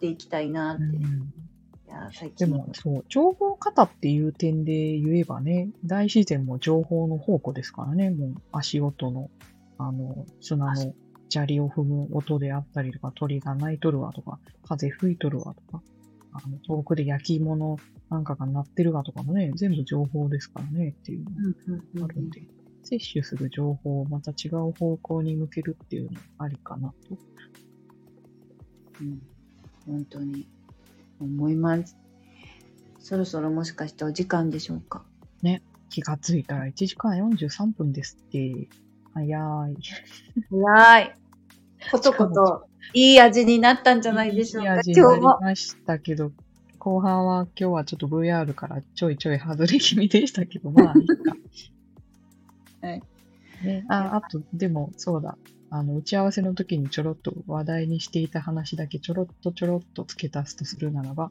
[0.00, 0.82] ていきたいなって。
[0.82, 1.32] いうん
[1.88, 2.46] や、最近。
[2.46, 9.30] でも、そう、情報型っていう点で言えばね、大自然も情報の宝庫ですからね、もう足音の、
[9.78, 10.94] あの、砂の
[11.28, 15.82] 砂利を踏む音であったりとか、鳥が鳴いとるわとか、風吹いとるわとか、
[16.44, 17.76] あの遠くで焼き芋の
[18.10, 22.42] なんかが鳴ってるわとかもね、全部情報ですからねっていうのがあるんで、
[22.84, 27.18] 摂取する情報をまた違う方向に向けるっていうのもありかなと。
[29.00, 29.22] うん
[29.86, 30.46] 本当に
[31.20, 31.96] 思います。
[32.98, 35.04] そろそろもしかしてお時間でしょうか？
[35.90, 38.68] 気がついたら1時間43分ですって。
[39.14, 39.32] 早い。
[39.34, 41.90] はいい。
[41.90, 44.74] ことこと、いい味になったんじゃないでしょうか。
[44.74, 44.90] いい味。
[44.92, 46.32] になりましたけど、
[46.78, 51.36] 後半は今日はちょっと VR からちょいちょい外れ気味でしたけど、まあいいか。
[52.86, 53.02] はい。
[53.62, 55.36] ね、あ、あと、でもそうだ。
[55.70, 61.30] あの、打ち合わせの時にちょろっと話題にしていた話だけちょろっとちょろっと付け足すとするならば、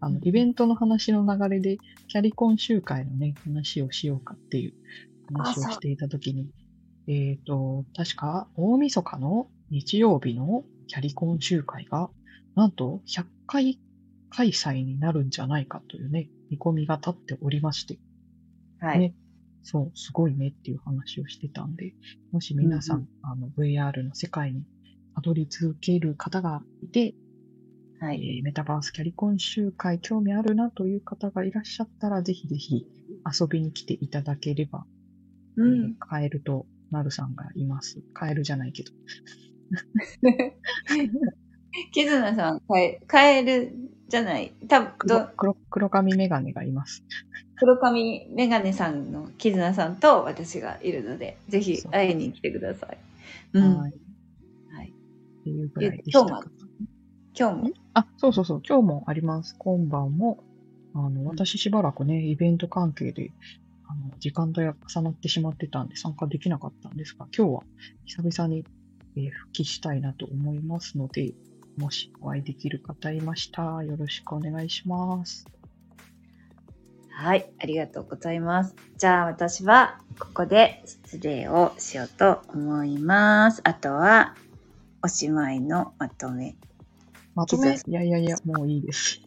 [0.00, 4.74] あの、イベントの話の流れで、キャリコン集会のね、話をしようかっていう
[5.32, 6.48] 話をしていた時に、
[7.06, 12.10] えっ、と、確か、大晦日の日曜日のキャリコン集会が、
[12.54, 13.80] なんと100回
[14.30, 17.98] 開催になるんじゃないかというね、見込みが立っておりまして、
[18.80, 18.98] はい。
[18.98, 19.14] ね
[19.62, 21.94] そう、すごいねっていう話をしてたんで、
[22.32, 24.64] もし皆さん、うんあの、VR の世界に
[25.14, 27.14] たどり続ける方がいて、
[28.02, 28.40] えはい。
[28.40, 32.86] ーメタバースキャリコン集会興味あるなという方がいらっしゃったら、ぜひぜひ
[33.40, 34.84] 遊びに来ていただければ、
[35.56, 35.84] うん。
[35.84, 38.02] えーカエルとなるさんがいます。
[38.12, 38.90] カエルじゃないけど。
[41.92, 43.72] キズナさん、カエカエル
[44.08, 44.52] じゃない。
[44.68, 47.04] 多分黒ど黒黒髪メガネがいます。
[47.56, 52.98] 黒髪メガネさんのキズナさんと私がいるので、ぜひ会いに来てください。
[53.54, 53.78] うん。
[53.78, 53.92] はい。
[54.74, 54.92] はい。
[55.40, 56.50] っていうぐらいでしたか今日も。
[57.38, 57.70] 今日も？
[57.94, 59.54] あ、そうそうそう、今日もあります。
[59.58, 60.44] 今晩も、
[60.94, 63.30] あの、私しばらくね、イベント関係で、
[63.86, 67.62] あの、時間帯が重なってしまってたんで参加できなかったんですが、今日は
[68.04, 68.64] 久々に、
[69.16, 71.34] えー復帰したいなと思いますので、
[71.76, 75.46] もしお会いできる方いました、よろしくお願いします。
[77.14, 77.50] はい。
[77.60, 78.74] ありがとうございます。
[78.96, 83.60] じゃあ私はここで失礼をしようと思います。
[83.64, 84.34] あとは
[85.02, 86.56] おしまいのまとめ。
[87.34, 89.20] まとめ、キいやいやいや、もういいです。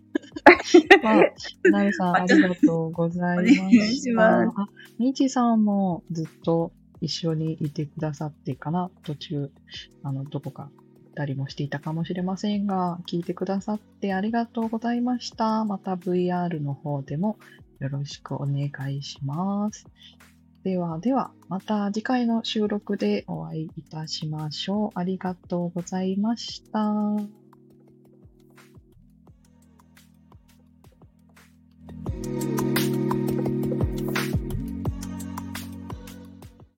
[1.03, 4.51] まあ、なるさん、ありがとうございました。
[4.97, 6.71] みちさんもずっと
[7.05, 9.51] 一緒にいてくださってかな、途中、
[10.03, 10.69] あの、どこか行
[11.11, 15.63] ったりもしていたかもしれませんが、聞いてくださってありがとうございました。
[15.65, 17.37] また VR の方でも
[17.79, 19.85] よろしくお願いします。
[20.63, 24.89] ではでは、また次回の収録でお会いいたしましょう。
[24.95, 26.91] ありがとうございました。